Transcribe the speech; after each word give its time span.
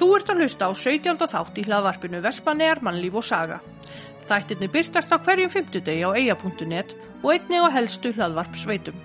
Þú 0.00 0.06
ert 0.16 0.30
að 0.32 0.38
hlusta 0.40 0.64
á 0.64 0.72
17. 0.72 1.26
þátt 1.28 1.58
í 1.60 1.62
hlaðvarpinu 1.66 2.22
Vespanegar, 2.24 2.78
mannlíf 2.80 3.18
og 3.20 3.24
saga. 3.26 3.58
Þættirni 4.30 4.70
byrtast 4.72 5.10
á 5.12 5.20
hverjum 5.20 5.50
fymtudegi 5.52 6.06
á 6.08 6.16
eia.net 6.16 6.94
og 7.20 7.26
einni 7.34 7.58
á 7.60 7.68
helstu 7.68 8.14
hlaðvarpsveitum. 8.16 8.96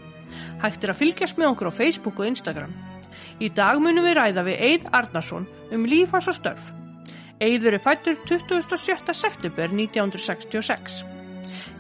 Hægt 0.64 0.86
er 0.86 0.94
að 0.94 1.02
fylgjast 1.02 1.36
með 1.36 1.50
okkur 1.50 1.68
á 1.76 1.78
Facebook 1.82 2.22
og 2.24 2.30
Instagram. 2.30 2.72
Í 3.44 3.50
dag 3.52 3.82
munum 3.84 4.08
við 4.08 4.16
ræða 4.22 4.46
við 4.48 4.64
Eid 4.70 4.86
Arnarsson 4.96 5.50
um 5.76 5.84
líf 5.84 6.16
hans 6.16 6.32
og 6.32 6.38
störf. 6.40 6.72
Eidur 7.44 7.76
er 7.76 7.84
fættur 7.84 8.16
27. 8.32 9.12
september 9.12 9.76
1966. 9.76 11.04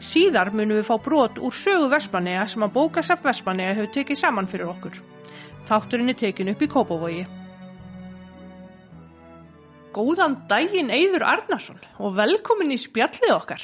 Síðar 0.03 0.51
munum 0.51 0.81
við 0.81 0.89
fá 0.91 0.99
brot 0.99 1.39
úr 1.39 1.55
sögu 1.55 1.87
Vespanega 1.95 2.43
sem 2.51 2.67
að 2.67 2.75
bókasafn 2.75 3.31
Vespanega 3.31 3.79
hefur 3.79 3.95
tekið 3.95 4.23
saman 4.25 4.51
fyrir 4.51 4.75
okkur. 4.75 4.99
Þátturinn 5.71 6.11
er 6.11 6.19
tekin 6.19 6.51
upp 6.51 6.67
í 6.67 6.71
Kópavogi. 6.75 7.23
Góðan 9.95 10.41
daginn 10.49 10.91
Eidur 10.91 11.23
Arnarsson 11.23 11.77
og 12.03 12.17
velkomin 12.17 12.73
í 12.75 12.77
spjallið 12.79 13.31
okkar. 13.31 13.61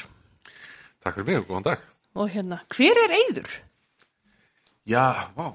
Takk 1.04 1.18
fyrir 1.18 1.28
mig 1.28 1.40
og 1.42 1.50
góðan 1.50 1.66
dag. 1.66 1.84
Og 2.16 2.30
hérna, 2.32 2.62
hver 2.72 3.00
er 3.04 3.16
Eidur? 3.18 3.50
Já, 4.88 5.28
vá, 5.36 5.52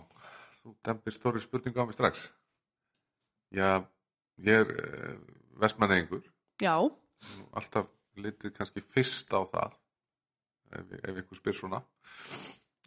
þú 0.60 0.74
dempir 0.84 1.14
stóri 1.16 1.40
spurningu 1.40 1.80
á 1.80 1.88
mig 1.88 1.96
strax. 1.96 2.26
Já, 3.56 3.86
ég 4.44 4.66
er 4.66 4.72
uh, 4.76 5.16
vestmannengur, 5.62 6.26
Já, 6.60 6.76
alltaf 7.56 7.88
litið 8.20 8.52
kannski 8.56 8.80
fyrst 8.84 9.32
á 9.32 9.40
það, 9.48 9.76
ef, 10.76 10.94
ef 11.02 11.22
ykkur 11.22 11.40
spyr 11.40 11.56
svona. 11.56 11.80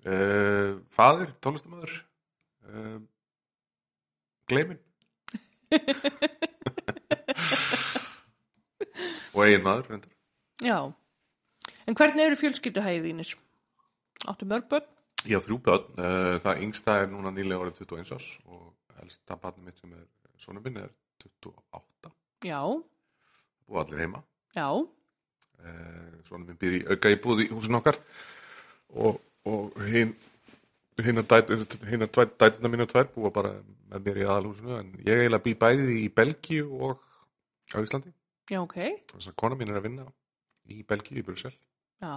Uh, 0.05 0.77
fadir, 0.93 1.33
tónlistamöður, 1.41 1.95
uh, 2.69 2.99
gleimin. 4.49 4.81
og 9.33 9.43
eigin 9.45 9.63
maður, 9.65 9.89
reyndar. 9.91 10.11
já. 10.63 10.77
En 11.87 11.95
hvernig 11.97 12.25
eru 12.25 12.37
fjölskylduhæðið 12.39 13.05
þínir? 13.09 13.33
Áttu 14.29 14.45
mörg 14.49 14.67
börn? 14.69 14.87
Ég 15.27 15.39
á 15.39 15.43
þrjú 15.43 15.57
börn, 15.65 15.87
uh, 15.99 16.37
það 16.43 16.61
yngsta 16.65 16.95
er 17.01 17.09
núna 17.11 17.31
nýlega 17.33 17.59
orðið 17.65 17.81
21 17.85 18.13
árs 18.15 18.29
og 18.45 18.73
elsta 19.03 19.37
barnið 19.41 19.65
mitt 19.65 19.81
sem 19.81 19.93
er 19.97 20.05
sonum 20.39 20.63
minn 20.63 20.77
er 20.83 20.89
28 21.25 22.11
Já, 22.47 22.61
og 22.63 23.81
allir 23.83 24.05
heima. 24.05 24.23
já, 24.55 24.69
Uh, 25.59 26.21
sonum 26.23 26.45
minn 26.47 26.55
býr 26.55 26.75
í 26.77 26.85
auka 26.87 27.09
í 27.11 27.17
húsin 27.51 27.75
okkar 27.75 27.97
og, 28.95 29.17
og 29.43 29.73
hinn 29.91 30.13
hinn 31.03 31.19
að 31.19 32.31
dætuna 32.39 32.71
mínu 32.71 32.87
tvær 32.87 33.09
búa 33.11 33.31
bara 33.33 33.51
með 33.91 34.05
mér 34.05 34.19
í 34.21 34.25
aðalhúsinu 34.27 34.77
en 34.77 34.93
ég 35.03 35.19
eiginlega 35.19 35.43
bý 35.43 35.53
bæði 35.59 35.97
í 36.05 36.07
Belgíu 36.15 36.69
og 36.79 37.01
á 37.75 37.77
Íslandi. 37.83 38.13
Já, 38.49 38.59
ok. 38.63 38.77
Þess 39.13 39.29
að 39.31 39.37
kona 39.41 39.57
mín 39.59 39.71
er 39.73 39.79
að 39.79 39.85
vinna 39.89 40.05
í 40.69 40.79
Belgíu 40.87 41.21
í 41.21 41.25
Brussel. 41.25 41.53
Já, 42.01 42.13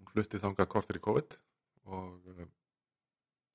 Hún 0.00 0.08
flutti 0.14 0.40
þangað 0.42 0.68
kortir 0.72 0.98
í 0.98 1.02
COVID 1.04 1.36
og 1.90 2.32
uh, 2.32 2.46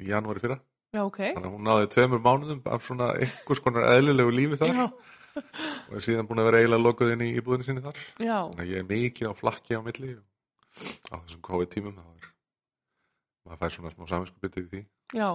í 0.04 0.10
janúari 0.12 0.40
fyrra. 0.44 0.60
já, 0.96 1.02
ok. 1.04 1.18
Þannig 1.36 1.48
að 1.50 1.54
hún 1.58 1.66
náði 1.68 1.90
tveimur 1.96 2.22
mánuðum 2.24 2.62
af 2.72 2.86
svona 2.86 3.10
einhvers 3.20 3.62
konar 3.66 3.90
eðlilegu 3.96 4.32
lífi 4.36 4.60
þar 4.62 4.72
Já, 4.76 4.86
og 5.36 5.98
er 5.98 6.04
síðan 6.06 6.28
búin 6.30 6.40
að 6.40 6.48
vera 6.52 6.62
eiginlega 6.62 6.84
lokuð 6.86 7.12
inn 7.16 7.26
í 7.26 7.32
íbúðinu 7.42 7.66
sinni 7.68 7.84
þar. 7.84 7.98
já, 8.24 8.38
Þannig 8.46 8.64
að 8.64 8.72
ég 8.72 8.80
er 8.80 8.88
mikið 8.92 9.28
á 9.28 9.34
flakki 9.36 9.76
á 9.76 9.82
milli 9.84 10.14
og 10.16 10.24
á 11.12 11.16
þessum 11.26 11.42
COVID-tímum 11.50 11.98
þá 12.00 12.06
er 12.06 12.30
maður 13.46 13.60
fær 13.66 13.74
svona 13.76 13.92
smá 13.94 14.08
saminskupið 14.14 14.56
í 14.62 14.68
því, 14.72 14.82
já, 15.20 15.28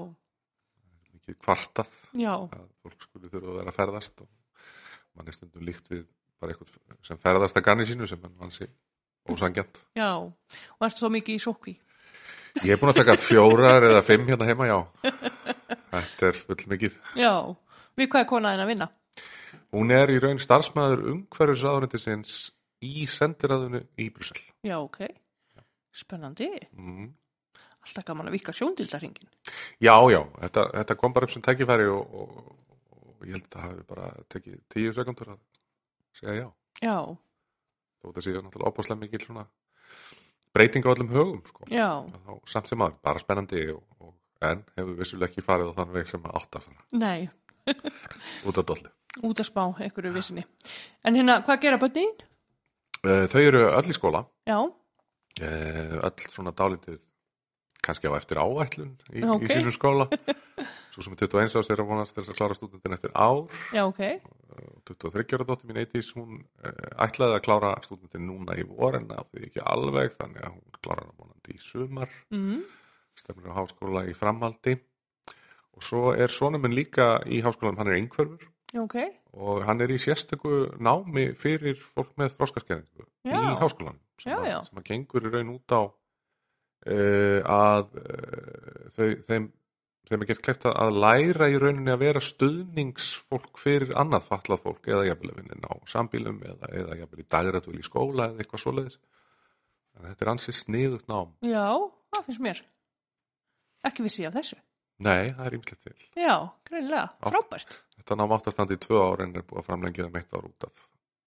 mikið 1.14 1.36
kvartað 1.44 1.92
já, 2.16 2.32
að 2.48 2.64
fólk 2.80 3.04
skulle 3.04 3.28
þurfa 3.34 3.52
að 3.52 3.58
vera 3.60 3.74
að 3.74 3.76
ferðast 3.82 4.24
og 4.24 4.30
mann 5.16 5.30
er 5.30 5.36
stundum 5.36 5.66
líkt 5.66 5.90
við 5.92 6.04
bara 6.40 6.54
eitthvað 6.54 7.00
sem 7.06 7.20
ferðast 7.20 7.58
að 7.58 7.66
ganni 7.66 7.86
sínu 7.88 8.08
sem 8.08 8.20
mann 8.22 8.36
vansi 8.40 8.68
ósangjant. 9.28 9.82
já. 9.98 10.12
Og 10.16 10.86
ertu 10.86 11.06
þá 11.06 11.14
mikið 11.16 11.36
í 11.38 11.42
sókví? 11.44 11.76
Ég 12.64 12.74
er 12.74 12.80
búin 12.80 12.90
að 12.90 13.02
taka 13.02 13.18
fjórar 13.20 13.84
eða 13.86 14.00
fimm 14.02 14.26
hérna 14.26 14.48
heima, 14.48 14.66
já. 14.66 14.78
Þetta 15.90 16.30
er 16.30 16.40
full 16.46 16.64
mikið. 16.72 16.96
Já. 17.18 17.34
Við 17.98 18.10
hvað 18.10 18.24
er 18.24 18.30
konaðin 18.30 18.64
að 18.64 18.72
vinna? 18.72 18.88
Hún 19.70 19.92
er 19.94 20.10
í 20.10 20.18
raun 20.22 20.40
starfsmæður 20.42 21.04
umhverfisraðunitisins 21.12 22.50
í 22.82 23.06
sendiræðinu 23.10 23.84
í 24.00 24.08
Brussel. 24.14 24.40
Já, 24.66 24.78
ok. 24.80 25.04
Spennandi. 25.94 26.48
Mm. 26.74 27.10
Alltaf 27.80 28.06
gaman 28.06 28.28
að 28.28 28.36
vika 28.36 28.54
sjóndildarhingin. 28.54 29.30
Já, 29.80 29.94
já, 30.12 30.20
þetta, 30.42 30.66
þetta 30.74 30.96
kom 31.00 31.14
bara 31.16 31.28
upp 31.28 31.34
sem 31.34 31.44
tækifæri 31.44 31.86
og, 31.90 32.18
og, 32.22 32.50
og 33.20 33.26
ég 33.28 33.36
held 33.36 33.46
að 33.46 33.54
það 33.56 33.66
hafi 33.68 33.86
bara 33.90 34.10
tekið 34.32 34.58
tíu 34.74 34.92
sekundur 34.96 35.34
að 35.34 35.40
segja 36.20 36.36
já. 36.40 36.48
Já, 36.80 36.96
Þó 38.00 38.06
þetta 38.08 38.22
séu 38.24 38.40
náttúrulega 38.40 38.70
opáslega 38.72 39.00
mikil 39.02 39.20
svona 39.26 39.42
breyting 40.56 40.86
á 40.88 40.92
öllum 40.94 41.10
högum, 41.12 41.42
sko. 41.46 41.66
já, 41.70 41.88
Þá, 42.24 42.32
samt 42.48 42.70
sem 42.70 42.80
aður, 42.82 42.96
bara 43.04 43.20
spennandi 43.22 43.66
og, 43.74 43.82
og, 44.00 44.14
en 44.48 44.62
hefur 44.78 44.96
vissulega 44.98 45.28
ekki 45.30 45.44
farið 45.44 45.70
á 45.70 45.76
þann 45.76 45.92
veg 45.98 46.08
sem 46.08 46.24
að 46.24 46.38
átt 46.40 46.56
að 46.58 46.64
fara 46.64 47.04
nei, 47.04 47.28
út 48.48 48.58
af 48.62 48.66
dollu. 48.72 48.90
út 49.28 49.42
að 49.42 49.46
spá 49.50 49.62
einhverju 49.68 50.14
vissinni. 50.16 50.46
En 51.04 51.18
hérna, 51.20 51.40
hvað 51.44 51.60
gera 51.66 51.78
bönnin? 51.82 52.16
Uh, 53.04 53.26
þau 53.32 53.40
eru 53.44 53.60
öll 53.68 53.92
í 53.92 53.96
skóla, 53.96 54.24
Já, 54.48 54.56
uh, 54.64 55.94
öll 56.00 56.26
svona 56.32 56.52
dálítið 56.56 56.98
kannski 57.90 58.08
á 58.08 58.14
eftir 58.16 58.38
áætlun 58.40 58.94
í, 59.12 59.20
Ok. 59.26 59.44
í 59.44 59.50
sínum 59.52 59.74
skóla. 59.74 60.06
Svo 60.94 61.04
sem 61.06 61.14
er 61.14 61.20
21 61.22 61.54
árs 61.60 61.68
er 61.70 61.80
að 61.82 61.86
vonast 61.92 62.16
þess 62.16 62.30
að 62.32 62.38
klára 62.40 62.56
stúdentin 62.58 62.94
eftir 62.96 63.12
ár. 63.14 63.44
já, 63.74 63.84
ok. 63.86 64.00
23 64.90 65.36
ára 65.36 65.46
dóttir 65.46 65.68
mín 65.70 65.78
eitís, 65.84 66.08
hún 66.16 66.40
uh, 66.64 66.72
ætlaði 67.04 67.36
að 67.38 67.44
klára 67.46 67.70
stúdentin 67.84 68.24
núna 68.26 68.56
í 68.58 68.64
vor 68.66 68.96
en 68.98 69.06
á 69.14 69.22
því 69.30 69.44
ekki 69.46 69.62
alveg, 69.62 70.14
þannig 70.18 70.42
að 70.48 70.54
hún 70.56 70.78
klárar 70.82 71.06
hann 71.06 71.18
vonandi 71.20 71.54
í 71.54 71.60
sumar, 71.62 72.10
Mm. 72.34 72.64
stefnir 73.20 73.52
á 73.54 73.58
háskóla 73.60 74.02
í 74.10 74.14
framhaldi 74.16 74.74
og 75.76 75.84
svo 75.86 76.10
er 76.16 76.32
sonum 76.34 76.62
minn 76.66 76.74
líka 76.74 77.20
í 77.30 77.38
háskólanum, 77.44 77.78
hann 77.78 77.92
er 77.92 77.98
einhverfur 78.00 78.42
Já, 78.74 78.82
ok. 78.82 78.96
og 79.38 79.62
hann 79.68 79.80
er 79.84 79.92
í 79.94 79.98
sérstöku 80.02 80.74
námi 80.82 81.30
fyrir 81.38 81.78
fólk 81.94 82.16
með 82.18 82.34
þróskaskerningu 82.38 83.06
Já. 83.28 83.36
í 83.38 83.56
háskólanum 83.62 84.00
sem, 84.18 84.34
sem 84.66 84.82
að 84.82 84.88
gengur 84.90 85.26
í 85.28 85.32
raun 85.36 85.54
út 85.54 85.70
á 85.76 85.80
að 86.86 87.96
uh, 88.00 88.86
þau, 88.96 89.08
þeim 89.28 89.48
þeim 90.10 90.22
er 90.24 90.26
gert 90.30 90.40
kleift 90.42 90.64
að- 90.66 90.96
læra 90.96 91.46
í 91.52 91.58
rauninni 91.60 91.92
að 91.92 92.00
vera 92.02 92.20
stuðningsfólk 92.24 93.60
fyrir 93.60 93.92
annað 94.00 94.24
fatlað 94.30 94.62
fólk 94.64 94.88
eða 94.90 95.04
jafnvel 95.10 95.30
að 95.34 95.42
vinna 95.42 95.70
á 95.70 95.76
sambílum 95.86 96.40
eða, 96.42 96.70
eða 96.80 96.96
jafnvel 97.02 97.20
í 97.22 97.26
dagrætvel 97.36 97.76
í 97.78 97.84
skóla 97.86 98.30
eða 98.32 98.42
eitthvað 98.42 98.64
svoleiðis 98.64 98.96
að 100.00 100.08
þetta 100.08 100.24
er 100.26 100.32
ansið 100.32 100.58
sniðugt 100.62 101.06
nám 101.12 101.30
Já, 101.44 101.66
það 102.16 102.26
finnst 102.30 102.42
mér. 102.48 102.62
Ekki 103.86 104.04
vissi 104.08 104.24
ég 104.24 104.32
af 104.32 104.38
þessu. 104.40 104.58
nei, 105.04 105.30
það 105.36 105.46
er 105.46 105.54
ýmslegt 105.60 105.82
til 105.86 105.94
Já, 106.24 106.34
greinilega. 106.68 107.06
Já. 107.20 107.30
Frábært. 107.30 107.76
þetta 108.00 108.16
nám 108.20 108.34
átt 108.36 108.48
að 108.50 108.56
standa 108.56 108.74
í 108.76 108.80
tvö 108.82 108.98
ár 109.04 109.22
en 109.24 109.36
er 109.36 109.44
búið 109.46 109.60
að 109.62 109.68
framlengja 109.70 110.04
það 110.08 110.14
meitt 110.16 110.34
ár 110.36 110.48
út 110.50 110.66
af 110.66 110.82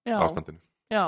Já, 0.10 0.18
ástandinu 0.26 0.60
já. 0.92 1.06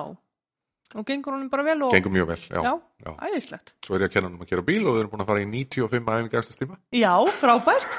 Og 0.96 1.04
gengur 1.10 1.34
honum 1.34 1.50
bara 1.52 1.64
vel 1.66 1.82
og... 1.84 1.92
gengur 1.96 2.14
mjög 2.14 2.28
vel, 2.30 2.44
já, 2.46 2.60
Já, 2.62 2.74
já. 3.04 3.12
æðislegt. 3.26 3.74
svo 3.84 3.96
er 3.98 4.04
ég 4.06 4.10
að 4.12 4.14
kenna 4.14 4.30
hann 4.30 4.38
um 4.38 4.44
að 4.46 4.52
gera 4.54 4.66
bíl 4.68 4.84
og 4.86 4.94
við 4.94 5.00
erum 5.02 5.12
búin 5.16 5.24
að 5.26 5.32
fara 5.32 5.42
í 5.42 5.48
95 5.50 6.12
æfingarstustíma 6.14 6.78
Já, 6.96 7.14
frábært. 7.42 7.98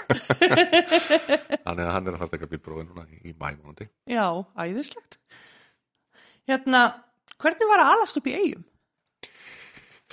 þannig 1.66 1.82
að 1.82 1.92
hann 1.96 2.06
er 2.06 2.14
að 2.14 2.20
fara 2.22 2.28
að 2.30 2.34
taka 2.36 2.50
bílbróði 2.54 2.86
núna 2.86 3.04
í, 3.18 3.34
mæmónandi 3.34 3.88
Já, 4.14 4.26
æðislegt. 4.62 5.18
Hérna, 6.46 6.84
hvernig 7.42 7.70
var 7.72 7.82
að 7.84 7.92
alast 7.96 8.20
upp 8.22 8.30
í 8.30 8.36
eigum? 8.38 8.64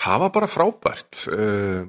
það 0.04 0.24
var 0.26 0.32
bara 0.34 0.50
frábært 0.50 1.20
uh, 1.30 1.84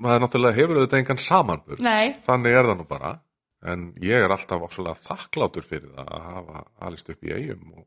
maður 0.00 0.22
náttúrulega 0.24 0.56
hefur 0.56 0.80
auðvitað 0.80 1.02
engan 1.02 1.20
samanburð 1.20 1.82
Nei, 1.84 2.14
þannig 2.24 2.56
er 2.56 2.68
það 2.70 2.80
nú 2.80 2.86
bara 2.88 3.12
en 3.66 3.90
ég 4.04 4.22
er 4.24 4.32
alltaf 4.32 4.64
þakklátur 5.06 5.66
fyrir 5.66 5.92
það 5.92 6.10
að 6.16 6.26
hafa 6.30 6.64
alist 6.88 7.10
upp 7.12 7.26
í 7.26 7.34
eigum 7.34 7.72
og, 7.80 7.84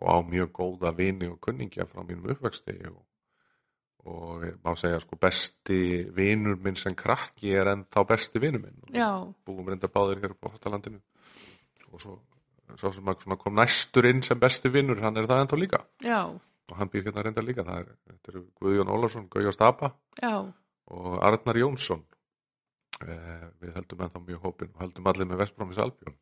og 0.00 0.06
á 0.08 0.16
mjög 0.24 0.52
góða 0.56 0.92
vini 0.96 1.28
og 1.30 1.40
kunningja 1.42 1.86
frá 1.88 2.02
mínum 2.06 2.30
uppvexti 2.32 2.74
og, 2.90 3.00
og 4.08 4.46
má 4.64 4.74
segja 4.78 5.00
sko 5.02 5.18
besti 5.20 5.80
vinur 6.16 6.58
minn 6.62 6.78
sem 6.78 6.96
krakki 6.98 7.54
er 7.54 7.72
en 7.74 7.84
þá 7.84 8.00
besti 8.08 8.42
vinur 8.42 8.64
minn. 8.64 8.78
Og 8.88 8.96
já, 8.96 9.10
búum 9.46 9.68
reynda 9.68 9.90
báðir 9.92 10.22
hér 10.22 10.36
upp 10.36 10.48
á 10.48 10.52
Hástalandinu 10.54 11.02
og 11.92 12.00
svo, 12.00 12.16
svo 12.80 12.92
sem 12.94 13.12
að 13.12 13.26
svona 13.26 13.38
kom 13.40 13.58
næstur 13.58 14.08
inn 14.08 14.24
sem 14.24 14.40
besti 14.40 14.72
vinnur, 14.72 15.02
hann 15.04 15.20
er 15.20 15.28
það 15.28 15.44
ennþá 15.44 15.60
líka. 15.60 15.84
Já, 16.02 16.22
og 16.72 16.78
hann 16.78 16.90
býr 16.90 17.06
hérna 17.08 17.26
reynda 17.26 17.44
líka 17.44 17.66
er, 17.76 17.92
þetta 18.08 18.32
eru 18.32 18.46
Guðjón 18.60 18.92
Ólafsson, 18.94 19.28
Guðjón 19.30 19.54
Stapa 19.54 19.92
já, 20.22 20.34
og 20.96 21.18
Arnar 21.20 21.58
Jónsson. 21.60 22.04
Eh, 23.02 23.46
við 23.60 23.76
heldum 23.76 24.04
ennþá 24.04 24.20
mjög 24.22 24.44
hópin 24.46 24.70
og 24.74 24.82
heldum 24.84 25.08
allir 25.10 25.26
með 25.26 25.40
Vestbrómis 25.42 25.80
Albjörn 25.82 26.18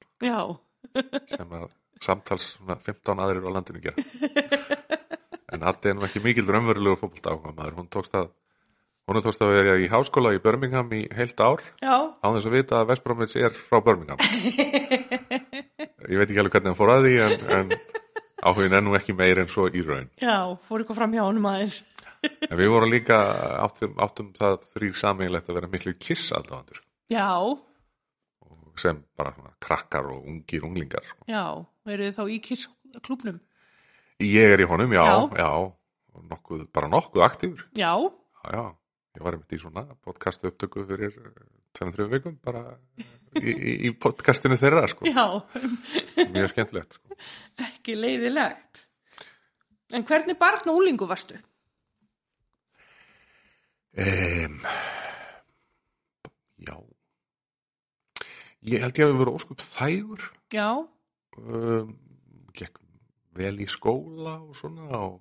sem 1.28 1.50
er 1.58 1.66
samtals 2.00 2.54
svona 2.56 2.78
15 2.80 3.22
aðrir 3.24 3.46
á 3.46 3.50
landinu 3.56 3.84
gera. 3.84 3.96
En 5.50 5.64
er 5.66 5.96
nú 5.96 6.04
ekki 6.06 6.20
mikil 6.22 6.46
raunverulegu 6.46 6.94
fótbolta 7.00 7.32
áhuga 7.32 7.50
maður, 7.50 7.80
hún 7.80 7.88
tókst 7.90 8.14
að 8.14 8.28
hún 9.10 9.24
tókst 9.24 9.40
að 9.42 9.54
vera 9.56 9.72
í 9.82 9.88
háskóla 9.90 10.30
í 10.36 10.38
Birmingham 10.42 10.92
í 10.94 11.00
heilt 11.10 11.40
ár 11.42 11.64
já, 11.82 11.96
á 12.06 12.26
þess 12.30 12.46
að 12.46 12.54
vita 12.54 12.76
að 12.78 12.92
Vestbrómis 12.92 13.34
er 13.34 13.56
frá 13.56 13.80
Birmingham. 13.82 14.20
Ég 16.10 16.20
veit 16.20 16.28
ekki 16.28 16.38
alveg 16.38 16.54
hvernig 16.54 16.70
hann 16.70 16.78
fór 16.78 16.92
að 16.94 17.08
því 17.08 17.16
en, 17.24 17.34
en 17.56 17.74
áhugin 18.46 18.76
er 18.78 18.84
nú 18.86 18.94
ekki 18.98 19.16
meir 19.18 19.42
en 19.42 19.50
svo 19.50 19.66
í 19.66 19.82
raun. 19.82 20.06
Já, 20.22 20.54
fór 20.68 20.84
eitthvað 20.84 21.00
fram 21.00 21.18
hjá 21.18 21.24
honum 21.24 21.50
aðeins. 21.50 21.80
en 22.22 22.54
við 22.60 22.70
vorum 22.70 22.94
líka 22.94 23.18
áttum, 23.64 23.98
áttum 23.98 24.30
það 24.38 24.62
þrýr 24.70 24.96
sameinlegt 25.02 25.50
að 25.50 25.58
vera 25.58 25.72
miklu 25.72 25.96
kiss 25.98 26.30
aldafandur 26.36 26.82
Já, 27.10 27.26
sem 28.80 29.02
bara 29.18 29.32
svona 29.34 29.52
krakkar 29.60 30.08
og 30.14 30.26
ungir 30.28 30.64
unglingar. 30.64 31.06
Já, 31.28 31.66
eru 31.94 32.08
þið 32.08 32.16
þá 32.18 32.24
í 32.34 32.40
kiss 32.44 32.68
klúbnum? 33.06 33.40
ég 34.20 34.52
er 34.54 34.60
í 34.60 34.68
honum, 34.68 34.92
já, 34.92 35.04
Já. 35.06 35.40
já, 35.40 35.50
nokkuð, 36.34 36.66
bara 36.74 36.88
nokkuð 36.92 37.24
aktífur 37.24 37.62
Já, 37.78 37.92
já, 37.96 38.50
já, 38.52 38.64
ég 39.16 39.24
var 39.24 39.36
einmitt 39.38 39.54
í 39.56 39.60
svona 39.62 39.86
podcast 40.04 40.44
upptöku 40.48 40.84
fyrir 40.88 41.14
tveim, 41.76 41.92
þrjum 41.94 42.10
vikum 42.12 42.36
bara 42.44 42.64
í, 43.40 43.54
í, 43.88 43.90
podcastinu 43.94 44.58
þeirra 44.60 44.84
sko. 44.90 45.06
já, 45.08 45.24
mjög 46.34 46.50
skemmtilegt 46.52 46.98
sko. 46.98 47.16
ekki 47.64 47.94
leiðilegt. 47.98 48.84
En 49.94 50.04
hvernig 50.06 50.36
barn 50.38 50.68
og 50.70 50.76
úlingu 50.82 51.06
varstu? 51.10 51.38
Um, 54.00 54.60
já 56.62 56.76
Ég 58.70 58.82
held 58.84 58.98
ég 59.00 59.06
að 59.06 59.10
við 59.10 59.18
voru 59.22 59.32
óskup 59.38 59.62
þægur 59.64 60.26
Já, 60.54 60.68
um, 61.40 61.92
gekk 62.56 62.80
vel 63.40 63.54
í 63.62 63.68
skóla 63.70 64.38
og 64.40 64.56
svona 64.58 64.88
og, 64.98 65.20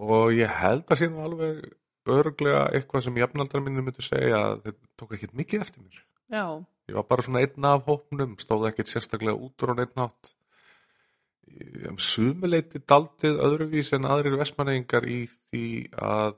og 0.00 0.32
ég 0.36 0.50
held 0.60 0.88
að 0.90 1.00
sé 1.00 1.10
nú 1.10 1.22
alveg 1.24 1.62
örglega 2.10 2.66
eitthvað 2.74 3.06
sem 3.06 3.20
jafnaldra 3.20 3.62
minni 3.62 3.84
myndi 3.84 4.02
segja 4.04 4.40
að 4.50 4.66
þetta 4.66 4.90
tók 4.98 5.16
ekkert 5.16 5.36
mikið 5.38 5.64
eftir 5.66 5.84
mér. 5.84 6.02
Já, 6.30 6.44
ég 6.90 6.98
var 6.98 7.06
bara 7.10 7.26
svona 7.26 7.42
einn 7.44 7.66
af 7.70 7.86
hópnum 7.86 8.36
stóð 8.40 8.68
ekkert 8.70 8.90
sérstaklega 8.92 9.38
út 9.38 9.64
úr 9.64 9.74
á 9.74 9.78
neitt 9.78 9.96
nátt 9.98 10.34
um 11.90 11.98
sumuleiti 11.98 12.80
daldið 12.88 13.40
öðruvís 13.42 13.90
en 13.96 14.06
aðrir 14.08 14.38
vestmannegingar 14.40 15.06
í 15.10 15.24
því 15.50 15.66
að 15.98 16.36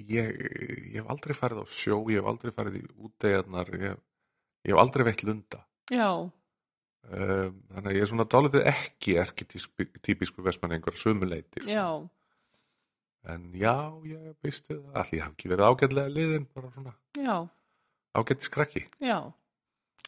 ég, 0.00 0.30
ég 0.32 1.00
hef 1.00 1.10
aldrei 1.12 1.36
farið 1.36 1.62
á 1.62 1.66
sjó, 1.68 1.98
ég 2.10 2.22
hef 2.22 2.30
aldrei 2.32 2.54
farið 2.54 2.78
í 2.80 2.84
útdegarnar, 3.06 3.72
ég, 3.76 3.98
ég 4.66 4.74
hef 4.74 4.80
aldrei 4.82 5.06
veitt 5.10 5.24
lunda. 5.28 5.62
já, 5.92 6.08
þannig 7.10 7.88
að 7.90 7.96
ég 7.96 8.04
er 8.04 8.10
svona 8.12 8.26
dálítið 8.30 8.66
ekki 8.70 9.16
erketípisku 9.22 10.44
vestmannegingar 10.46 10.96
sumuleiti. 11.00 11.64
já, 11.66 11.86
En 13.24 13.52
já, 13.54 13.74
ég 14.02 14.32
veist 14.42 14.66
við 14.66 14.80
að 14.80 14.96
allir 14.98 15.20
hafi 15.22 15.32
ekki 15.36 15.50
verið 15.52 15.68
ágætlega 15.68 16.10
liðin, 16.10 16.46
bara 16.54 16.70
svona 16.74 16.94
já, 17.14 17.36
ágætti 18.18 18.48
skrakki. 18.48 18.82
já. 18.98 19.18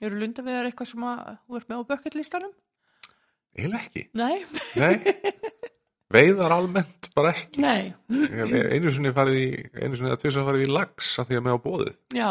Eru 0.02 0.18
lundaveðar 0.18 0.66
eitthvað 0.66 0.88
sem 0.90 1.04
að 1.06 1.20
ert 1.54 1.68
með 1.70 1.78
á 1.78 1.88
bucketlistanum? 1.92 2.54
Eiginlega 3.54 3.84
ekki. 3.86 4.02
Nei, 4.18 4.42
Nei, 4.74 4.96
veiðar 6.10 6.56
almennt 6.56 7.06
bara 7.14 7.30
ekki. 7.36 7.62
nei, 7.62 7.94
einu 8.10 8.90
sinni 8.90 9.12
farið 9.14 9.38
í, 9.38 9.46
einu 9.78 9.94
sinni 10.00 10.10
að 10.10 10.18
tvisar 10.24 10.48
farið 10.48 10.66
í 10.66 10.72
lags 10.74 11.12
að 11.22 11.30
því 11.30 11.38
að 11.38 11.44
með 11.46 11.54
á 11.54 11.58
bóðið. 11.68 11.96
já, 12.18 12.30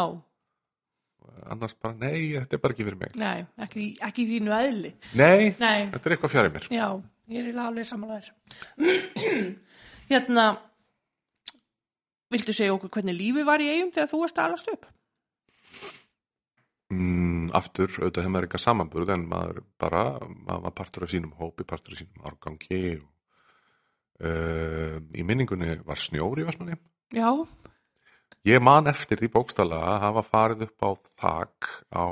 Annars 1.54 1.74
bara, 1.80 1.94
nei, 2.00 2.32
þetta 2.38 2.56
er 2.56 2.62
bara 2.62 2.74
ekki 2.76 2.86
fyrir 2.86 3.00
mig. 3.00 3.16
nei, 3.20 3.44
ekki, 3.66 3.86
ekki 4.08 4.26
þínu 4.30 4.54
eðli. 4.58 4.92
Nei, 5.18 5.54
Nei, 5.60 5.88
þetta 5.92 6.08
er 6.08 6.14
eitthvað 6.16 6.32
fjari 6.34 6.52
mér. 6.54 6.68
já, 6.72 6.86
ég 7.34 7.48
er 7.52 7.58
alveg 7.64 7.88
samanlegar. 7.88 8.30
hérna, 10.12 10.46
viltu 12.34 12.54
segja 12.56 12.74
okkur 12.74 12.90
hvernig 12.96 13.16
lífi 13.18 13.44
var 13.46 13.62
í 13.62 13.68
eigum 13.72 13.92
þegar 13.94 14.10
þú 14.12 14.20
varst 14.24 14.38
að 14.40 14.48
alast 14.50 14.70
upp? 14.72 14.86
Mm, 16.94 17.48
aftur, 17.56 17.88
auðvitað 17.96 18.22
hefur 18.22 18.32
maður 18.34 18.46
eitthvað 18.46 18.62
samanburð 18.64 19.12
en 19.14 19.22
maður 19.30 19.60
bara, 19.80 20.02
maður 20.28 20.64
var 20.68 20.74
partur 20.78 21.06
af 21.06 21.12
sínum 21.14 21.32
hópi, 21.38 21.64
partur 21.66 21.96
af 21.96 22.02
sínum 22.02 22.26
árgangi 22.28 22.80
og 23.00 23.08
uh, 24.28 24.98
í 25.16 25.24
minningunni 25.26 25.78
var 25.86 25.98
snjór 26.00 26.42
í 26.42 26.46
Vestmanni. 26.46 26.76
Já, 27.16 27.30
Ég 28.44 28.60
man 28.60 28.90
eftir 28.90 29.16
því 29.20 29.30
bókstala 29.32 29.78
að 29.94 30.00
hafa 30.02 30.22
farið 30.28 30.64
upp 30.66 30.84
á 30.84 30.90
þak 31.22 31.68
á 31.96 32.06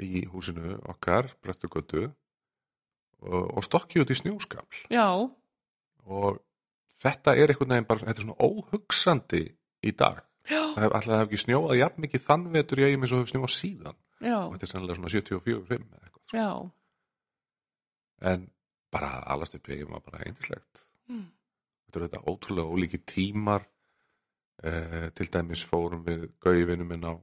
í 0.00 0.24
húsinu 0.28 0.74
okkar, 0.92 1.30
Brettugötu 1.44 2.02
og, 2.06 3.44
og 3.56 3.64
stokki 3.64 4.00
út 4.02 4.12
í 4.12 4.16
snjóskafl 4.18 4.82
já, 4.92 5.06
og 6.04 6.40
þetta 7.00 7.34
er 7.36 7.52
einhvern 7.52 7.74
veginn 7.74 7.88
bara, 7.88 8.04
þetta 8.04 8.22
er 8.22 8.26
svona 8.26 8.48
óhugsandi 8.50 9.42
í 9.84 9.92
dag. 9.96 10.20
já, 10.48 10.60
Það 10.76 10.84
hef 10.84 10.94
alltaf 10.98 11.24
ekki 11.24 11.40
snjóað 11.44 11.80
jafn 11.80 12.04
mikið 12.04 12.24
þann 12.26 12.46
vetur 12.54 12.82
ég 12.84 12.94
eins 12.96 13.12
og 13.12 13.20
hefur 13.22 13.32
snjóað 13.32 13.54
síðan 13.56 13.98
já, 14.20 14.36
og 14.36 14.54
þetta 14.54 14.68
er 14.68 14.72
sannlega 14.74 15.00
svona 15.00 15.12
74-5 15.16 15.74
eða 15.80 16.04
eitthvað. 16.04 16.36
já, 16.36 16.50
En 18.20 18.50
bara 18.92 19.14
alast 19.32 19.54
upp 19.56 19.68
ég 19.72 19.86
var 19.88 20.02
bara 20.04 20.18
eindislegt. 20.26 20.82
Mm. 21.08 21.28
Þetta 21.86 21.98
eru 22.00 22.08
þetta 22.08 22.24
ótrúlega 22.28 22.74
ólíki 22.74 22.98
tímar. 23.08 23.62
Eh, 24.60 25.08
til 25.16 25.30
dæmis 25.32 25.62
fórum 25.64 26.02
við 26.04 26.26
gauðinu 26.44 26.84
minn 26.84 27.06
á 27.08 27.16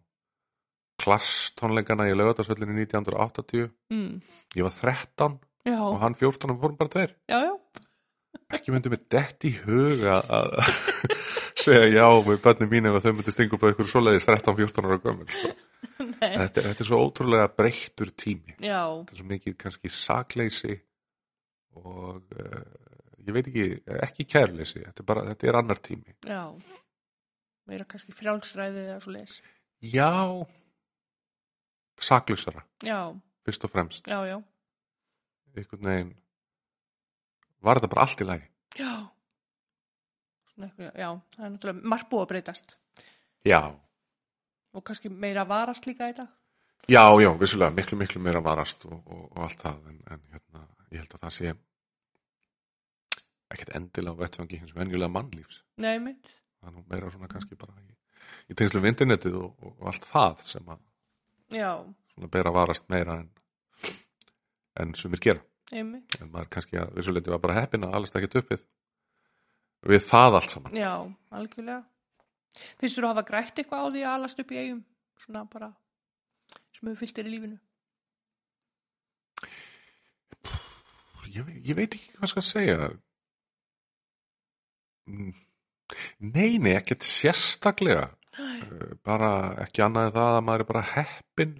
klasstónleikana 0.97 2.07
í 2.09 2.15
lögatarsvöldinu 2.17 2.73
1980. 2.81 3.67
mm. 3.93 4.15
Ég 4.57 4.65
var 4.65 4.73
13 4.73 5.35
já, 5.67 5.77
og 5.77 5.99
hann 6.01 6.15
14 6.17 6.49
og 6.49 6.55
við 6.57 6.63
fórum 6.63 6.79
bara 6.79 6.93
tveir. 6.95 7.13
já, 7.29 7.37
já, 7.45 7.53
Ekki 8.53 8.71
myndi 8.71 8.89
mig 8.89 9.01
dett 9.11 9.43
í 9.45 9.51
huga 9.65 10.17
að 10.31 10.53
segja 11.63 11.87
já 11.91 12.05
með 12.25 12.41
börnum 12.45 12.69
mín 12.71 12.87
ef 12.89 12.97
þau 13.03 13.13
myndi 13.17 13.33
stinga 13.35 13.57
upp 13.57 13.65
á 13.67 13.71
ykkur 13.73 13.89
svoleiðis 13.91 14.27
13-14 14.29 14.87
ára 14.87 14.97
gömul. 15.03 15.27
Sko. 15.35 15.53
Þetta, 16.21 16.61
þetta 16.63 16.83
er 16.83 16.87
svo 16.89 16.99
ótrúlega 17.03 17.47
breyttur 17.57 18.09
tími. 18.17 18.55
já, 18.63 18.81
þetta 18.87 19.13
er 19.13 19.19
svo 19.21 19.27
mikið 19.29 19.57
kannski 19.61 19.91
sakleysi 19.93 20.77
og 21.77 22.23
uh, 22.33 22.61
ég 23.27 23.35
veit 23.35 23.49
ekki, 23.51 23.65
ekki 24.07 24.25
kærleysi 24.29 24.81
þetta 24.85 25.03
er 25.03 25.09
bara, 25.11 25.25
þetta 25.31 25.49
er 25.51 25.59
annar 25.59 25.81
tími 25.85 26.15
já, 26.25 26.41
meira 27.67 27.85
kannski 27.89 28.15
frjálsræði 28.15 28.85
eða 28.87 28.99
svo 29.03 29.11
leis. 29.15 29.39
já 29.81 30.09
saklusara, 31.99 32.61
Já, 32.85 32.99
fyrst 33.45 33.63
og 33.65 33.71
fremst. 33.73 34.07
Já, 34.07 34.19
já, 34.29 34.37
einhvern 35.57 35.87
veginn 35.89 36.11
var 37.65 37.79
þetta 37.79 37.89
bara 37.93 38.03
allt 38.05 38.21
í 38.21 38.27
lagi. 38.27 38.49
Já, 38.77 38.91
eitthvað, 40.57 40.91
já, 40.97 41.09
það 41.35 41.45
er 41.47 41.53
náttúrulega 41.55 41.89
margt 41.93 42.09
búið 42.11 42.25
að 42.25 42.31
breytast. 42.33 42.75
Já, 43.45 43.61
og 44.77 44.83
kannski 44.85 45.09
meira 45.09 45.45
varast 45.49 45.87
líka 45.89 46.09
í 46.11 46.13
dag. 46.17 46.29
já, 46.87 47.01
já, 47.21 47.31
vissulega 47.39 47.73
miklu, 47.73 47.97
miklu 47.97 48.21
meira 48.21 48.41
varast 48.45 48.85
og, 48.85 48.99
og, 49.05 49.23
og 49.33 49.43
allt 49.47 49.61
það 49.65 49.89
en, 49.91 49.97
en 50.13 50.21
hérna, 50.33 50.67
ég 50.91 51.01
held 51.01 51.15
að 51.17 51.23
það 51.25 51.33
sé 51.39 51.55
ekkert 53.53 53.73
endilega 53.79 54.13
á 54.13 54.21
vettfangi 54.21 54.59
hins 54.61 54.75
venjulega 54.75 55.09
mannlífs. 55.11 55.63
Nei, 55.81 55.97
mitt, 56.03 56.29
það 56.67 56.73
er 56.73 56.77
nú 56.77 56.85
meira 56.91 57.11
svona 57.13 57.29
kannski 57.31 57.57
bara 57.59 57.75
í, 57.81 57.91
í 58.51 58.57
tengslu 58.57 58.81
við 58.83 58.93
internetið 58.93 59.37
og, 59.39 59.51
og, 59.63 59.75
allt 59.91 60.07
það 60.07 60.43
sem 60.47 60.71
að 60.73 60.81
já, 61.57 61.71
svona 62.13 62.31
bera 62.33 62.53
varast 62.55 62.89
meira 62.93 63.19
en, 63.21 63.29
en 64.83 64.95
sumir 64.99 65.23
gera. 65.23 65.43
Einmitt, 65.67 66.15
en 66.21 66.31
maður 66.31 66.51
kannski 66.55 66.79
að 66.79 66.93
vissuleiti 66.95 67.31
var 67.33 67.43
bara 67.43 67.57
heppin 67.59 67.83
að 67.83 67.97
allast 67.97 68.15
ekki 68.15 68.39
uppið 68.39 68.65
við 69.87 70.03
það 70.07 70.39
allt 70.39 70.53
saman. 70.53 70.77
Já, 70.79 70.93
algjörlega. 71.35 71.81
Finnst 72.79 72.97
þú 72.97 73.03
að 73.03 73.11
hafa 73.11 73.27
grætt 73.27 73.59
eitthvað 73.59 73.83
á 73.83 73.87
því 73.93 74.03
að 74.03 74.13
alast 74.15 74.39
upp 74.41 74.53
í 74.53 74.61
eigum, 74.61 74.83
svona 75.23 75.43
bara 75.51 75.71
sem 76.73 76.87
hefur 76.87 77.01
fyllt 77.01 77.19
þér 77.19 77.29
í 77.29 77.33
lífinu? 77.35 77.59
ég, 81.33 81.51
ég 81.67 81.77
veit 81.77 81.93
ekki 81.93 82.15
hvað 82.17 82.31
skal 82.31 82.45
segja. 82.45 82.77
Mm, 85.07 85.33
nei, 86.19 86.57
nei, 86.57 86.75
ekkert 86.77 87.05
sérstaklega. 87.07 88.09
Nei, 88.09 88.17
Eh, 88.37 88.93
bara 89.05 89.31
ekki 89.63 89.83
annað 89.85 90.09
en 90.09 90.13
það 90.17 90.35
að 90.35 90.43
maður 90.45 90.63
er 90.63 90.69
bara 90.71 90.85
heppin 90.91 91.55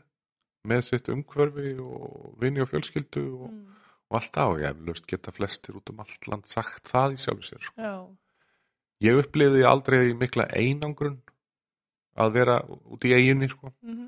með 0.67 0.83
sitt 0.87 1.09
umhverfi 1.13 1.71
og 1.81 2.35
vini 2.41 2.61
og 2.63 2.69
fjölskyldu 2.71 3.23
og, 3.23 3.47
mm, 3.49 3.87
og 4.09 4.19
allt 4.19 4.39
og 4.43 4.59
ég 4.61 4.67
hef 4.69 4.83
löst 4.85 5.07
geta 5.09 5.33
flestir 5.33 5.77
út 5.79 5.89
um 5.91 6.03
allt 6.03 6.27
land 6.29 6.45
sagt 6.49 6.91
það 6.91 7.15
í 7.15 7.21
sjálfu 7.23 7.47
sér 7.47 7.63
sko. 7.69 7.87
ég 9.01 9.21
uppliði 9.21 9.65
aldrei 9.65 10.13
mikla 10.17 10.47
einangrun 10.53 11.21
að 12.17 12.33
vera 12.33 12.59
út 12.67 13.05
í 13.05 13.13
eiginni 13.13 13.49
sko. 13.49 13.73
mhm, 13.81 14.07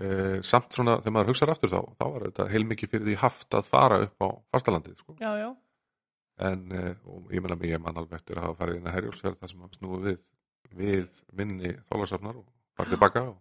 uh, 0.00 0.42
samt 0.42 0.72
svona 0.72 0.98
þegar 1.00 1.16
maður 1.18 1.32
hugsaður 1.32 1.54
aftur 1.54 1.74
þá 1.74 1.80
þá 1.98 2.06
var 2.06 2.26
þetta 2.28 2.50
heilmikið 2.54 2.90
fyrir 2.90 3.06
því 3.10 3.16
haft 3.22 3.54
að 3.54 3.70
fara 3.70 4.00
upp 4.06 4.18
á 4.22 4.28
fastalandið 4.54 4.98
sko. 4.98 5.16
já, 5.20 5.30
já, 5.38 5.50
en 6.42 6.62
og 6.74 7.30
ég 7.30 7.42
menna 7.42 7.56
mig 7.58 7.70
ég 7.70 7.82
man 7.82 7.96
alveg 7.96 8.18
eftir 8.18 8.38
að 8.38 8.48
hafa 8.48 8.60
farið 8.62 8.80
inn 8.80 8.88
að 8.90 8.96
herjólsverð 8.98 9.40
það 9.40 9.52
sem 9.52 9.66
hafa 9.66 9.78
snúið 9.78 10.06
við 10.08 10.22
við 10.74 11.10
vinni 11.36 11.72
þólasafnar 11.90 12.38
og 12.40 12.46
farið 12.78 12.96
tilbaka 12.96 13.24
og, 13.28 13.36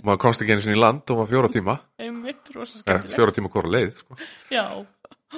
og 0.00 0.04
maður 0.06 0.22
komst 0.24 0.42
ekki 0.42 0.56
eins 0.56 0.68
og 0.68 0.74
í 0.74 0.78
land 0.80 1.12
og 1.12 1.20
var 1.22 1.30
fjóra 1.30 1.50
tíma. 1.52 1.76
Einmitt, 2.02 2.50
eh, 2.54 3.08
fjóra 3.14 3.34
tíma 3.34 3.50
hvora 3.52 3.72
leið 3.72 3.92
sko. 4.02 4.18
Já, 4.52 4.64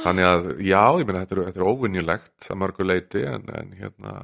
þannig 0.03 0.29
að 0.29 0.49
já, 0.65 0.83
ég 1.01 1.09
menna 1.09 1.25
þetta 1.25 1.39
er, 1.39 1.43
er 1.53 1.69
óvinnjulegt 1.69 2.49
að 2.49 2.63
mörgu 2.63 2.89
leiti 2.89 3.25
en, 3.29 3.49
en 3.61 3.75
hérna 3.77 4.15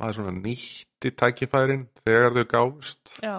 maður 0.00 0.20
svona 0.20 0.36
nýtti 0.38 1.12
tækifærin 1.12 1.88
þegar 2.04 2.38
þau 2.38 2.46
gáfust. 2.54 3.18
Já, 3.24 3.36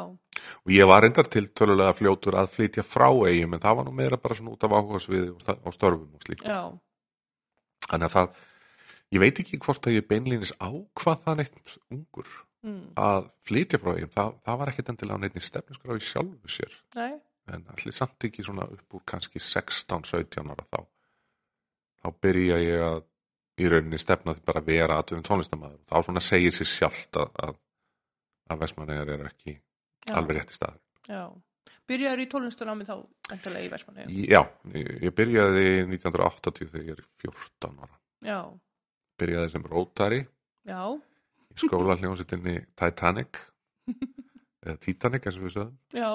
og 0.62 0.72
ég 0.74 0.88
var 0.90 1.04
reyndar 1.04 1.28
til 1.32 1.48
tölulega 1.56 1.96
fljótur 1.98 2.38
að 2.40 2.54
flytja 2.56 2.86
frá 2.86 3.10
eigum 3.10 3.58
en 3.58 3.64
það 3.64 3.80
var 3.80 3.88
nú 3.88 3.96
meira 3.98 4.20
bara 4.22 4.38
svona 4.38 4.54
út 4.54 4.64
af 4.66 4.76
áhugasviði 4.78 5.34
og 5.34 5.76
störfum 5.76 6.08
og 6.16 6.26
slíkt 6.26 6.48
já, 6.48 6.62
þannig 7.88 8.08
að 8.08 8.16
það, 8.16 8.40
ég 9.16 9.24
veit 9.26 9.44
ekki 9.44 9.60
hvort 9.66 9.90
að 9.90 9.98
ég 9.98 10.08
beinlýnis 10.10 10.54
ákvað 10.60 11.26
það 11.26 11.42
neitt 11.42 11.76
ungur 11.92 12.32
mm. 12.68 12.82
að 13.02 13.30
flytja 13.48 13.82
frá 13.82 13.94
eigum, 13.96 14.16
það, 14.16 14.34
það 14.48 14.62
var 14.62 14.72
ekkit 14.74 14.94
endilega 14.94 15.20
á 15.20 15.22
neittni 15.26 15.46
stefnusgrá 15.46 15.98
í 15.98 16.08
sjálfu 16.08 16.56
sér. 16.56 16.80
Nei, 16.98 17.14
en 17.52 17.70
allir 17.74 17.96
samt 17.96 18.28
ekki 18.30 18.46
svona 18.48 18.68
upp 18.70 18.98
úr 18.98 19.06
kannski 19.14 19.42
16-17 19.42 20.54
ára 20.54 20.68
þá. 20.68 20.82
Þá 22.02 22.08
byrja 22.26 22.62
ég 22.62 22.86
að 22.86 23.02
í 23.62 23.70
rauninni 23.70 24.00
stefna 24.02 24.36
því 24.36 24.46
bara 24.48 24.62
að 24.62 24.70
vera 24.72 24.98
aðtöfum 25.00 25.26
tónlistamæður 25.28 25.82
þá 25.90 25.96
svona 26.08 26.24
segir 26.24 26.56
sér 26.56 26.70
sjálft 26.70 27.20
að, 27.20 27.32
að, 27.46 27.56
að 28.52 28.64
Vestmannegar 28.64 29.14
er 29.16 29.26
ekki 29.28 29.54
já, 29.54 30.14
alveg 30.18 30.40
rétt 30.40 30.54
í 30.54 30.58
stað 30.58 30.78
já. 31.10 31.24
Byrjaður 31.92 32.24
í 32.24 32.28
tónlistunámi 32.32 32.88
þá 32.88 32.96
endalega 33.36 33.68
í 33.68 33.72
Vestmanni. 33.76 34.26
Já, 34.32 34.42
ég, 34.74 34.92
ég 35.04 35.16
byrjaði 35.18 35.66
1980 35.92 36.72
þegar 36.72 36.86
ég 36.88 37.00
er 37.00 37.08
14 37.28 37.82
ára. 37.84 37.96
Já, 38.26 38.40
byrjaði 39.22 39.54
sem 39.54 39.66
rótari 39.70 40.22
já, 40.68 40.82
í 41.52 41.60
skóla 41.62 41.98
hljónsettinni 42.00 42.58
Titanic 42.80 43.40
eða 44.66 44.78
Titanic 44.82 45.28
eins 45.28 45.40
og 45.40 45.48
við 45.48 45.56
sögum 45.58 45.78
já, 45.98 46.10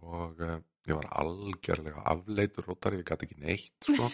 og 0.00 0.42
uh, 0.42 0.58
ég 0.88 0.98
var 0.98 1.08
algjörlega 1.22 2.04
afleitur 2.12 2.68
rótari, 2.68 3.00
ég 3.02 3.08
gæti 3.08 3.28
ekki 3.28 3.40
neitt 3.40 3.88
sko. 3.88 4.10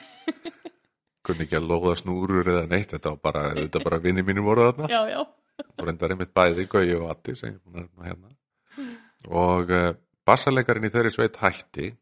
Kunni 1.26 1.44
ekki 1.44 1.58
að 1.58 1.68
lóða 1.68 1.94
snúrur 1.98 2.46
eða 2.54 2.66
neitt 2.70 2.94
þetta 2.94 3.12
var 3.14 3.22
bara, 3.24 3.44
þetta 3.58 3.84
bara 3.84 4.00
vinni 4.02 4.24
mínum 4.24 4.46
voru 4.48 4.68
þarna. 4.68 4.90
Já, 4.92 5.00
já, 5.10 5.64
og 5.74 5.86
reyndar 5.86 6.14
einmitt 6.14 6.34
bæði 6.36 6.68
Gauji 6.70 6.94
og 6.96 7.08
Atti 7.12 7.34
sem 7.36 7.50
ég 7.50 7.58
er 7.58 7.64
búin 7.64 7.88
að 7.88 8.10
hérna. 8.12 8.34
Og 9.34 9.72
uh, 9.74 9.88
bassalegarinn 10.28 10.88
í 10.88 10.92
þeirri 10.92 11.14
sveit 11.14 11.40
hætti 11.40 11.92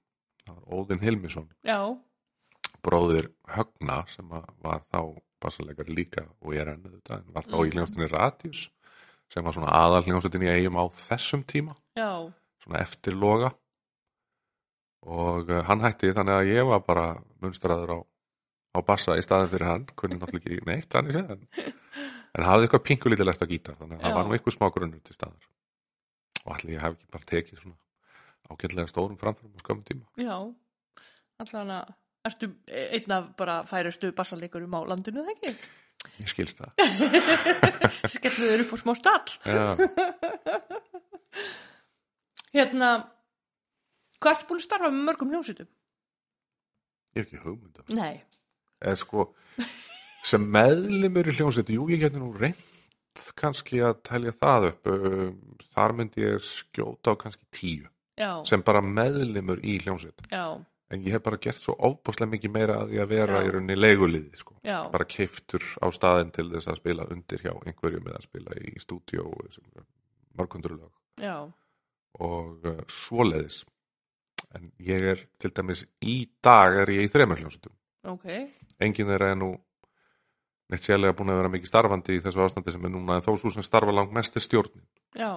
það 0.46 0.62
Óðinn 0.76 1.02
Hilmisson. 1.04 1.48
Já, 1.66 1.80
bróðir 2.86 3.30
Högna 3.50 4.00
sem 4.10 4.32
að 4.34 4.48
var 4.62 4.82
þá 4.86 5.00
bassalegari 5.42 5.94
líka 5.94 6.24
og 6.40 6.56
er 6.56 6.72
enn 6.72 6.84
þetta 6.86 7.20
en 7.20 7.30
var 7.34 7.46
þá 7.46 7.56
í 7.60 7.70
hljónstinni 7.74 8.08
Radius 8.10 8.64
sem 9.32 9.46
var 9.46 9.56
svona 9.56 9.74
aðal 9.74 10.04
hljónstinni 10.06 10.48
í 10.48 10.52
eigum 10.54 10.78
á 10.78 10.84
þessum 10.94 11.42
tíma. 11.48 11.74
Já, 11.98 12.30
svona 12.62 12.82
eftir 12.82 13.16
loga. 13.18 13.52
Og 15.06 15.50
uh, 15.50 15.62
hann 15.66 15.82
hætti 15.84 16.12
þannig 16.14 16.40
að 16.40 16.50
ég 16.50 16.66
var 16.66 16.82
bara 16.86 17.06
munstraður 17.42 17.92
á, 17.94 17.98
á 18.74 18.78
bassa 18.86 19.18
í 19.18 19.24
staðin 19.24 19.52
fyrir 19.52 19.70
hann, 19.70 19.88
kunni 19.98 20.18
náttúrulega 20.18 20.56
ekki 20.56 20.66
neitt 20.66 20.88
þannig 20.94 21.18
séð, 21.18 21.34
en, 21.36 21.74
en 22.38 22.46
hafði 22.46 22.66
eitthvað 22.66 22.86
pingulítið 22.88 23.30
á 23.30 23.46
gítar, 23.46 23.78
þannig 23.78 23.98
að 23.98 24.06
það 24.06 24.14
Já. 24.14 24.16
var 24.18 24.26
nú 24.26 24.38
eitthvað 24.38 24.56
smá 24.56 24.66
grunnur 24.74 25.02
til 25.06 25.18
staðar. 25.18 25.50
Og 26.46 26.54
allir 26.56 26.74
ég 26.74 26.82
hef 26.82 26.96
ekki 26.96 27.12
bara 27.14 27.30
tekið 27.30 27.62
svona 27.62 27.78
ágætlega 28.50 28.88
stórum 28.90 29.18
framfærum 29.20 29.56
á 29.56 29.58
skömmum 29.64 29.84
tíma 29.88 30.04
já. 30.20 30.36
Allan 31.42 31.70
að, 31.78 31.84
ertu 32.30 32.46
einn 32.70 33.10
af 33.16 33.24
bara 33.38 33.54
færustu 33.68 34.06
bassaleikurum 34.16 34.76
á 34.76 34.80
landinu, 34.88 35.20
það 35.26 35.34
ekki? 35.36 35.50
ég 36.20 36.28
skilst 36.30 36.56
það 36.62 36.70
Skellu 38.16 38.44
þér 38.52 38.62
upp 38.66 38.72
á 38.72 38.76
smá 38.82 38.92
stall. 38.96 39.30
Hérna, 42.56 42.88
hvað 44.20 44.32
ertu 44.36 44.46
búin 44.48 44.60
að 44.62 44.66
starfa 44.68 44.88
með 44.92 45.02
mörgum 45.10 45.32
hljómsveitum? 45.34 45.68
ég 47.16 47.22
er 47.22 47.26
ekki 47.26 47.40
hugmynd 47.42 47.76
af 47.80 47.86
Nei, 47.96 48.14
eða 48.84 48.96
sko 49.00 49.20
sem 50.26 50.42
meðlimur 50.52 51.28
í 51.30 51.32
hljómsveit 51.36 51.70
jú 51.72 51.82
ég 51.92 52.00
geti 52.04 52.18
nú 52.20 52.28
reynd 52.36 52.60
kannski 53.40 53.76
að 53.84 53.94
tælja 54.04 54.32
það 54.36 54.62
upp 54.70 54.82
um, 54.92 55.36
þar 55.72 55.90
myndi 55.96 56.18
ég 56.26 56.36
skjóta 56.44 57.06
á 57.16 57.20
kannski 57.20 57.44
tíu 57.56 57.86
já, 58.18 58.30
sem 58.48 58.64
bara 58.66 58.82
meðlimur 58.82 59.62
í 59.64 59.78
hljómsveit. 59.84 60.26
Já, 60.32 60.58
en 60.90 61.02
ég 61.02 61.16
hef 61.16 61.24
bara 61.24 61.38
gert 61.42 61.58
svo 61.58 61.74
ofbúslega 61.88 62.30
mikið 62.36 62.52
meira 62.54 62.78
að 62.82 62.92
því 62.92 63.00
að 63.02 63.12
vera 63.12 63.38
Já. 63.40 63.46
í 63.46 63.52
rauninni 63.54 63.76
leiguliði 63.76 64.38
sko. 64.38 64.56
bara 64.62 65.06
keiftur 65.10 65.64
á 65.82 65.86
staðin 65.94 66.30
til 66.34 66.46
þess 66.52 66.70
að 66.70 66.80
spila 66.80 67.06
undir 67.10 67.42
hjá 67.42 67.52
einhverjum 67.54 68.06
eða 68.06 68.22
spila 68.22 68.58
í 68.62 68.76
stúdíó 68.82 69.26
mörgundurlög 70.38 70.92
og 72.16 72.66
uh, 72.66 72.84
svoleiðis. 72.88 73.64
En 74.54 74.70
ég 74.80 75.02
er 75.10 75.26
til 75.42 75.50
dæmis 75.52 75.82
í 76.06 76.20
dag 76.44 76.76
er 76.82 76.92
ég 76.94 77.08
í 77.08 77.10
þremur 77.12 77.42
hljómsveitum. 77.42 77.74
Ok, 78.06 78.28
enginn 78.80 79.10
er 79.10 79.32
nú 79.34 79.50
neitt 80.70 80.86
sérlega 80.86 81.16
búin 81.18 81.32
að 81.34 81.40
vera 81.40 81.50
mikið 81.50 81.70
starfandi 81.70 82.16
í 82.16 82.22
þessu 82.22 82.44
ástandi 82.44 82.72
sem 82.74 82.86
er 82.86 82.92
núna 82.94 83.18
en 83.18 83.26
þó 83.26 83.32
svo 83.34 83.50
sem 83.54 83.66
starfa 83.66 83.94
langt 83.94 84.14
mest 84.14 84.38
er 84.38 84.44
stjórnin. 84.44 84.86
Já, 85.18 85.32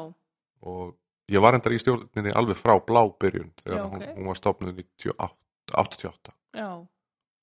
og 0.61 0.93
ég 1.29 1.41
var 1.43 1.57
endar 1.57 1.75
í 1.75 1.79
stjórninni 1.81 2.33
alveg 2.37 2.57
frá 2.59 2.75
blábyrjun 2.85 3.51
þegar 3.63 3.77
Já, 3.79 3.83
ok. 3.85 3.91
hún, 3.93 4.05
hún 4.17 4.29
var 4.31 4.39
stopnuð 4.39 4.73
98, 4.79 5.35
88 5.75 6.33
já, 6.59 6.69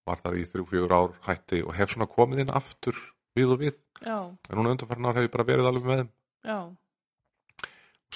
var 0.06 0.22
þar 0.22 0.38
í 0.40 0.46
þrjú, 0.46 0.64
fjögur 0.70 0.94
ár 0.96 1.14
hætti 1.28 1.62
og 1.66 1.74
hef 1.78 1.92
svona 1.94 2.08
komið 2.10 2.44
inn 2.44 2.52
aftur 2.54 2.98
við 3.36 3.52
og 3.52 3.60
við. 3.62 3.78
Já, 4.00 4.18
en 4.50 4.58
núna 4.58 4.72
undanfærin 4.74 5.08
ár 5.10 5.16
hef 5.18 5.26
ég 5.28 5.32
bara 5.34 5.46
verið 5.48 5.70
alveg 5.70 5.86
með 5.88 6.00
þeim. 6.02 6.10
Já, 6.46 6.58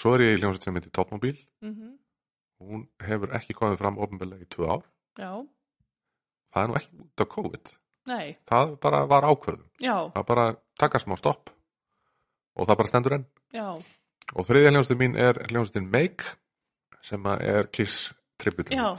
svo 0.01 0.15
er 0.17 0.25
ég 0.27 0.37
í 0.37 0.41
hljómsveit 0.41 0.67
sem 0.69 0.77
heitir 0.79 0.93
Topmobil 0.97 1.37
mhm, 1.65 1.95
hún 2.63 2.85
hefur 3.05 3.33
ekki 3.39 3.57
komið 3.59 3.81
fram 3.81 3.99
ofnbeglega 4.03 4.45
í 4.47 4.51
tvö 4.53 4.69
ár. 4.77 4.85
Já, 5.19 5.33
það 6.55 6.63
er 6.63 6.69
nú 6.71 6.79
ekki 6.81 7.01
út 7.05 7.25
af 7.25 7.31
COVID. 7.37 7.73
Nei, 8.11 8.27
það 8.49 8.75
bara 8.83 9.01
var 9.11 9.27
ákvörðun. 9.29 9.69
Já, 9.83 9.97
það 10.15 10.27
bara 10.33 10.45
taka 10.81 11.01
smá 11.03 11.17
stopp. 11.21 11.51
Og 12.59 12.67
það 12.67 12.79
bara 12.81 12.91
stendur 12.91 13.15
enn. 13.19 13.27
Já, 13.55 13.67
og 14.35 14.47
þriðja 14.47 14.71
hljómsveitin 14.75 15.01
mín 15.01 15.17
er 15.19 15.41
hljómsveitin 15.49 15.91
Make 15.91 16.25
sem 17.05 17.27
er 17.27 17.71
Kiss 17.73 18.13
tributin 18.41 18.79
já, 18.79 18.89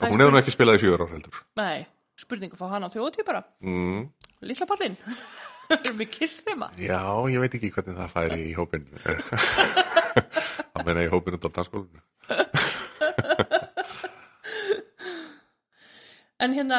og 0.00 0.08
hún 0.08 0.20
hefur 0.20 0.34
nú 0.34 0.40
ekki 0.40 0.54
spilað 0.54 0.78
í 0.78 0.82
fjögur 0.84 1.04
ár 1.06 1.12
heldur. 1.14 1.40
Nei, 1.60 1.86
spurningu 2.18 2.58
fá 2.58 2.66
hann 2.72 2.86
á 2.86 2.88
þjóðtíð 2.92 3.26
bara, 3.28 3.42
mm. 3.64 4.02
litla 4.46 4.66
pallinn, 4.70 4.96
erum 5.74 6.00
við 6.02 6.12
kissfima, 6.18 6.70
já, 6.80 7.00
ég 7.32 7.42
veit 7.42 7.56
ekki 7.58 7.72
hvernig 7.74 7.98
það 7.98 8.14
færi 8.14 8.40
í 8.50 8.54
hópin 8.58 8.86
það 9.00 10.84
meina 10.86 11.06
í 11.06 11.12
hópin 11.12 11.38
á 11.38 11.40
danskólinu 11.48 12.00
en 16.40 16.54
hérna, 16.56 16.78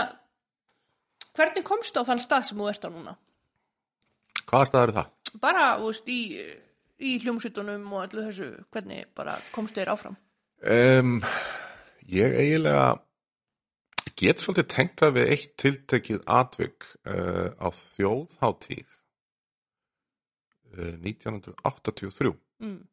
hvernig 1.37 1.63
komstu 1.65 2.01
á 2.01 2.07
þann 2.07 2.23
stað 2.23 2.47
sem 2.49 2.59
þú 2.59 2.71
ert 2.71 2.87
á 2.87 2.89
núna? 2.91 3.13
hvaða 4.51 4.67
stað 4.67 4.85
eru 4.87 4.97
það? 4.99 5.11
Bara, 5.39 5.77
þú 5.79 5.91
veist, 5.91 6.09
í, 6.11 6.19
í 6.99 7.15
hljómsveitunum 7.23 7.85
og 7.93 8.03
allu 8.05 8.25
þessu, 8.27 8.49
hvernig 8.73 9.07
bara 9.17 9.37
komstu 9.55 9.81
þér 9.81 9.93
áfram? 9.93 10.17
Um, 10.61 11.21
ég 12.11 12.35
eiginlega 12.37 12.99
get 14.19 14.41
svolítið 14.43 14.67
tengt 14.69 14.99
það 15.01 15.15
við 15.17 15.31
eitt 15.33 15.53
tiltekið 15.61 16.25
atvik 16.29 16.85
uh, 17.09 17.49
á 17.57 17.67
þjóðháttíð 17.73 18.97
uh, 20.77 20.95
1983 21.01 22.35
Mm. 22.61 22.83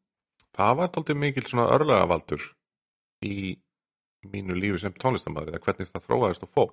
það 0.57 0.77
var 0.79 0.87
dálítið 0.89 1.17
mikil 1.21 1.43
svona 1.45 1.67
örlagavaldur 1.75 2.41
í 3.21 3.59
mínu 4.25 4.55
lífi 4.57 4.79
sem 4.81 4.95
tónlistamæður 4.97 5.53
eða 5.53 5.61
hvernig 5.67 5.91
það 5.91 6.05
þróaðist 6.07 6.45
og 6.47 6.51
fór 6.55 6.71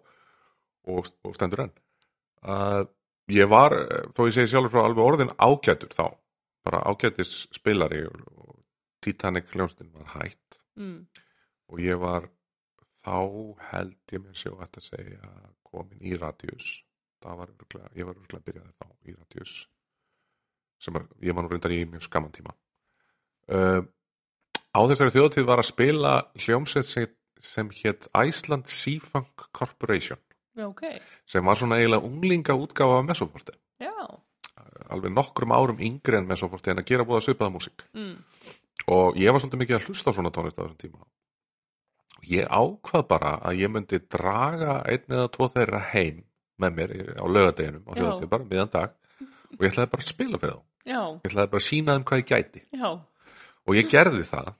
og, 0.89 1.11
og 1.21 1.35
stendur 1.37 1.67
enn 1.67 1.75
að 2.41 2.89
ég 3.33 3.49
var, 3.51 3.73
eh, 3.73 4.07
þó 4.15 4.27
ég 4.29 4.37
segi 4.37 4.53
sjálfur 4.53 4.75
frá 4.75 4.85
alveg 4.85 5.05
orðin 5.05 5.35
ágætur 5.39 5.93
þá 5.95 6.07
bara 6.67 6.83
ágætis 6.87 7.47
spilari 7.55 8.05
og, 8.07 8.25
Titanic 9.07 9.53
hljónstin 9.53 9.93
var 9.95 10.09
hætt. 10.17 10.59
Mm. 10.77 11.07
og 11.73 11.79
ég 11.81 11.97
var 11.97 12.27
þá 13.01 13.17
held 13.71 14.13
ég 14.13 14.21
mér 14.21 14.35
sjó 14.37 14.57
að 14.61 14.81
segja 14.83 15.31
komin 15.65 16.03
í 16.03 16.17
Radius. 16.19 16.83
Var 17.23 17.49
örglega, 17.49 17.89
ég 17.97 18.07
var 18.07 18.19
örglega 18.19 18.45
byrjaði 18.45 18.73
þá 18.77 18.87
í 19.09 19.15
Radius 19.15 19.55
sem 20.83 20.99
að, 20.99 21.07
ég 21.25 21.35
var 21.35 21.47
nú 21.47 21.51
reyndar 21.51 21.75
í 21.75 21.85
mjög 21.89 22.05
skamman 22.07 22.35
tíma. 22.35 22.53
Uh, 23.47 23.83
á 24.77 24.81
þessari 24.91 25.15
þjóðtíð 25.15 25.49
var 25.49 25.63
að 25.63 25.71
spila 25.71 26.13
hljómsveit 26.45 26.89
sem, 26.89 27.09
sem 27.41 27.71
hétt 27.81 28.09
Iceland 28.13 28.69
Seafunk 28.71 29.47
Corporation 29.57 30.21
Já, 30.57 30.67
ok, 30.67 30.83
sem 31.29 31.45
var 31.45 31.59
svona 31.61 31.81
eiginlega 31.81 32.09
unglinga 32.09 32.57
útgáfa 32.57 33.01
af 33.01 33.05
Mesoforte 33.05 33.57
já, 33.83 33.93
alveg 34.89 35.13
nokkrum 35.13 35.53
árum 35.53 35.83
yngri 35.83 36.17
en 36.17 36.29
Mesoforte 36.29 36.73
en 36.73 36.81
að 36.81 36.89
gera 36.91 37.05
búða 37.09 37.25
svipaða 37.27 37.53
músík. 37.55 37.85
Mm. 37.97 38.17
og 38.93 39.19
ég 39.19 39.33
var 39.33 39.43
svolítið 39.43 39.63
mikið 39.63 39.79
að 39.79 39.89
hlusta 39.89 40.13
á 40.13 40.17
svona 40.17 40.33
tónlist 40.35 40.59
á 40.61 40.63
þessum 40.63 40.79
tíma. 40.81 41.03
Og 42.17 42.29
ég 42.31 42.47
ákvað 42.49 43.09
bara 43.11 43.33
að 43.45 43.61
ég 43.61 43.73
myndi 43.73 44.01
draga 44.01 44.79
einn 44.87 45.17
eða 45.19 45.33
tvo 45.35 45.49
þeirra 45.53 45.81
heim 45.93 46.23
með 46.63 46.79
mér 46.79 46.95
á 47.21 47.25
lögadeginum 47.27 47.85
á 47.85 47.93
Já. 47.93 47.99
þjóðtíð 48.01 48.31
bara 48.33 48.49
miðan 48.53 48.73
dag. 48.73 48.95
Og 49.57 49.65
ég 49.65 49.73
ætlaði 49.73 49.91
bara 49.93 50.05
að 50.05 50.09
spila 50.09 50.41
fyrir 50.41 50.55
þá. 50.55 50.63
Já, 50.87 51.03
ég 51.03 51.31
ætlaði 51.31 51.53
bara 51.53 51.63
að 51.63 51.67
sína 51.67 51.97
þeim 51.97 52.07
hvað 52.09 52.23
ég 52.23 52.31
gæti. 52.31 52.63
Já, 52.73 52.89
og 53.67 53.77
ég 53.77 53.91
gerði 53.91 54.25
það 54.31 54.53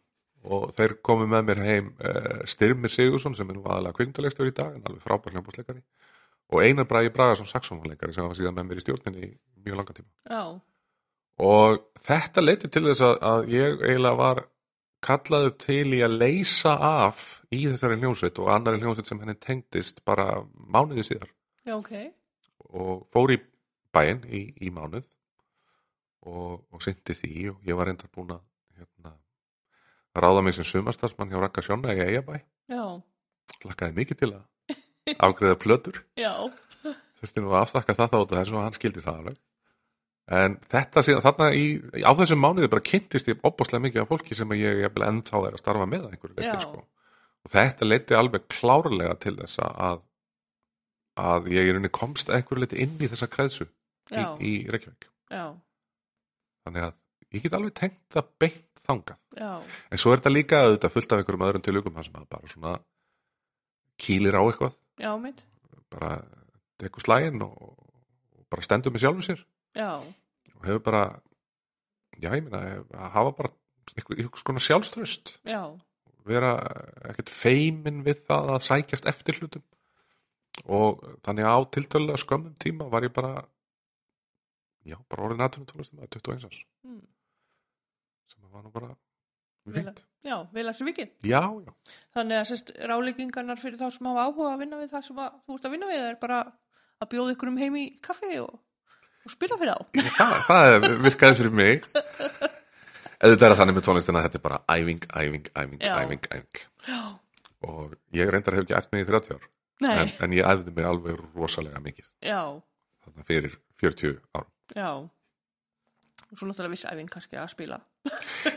og 0.47 0.71
þeir 0.77 0.97
komu 1.07 1.27
með 1.31 1.49
mér 1.49 1.63
heim 1.67 1.93
uh, 1.99 2.43
Styrmir 2.49 2.93
Sigursson 2.93 3.35
sem 3.39 3.49
er 3.51 3.59
nú 3.59 3.65
aðalega 3.67 3.99
kvikmyndalegstur 3.99 4.51
í 4.51 4.55
dag 4.57 4.77
en 4.77 4.85
alveg 4.87 5.03
frábær 5.05 5.35
hljómbúsleikari 5.35 5.83
og 6.53 6.63
Einar 6.63 6.87
Bragi 6.87 7.11
Bragason 7.15 7.49
saxónleikari 7.51 8.15
sem 8.15 8.27
var 8.27 8.39
síðan 8.39 8.59
með 8.59 8.69
mér 8.71 8.81
í 8.81 8.85
stjórninni 8.85 9.25
í 9.27 9.33
mjög 9.67 9.81
langan 9.81 9.99
tíma. 9.99 10.11
Já, 10.31 10.45
og 11.47 11.81
þetta 12.07 12.45
leiti 12.45 12.71
til 12.73 12.85
þess 12.87 13.03
að, 13.05 13.17
að 13.31 13.49
ég 13.53 13.83
eiginlega 13.83 14.21
var 14.21 14.45
kallaður 15.07 15.57
til 15.63 15.97
í 15.97 16.03
að 16.05 16.17
leysa 16.23 16.77
af 16.83 17.25
í 17.55 17.67
þessari 17.67 17.99
hljómsveit 18.01 18.39
og 18.43 18.53
annari 18.55 18.81
hljómsveit 18.81 19.11
sem 19.11 19.21
henni 19.23 19.37
tengdist 19.43 20.01
bara 20.07 20.41
mánuði 20.55 21.05
síðar. 21.07 21.31
Já, 21.67 21.75
ok. 21.77 21.93
og 22.79 23.07
fór 23.11 23.33
í 23.35 23.39
bæinn 23.95 24.25
í, 24.31 24.43
í 24.63 24.71
mánuð 24.75 25.07
og, 26.27 26.67
og 26.73 26.83
syndi 26.83 27.15
því 27.17 27.33
og 27.53 27.67
ég 27.67 27.79
var 27.79 27.89
reyndar 27.91 28.11
búin 28.15 28.35
að 28.35 28.43
hérna, 28.79 29.13
ráða 30.25 30.45
mig 30.45 30.57
sem 30.57 30.67
sumastarsmann 30.67 31.33
hjá 31.33 31.41
Raka 31.43 31.65
Sjóna 31.65 31.95
í 31.97 32.03
Eyjabæ. 32.05 32.39
Lakkaði 33.67 33.97
mikið 34.01 34.21
til 34.23 34.31
að 34.33 35.19
afgreða 35.27 35.59
plötur. 35.63 36.01
Já, 36.19 36.33
þurfti 37.21 37.43
nú 37.43 37.53
að 37.53 37.63
aftakka 37.63 37.97
það 37.99 38.15
þá 38.15 38.19
þessu 38.33 38.57
og 38.57 38.65
hann 38.65 38.77
skildi 38.77 39.05
það 39.05 39.21
alveg. 39.23 39.39
En 40.37 40.57
þetta 40.67 41.03
síðan, 41.07 41.23
þarna 41.23 41.49
í, 41.55 41.67
á 42.03 42.11
þessum 42.19 42.41
mánuði 42.43 42.71
bara 42.73 42.83
kynntist 42.83 43.29
ég 43.31 43.45
opbáslega 43.47 43.85
mikið 43.85 44.03
af 44.03 44.09
fólki 44.11 44.35
sem 44.35 44.55
ég 44.59 44.81
jafnvel 44.83 45.07
ennþá 45.07 45.43
er 45.47 45.55
að 45.55 45.63
starfa 45.63 45.87
með 45.87 46.09
að 46.09 46.43
Já. 46.43 46.57
sko. 46.65 46.83
og 47.47 47.53
þetta 47.53 47.87
leiti 47.87 48.17
alveg 48.19 48.49
klárlega 48.51 49.15
til 49.23 49.37
þess 49.39 49.63
að 49.63 50.03
að 51.17 51.49
ég 51.55 51.69
í 51.69 51.73
rauninni 51.73 51.93
komst 51.95 52.29
að 52.29 52.41
einhverju 52.41 52.65
leiti 52.65 52.81
inn 52.83 52.97
í 53.01 53.09
þessa 53.09 53.29
kreðsu 53.33 53.65
í, 54.11 54.25
í 54.43 54.53
Reykjavík. 54.69 55.07
Já, 55.33 55.55
þannig 56.67 56.89
að 56.91 56.99
ég 57.35 57.45
get 57.45 57.57
alveg 57.57 57.75
tengt 57.79 58.01
það 58.15 58.31
beint 58.43 58.83
þangað. 58.87 59.21
Já, 59.37 59.51
en 59.91 60.01
svo 60.01 60.13
er 60.13 60.21
þetta 60.21 60.35
líka 60.35 60.63
auðvitað 60.63 60.95
fullt 60.95 61.13
af 61.13 61.23
einhverjum 61.23 61.47
öðrum 61.49 61.65
tilugum 61.67 61.97
þar 61.97 62.09
sem 62.09 62.21
að 62.21 62.29
bara 62.37 62.53
svona 62.53 62.75
kýlir 64.03 64.39
á 64.39 64.43
eitthvað. 64.45 64.79
Já, 65.03 65.11
mitt. 65.21 65.43
bara 65.93 66.13
tekur 66.81 67.05
slægin 67.05 67.43
og, 67.47 67.57
og 68.37 68.47
bara 68.53 68.65
stendur 68.65 68.95
með 68.95 69.05
sjálfum 69.05 69.27
sér. 69.27 69.43
Já, 69.77 69.91
og 70.57 70.67
hefur 70.67 70.85
bara 70.87 71.03
já, 72.21 72.31
ég 72.31 72.47
meina, 72.47 72.63
að 72.95 73.11
hafa 73.17 73.35
bara 73.41 73.53
eitthvað, 73.95 74.21
eitthvað 74.21 74.43
skona 74.43 74.63
sjálfströst 74.63 75.35
já, 75.47 75.61
vera 76.27 76.53
ekkert 77.11 77.33
feimin 77.33 78.03
við 78.07 78.25
það 78.29 78.55
að 78.55 78.65
sækjast 78.69 79.11
eftir 79.11 79.41
hlutum. 79.41 79.67
Og 80.73 81.03
þannig 81.27 81.47
að 81.47 81.59
á 81.59 81.61
tiltölulega 81.77 82.23
skömmum 82.23 82.57
tíma 82.63 82.89
var 82.93 83.05
ég 83.05 83.13
bara 83.15 83.45
já, 84.87 84.97
bara 85.11 85.27
orðin 85.29 85.45
aðtunum 85.45 85.69
tónlistum 85.69 86.01
að 86.03 86.17
21 86.17 86.49
árs. 86.49 86.63
Mm. 86.87 87.03
Sem 88.33 88.51
var 88.53 88.63
nú 88.67 88.73
bara 88.75 88.93
að- 88.93 90.03
já, 90.23 90.37
vel 90.55 90.67
að 90.71 90.77
sér 90.79 90.87
vikið. 90.91 91.09
já, 91.27 91.41
já, 91.43 91.73
Þannig 92.15 92.39
að 92.41 92.47
sérst 92.51 92.71
ráleikingarnar 92.91 93.59
fyrir 93.59 93.79
þá 93.81 93.89
sem 93.97 94.07
hafa 94.07 94.27
áhuga 94.29 94.53
að 94.55 94.61
vinna 94.63 94.79
við 94.83 94.93
það 94.95 95.05
sem 95.09 95.17
að, 95.25 95.41
þú 95.47 95.57
ert 95.59 95.67
að 95.67 95.75
vinna 95.77 95.89
við 95.91 96.05
er 96.11 96.19
bara 96.23 96.39
að 97.03 97.09
bjóða 97.13 97.35
ykkur 97.37 97.49
um 97.53 97.57
heim 97.61 97.77
í 97.81 97.85
kaffi 98.01 98.39
og, 98.45 98.53
og 99.27 99.31
spila 99.35 99.59
fyrir 99.59 99.75
þá. 99.75 100.07
það, 100.21 100.37
það 100.47 100.71
er, 100.77 100.87
virkaði 101.09 101.39
fyrir 101.41 101.57
mig. 101.59 101.89
Eða 103.17 103.33
þetta 103.33 103.49
er 103.49 103.57
þannig 103.59 103.77
með 103.79 103.85
tónlistina 103.89 104.21
að 104.21 104.27
þetta 104.29 104.39
er 104.39 104.45
bara 104.47 104.63
æfing, 104.77 105.05
æfing, 105.09 105.47
æfing, 105.57 105.81
Já. 105.83 105.93
æfing, 106.05 106.27
æfing. 106.37 106.63
Já, 106.87 107.03
og 107.67 107.95
ég 108.15 108.31
reyndar 108.31 108.55
hef 108.59 108.67
ekki 108.67 108.77
æft 108.77 108.93
mig 108.93 109.03
í 109.07 109.09
30 109.09 109.35
ár 109.39 109.47
nei, 109.81 109.93
en, 110.03 110.11
en 110.27 110.35
ég 110.37 110.47
æfði 110.47 110.75
mig 110.77 110.87
alveg 110.89 111.23
rosalega 111.35 111.81
mikið. 111.83 112.11
Já, 112.23 112.41
þarna 113.07 113.25
fyrir 113.29 113.57
40 113.83 114.19
árum. 114.37 114.51
Já. 114.77 114.91
Og 116.37 116.41
svo 116.41 116.51
náttúrulega 116.51 116.75
viss 116.75 116.89
æfing 116.91 117.09
kannski 117.09 117.39
að 117.41 117.49
spila. 117.55 117.81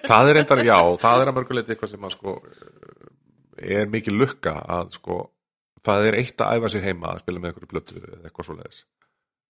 það 0.10 0.30
er 0.30 0.36
reyndar, 0.36 0.64
já, 0.68 0.80
það 1.00 1.22
er 1.24 1.32
að 1.32 1.38
mörguleiti 1.38 1.72
eitthvað 1.72 1.94
sem 1.94 2.08
að 2.08 2.16
sko 2.18 2.34
er 3.80 3.92
mikið 3.92 4.18
lukka 4.20 4.56
að 4.76 4.96
sko 4.98 5.20
það 5.88 6.10
er 6.10 6.18
eitt 6.20 6.44
að 6.44 6.58
æfa 6.60 6.72
sig 6.74 6.84
heima 6.84 7.14
að 7.14 7.22
spila 7.24 7.40
með 7.40 7.54
einhverju 7.54 7.72
blötu 7.72 8.00
eða 8.02 8.26
eitthvað 8.28 8.50
svo 8.50 8.56
leiðis 8.58 8.82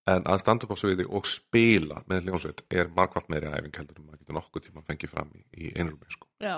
en 0.09 0.27
að 0.29 0.41
standa 0.41 0.65
upp 0.65 0.73
á 0.73 0.81
sviði 0.81 1.05
og 1.05 1.25
spila 1.29 2.03
með 2.09 2.27
hljónsveit 2.27 2.61
er 2.73 2.91
margvalt 2.95 3.31
meiri 3.33 3.49
æfing 3.49 3.79
heldur 3.79 3.97
en 3.97 4.05
maður 4.05 4.21
getur 4.21 4.37
nokkuð 4.37 4.65
tíma 4.67 4.83
að 4.83 4.91
fengi 4.91 5.09
fram 5.09 5.33
í, 5.33 5.41
í 5.53 5.71
einrúmi 5.73 6.13
sko. 6.13 6.29
Já, 6.43 6.57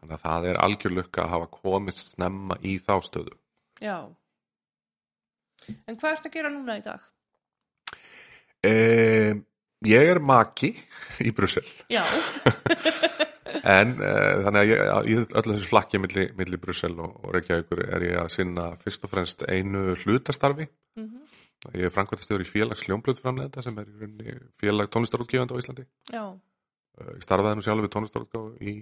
þannig 0.00 0.14
að 0.16 0.24
það 0.24 0.48
er 0.50 0.60
algjör 0.66 0.96
lukka 1.00 1.26
að 1.26 1.34
hafa 1.34 1.50
komist 1.58 2.02
snemma 2.14 2.58
í 2.62 2.76
þá 2.82 2.94
stöðu 3.06 3.36
já. 3.82 3.98
En 5.86 5.98
hvað 5.98 6.16
ertu 6.16 6.30
að 6.30 6.38
gera 6.38 6.54
núna 6.54 6.78
í 6.78 6.86
dag? 6.86 7.04
um, 8.66 9.44
ég 9.86 10.10
er 10.14 10.20
maki 10.22 10.72
í 11.24 11.32
Brussel 11.36 11.66
Já, 11.92 12.02
En 13.66 13.92
uh, 13.98 14.42
þannig 14.44 14.58
að 14.60 14.68
ég, 14.68 14.80
í 15.10 15.14
öllu 15.22 15.54
þessu 15.56 15.68
flakki 15.70 15.98
milli, 16.02 16.26
milli 16.38 16.58
Brussel 16.60 16.92
og, 17.02 17.14
og 17.24 17.32
Reykjavíkur 17.34 17.80
er 17.96 18.04
ég 18.04 18.18
að 18.20 18.28
sinna 18.34 18.66
fyrst 18.82 19.06
og 19.06 19.10
fremst 19.10 19.42
einu 19.48 19.94
hlutastarfi. 20.02 20.66
Mhm. 20.98 21.22
Ég 21.74 21.88
er 21.88 21.94
framkvæmtastjóður 21.94 22.44
í 22.44 22.48
félags 22.50 22.84
hljómblöðframleðenda 22.86 23.64
sem 23.64 23.78
er 23.80 23.88
í 23.88 23.94
rauninni 24.02 24.34
félag 24.60 24.90
tónlistarútgefandi 24.92 25.56
á 25.56 25.60
Íslandi. 25.62 25.86
já, 26.12 26.24
Uh, 26.96 27.10
ég 27.12 27.24
starfaði 27.26 27.58
nú 27.58 27.62
sjálfur 27.66 27.84
við 27.84 27.90
tónlistarútgáfu 27.92 28.52
í 28.64 28.72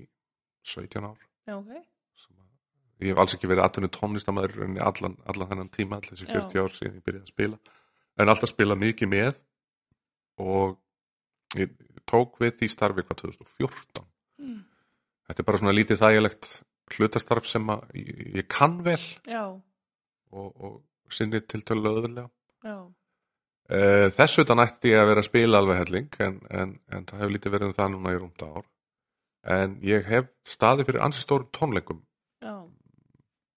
17 0.71 1.03
ár. 1.03 1.17
já, 1.49 1.55
ok. 1.57 1.71
Sem 2.15 2.37
að, 2.39 2.45
ég 3.03 3.11
hef 3.11 3.19
alls 3.25 3.35
ekki 3.35 3.49
verið 3.51 3.65
aðtunni 3.65 3.89
tónlistamæður 3.91 4.53
í 4.55 4.59
rauninni 4.61 4.83
allan, 4.87 5.17
allan 5.27 5.51
hennan 5.51 5.71
tíma, 5.75 5.99
allir 5.99 6.13
þessi 6.15 6.29
Já. 6.29 6.37
40 6.45 6.63
ár 6.63 6.77
síðan 6.77 6.95
ég 7.01 7.03
byrjaði 7.09 7.25
að 7.25 7.33
spila. 7.33 7.59
En 8.23 8.31
alltaf 8.31 8.53
spila 8.53 8.77
mikið 8.79 9.11
með 9.11 9.41
og 10.45 10.77
ég 11.63 11.75
tók 12.11 12.39
við 12.43 12.57
því 12.61 12.69
starfi 12.75 13.05
hvað 13.07 13.23
2014 13.27 14.05
Mm. 14.35 14.65
Þetta 15.29 15.41
er 15.41 15.47
bara 15.47 15.59
svona 15.61 15.73
lítið 15.77 16.01
þægilegt 16.01 16.47
hlutastarf 16.97 17.47
sem 17.47 17.69
að 17.71 17.85
ég, 17.97 18.17
ég 18.41 18.49
kann 18.51 18.81
vel 18.83 18.99
Já, 19.31 19.45
og, 20.35 20.49
og 20.59 21.13
sinni 21.15 21.39
til 21.47 21.63
tölu 21.63 21.87
öðvöldlega. 21.93 22.29
já, 22.65 22.77
Uh, 23.65 24.11
þess 24.13 24.43
utan 24.43 24.61
ætti 24.61 24.91
ég 24.93 24.99
að 25.01 25.07
vera 25.09 25.23
að 25.23 25.25
spila 25.31 25.59
alveg 25.63 25.79
helling 25.81 26.17
en, 26.21 26.35
en, 26.53 26.73
en 26.93 27.07
það 27.09 27.21
hefur 27.23 27.31
lítið 27.33 27.53
verið 27.55 27.69
um 27.71 27.77
það 27.79 27.89
núna 27.95 28.11
í 28.13 28.19
rúmta 28.21 28.49
ár. 28.59 28.67
En 29.55 29.79
ég 29.81 30.05
hef 30.05 30.27
staði 30.45 30.85
fyrir 30.85 31.01
ansi 31.07 31.23
stórum 31.25 31.49
tónleikum 31.49 32.03
já, 32.45 32.53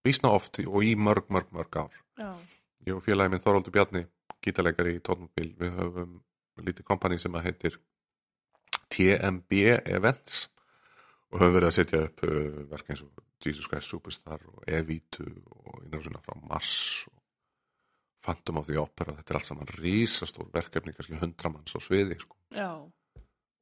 vísna 0.07 0.31
oft 0.31 0.61
og 0.63 0.79
í 0.87 0.93
mörg, 0.95 1.27
mörg, 1.27 1.49
mörg 1.51 1.75
ár. 1.81 1.91
já, 2.21 2.29
Ég 2.87 2.95
og 2.95 3.03
félagi 3.03 3.33
minn 3.33 3.43
Þorvaldur 3.43 3.75
Bjarni, 3.75 4.05
gítarleikari 4.39 4.95
í 4.95 5.03
tónmobil, 5.03 5.49
við 5.59 5.75
höfum 5.81 6.13
lítið 6.65 6.87
kompani 6.87 7.19
sem 7.21 7.35
að 7.37 7.49
heitir 7.49 7.77
TMB 8.93 9.61
Events 9.97 10.47
og 11.31 11.41
höfum 11.41 11.57
verið 11.57 11.69
að 11.69 11.77
setja 11.77 12.03
upp 12.07 12.23
uh, 12.27 12.59
verk 12.71 12.91
eins 12.93 13.03
og 13.05 13.23
Jesus 13.43 13.67
Christ 13.69 13.91
Superstar 13.91 14.41
og 14.49 14.63
Evitu 14.67 15.27
og 15.27 15.83
innráðsuna 15.83 16.21
frá 16.23 16.37
Mars 16.47 17.05
og 17.11 17.17
Phantom 18.25 18.59
of 18.59 18.67
the 18.67 18.79
Opera, 18.81 19.13
þetta 19.19 19.33
er 19.33 19.39
allt 19.39 19.47
saman 19.47 19.69
rísastór 19.77 20.49
verkefni, 20.51 20.91
kannski 20.95 21.19
hundra 21.21 21.51
manns 21.53 21.75
á 21.77 21.79
sviði 21.79 22.17
sko. 22.19 22.35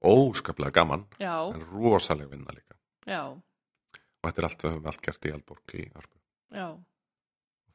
óskaplega 0.05 0.73
gaman, 0.79 1.05
já, 1.19 1.35
en 1.53 1.61
rosalega 1.69 2.31
vinna 2.31 2.53
líka. 2.55 2.77
Já, 3.05 3.21
og 3.29 4.25
þetta 4.25 4.41
er 4.41 4.47
allt, 4.47 4.63
við 4.63 4.73
höfum 4.73 4.89
allt 4.89 5.03
gert 5.05 5.27
í 5.27 5.33
Alborg 5.35 5.75
í 5.77 5.85
já, 5.85 6.67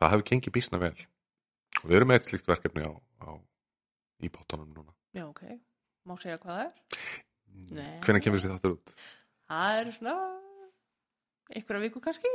Það 0.00 0.12
hefur 0.14 0.26
gengið 0.30 0.54
bísna 0.56 0.80
vel. 0.80 0.96
Og 1.82 1.86
við 1.90 1.96
erum 1.98 2.10
með 2.10 2.18
eitt 2.18 2.28
slíkt 2.30 2.48
verkefni 2.48 2.86
á, 2.88 2.92
á 3.22 3.30
í 4.24 4.30
bóttanum 4.32 4.70
núna. 4.72 4.94
Já, 5.16 5.24
ok. 5.26 5.42
Má 6.08 6.16
segja 6.22 6.38
hvað 6.40 6.54
það 6.56 6.62
er? 6.66 6.72
Nei. 7.76 7.96
Hvenær 8.04 8.22
kemur 8.24 8.40
þessi 8.40 8.52
þáttur 8.54 8.76
út? 8.76 8.94
Það 9.50 9.80
er 9.80 9.90
svona 9.96 10.14
einhverja 11.50 11.82
viku 11.86 11.98
kannski 12.04 12.28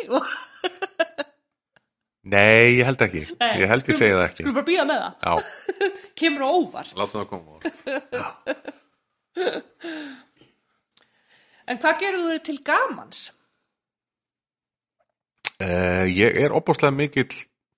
Nei, 2.26 2.80
ég 2.80 2.86
held 2.88 3.02
ekki. 3.06 3.22
Nei, 3.38 3.52
ég 3.62 3.70
held 3.70 3.86
ég 3.92 3.98
segi 4.00 4.14
það 4.16 4.24
ekki. 4.26 4.42
skulum 4.42 4.56
bara 4.58 4.66
býða 4.66 4.86
með 4.90 5.00
það. 5.04 5.14
Já, 5.22 5.34
Kemur 6.20 6.42
á 6.42 6.50
óvart. 6.50 6.94
láta 6.98 7.20
það 7.20 7.28
koma. 7.30 7.50
óvart. 7.54 7.76
En 11.66 11.80
hvað 11.82 12.00
gerðu 12.02 12.26
þau 12.32 12.42
til 12.48 12.58
gamans? 12.66 13.20
Uh, 15.56 16.04
ég 16.12 16.36
er 16.44 16.52
opbúslega 16.54 16.92
mikill 16.92 17.32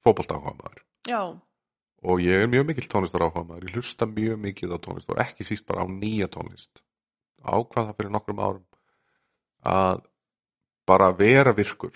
fótboltáhuga 0.04 0.72
Já, 1.08 1.22
og 2.04 2.22
ég 2.22 2.44
er 2.44 2.52
mjög 2.52 2.68
mikill 2.70 2.90
tónlistar 2.92 3.26
áhuga 3.26 3.58
Ég 3.62 3.74
hlusta 3.74 4.06
mjög 4.06 4.38
mikið 4.44 4.76
á 4.76 4.78
tónlist 4.78 5.10
og 5.10 5.22
ekki 5.22 5.48
síst 5.48 5.66
bara 5.66 5.84
á 5.84 5.88
nýja 5.90 6.28
tónlist. 6.30 6.84
Ákvað 7.42 7.90
það 7.90 7.98
fyrir 7.98 8.14
nokkrum 8.14 8.42
árum 8.42 8.66
að 9.66 10.04
bara 10.88 11.12
vera 11.18 11.54
virkur 11.54 11.96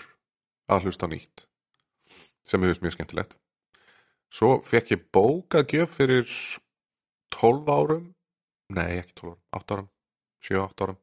að 0.68 0.88
hlusta 0.88 1.06
nýtt 1.06 1.46
sem 2.42 2.62
hefur 2.62 2.82
mjög 2.82 2.96
skemmtilegt. 2.96 3.36
Svo 4.32 4.58
fekk 4.64 4.94
ég 4.94 5.06
bókagjöf 5.12 5.96
fyrir 5.98 6.28
12 7.36 7.68
árum, 7.68 8.06
nei 8.72 8.98
ekki 9.02 9.14
12 9.20 9.30
árum, 9.30 9.40
8 9.60 9.76
árum, 9.76 9.88
7-8 10.42 10.84
árum. 10.86 10.98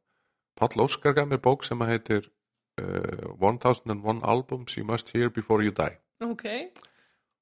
Páll 0.60 0.84
Óskar 0.84 1.16
gaf 1.16 1.30
mér 1.30 1.40
bók 1.40 1.64
sem 1.64 1.80
að 1.80 1.94
heitir 1.94 2.26
uh, 2.82 3.32
1001 3.40 4.24
Albums 4.28 4.76
You 4.76 4.86
Must 4.90 5.14
Hear 5.14 5.32
Before 5.32 5.64
You 5.64 5.72
Die. 5.72 5.96
ok, 6.26 6.46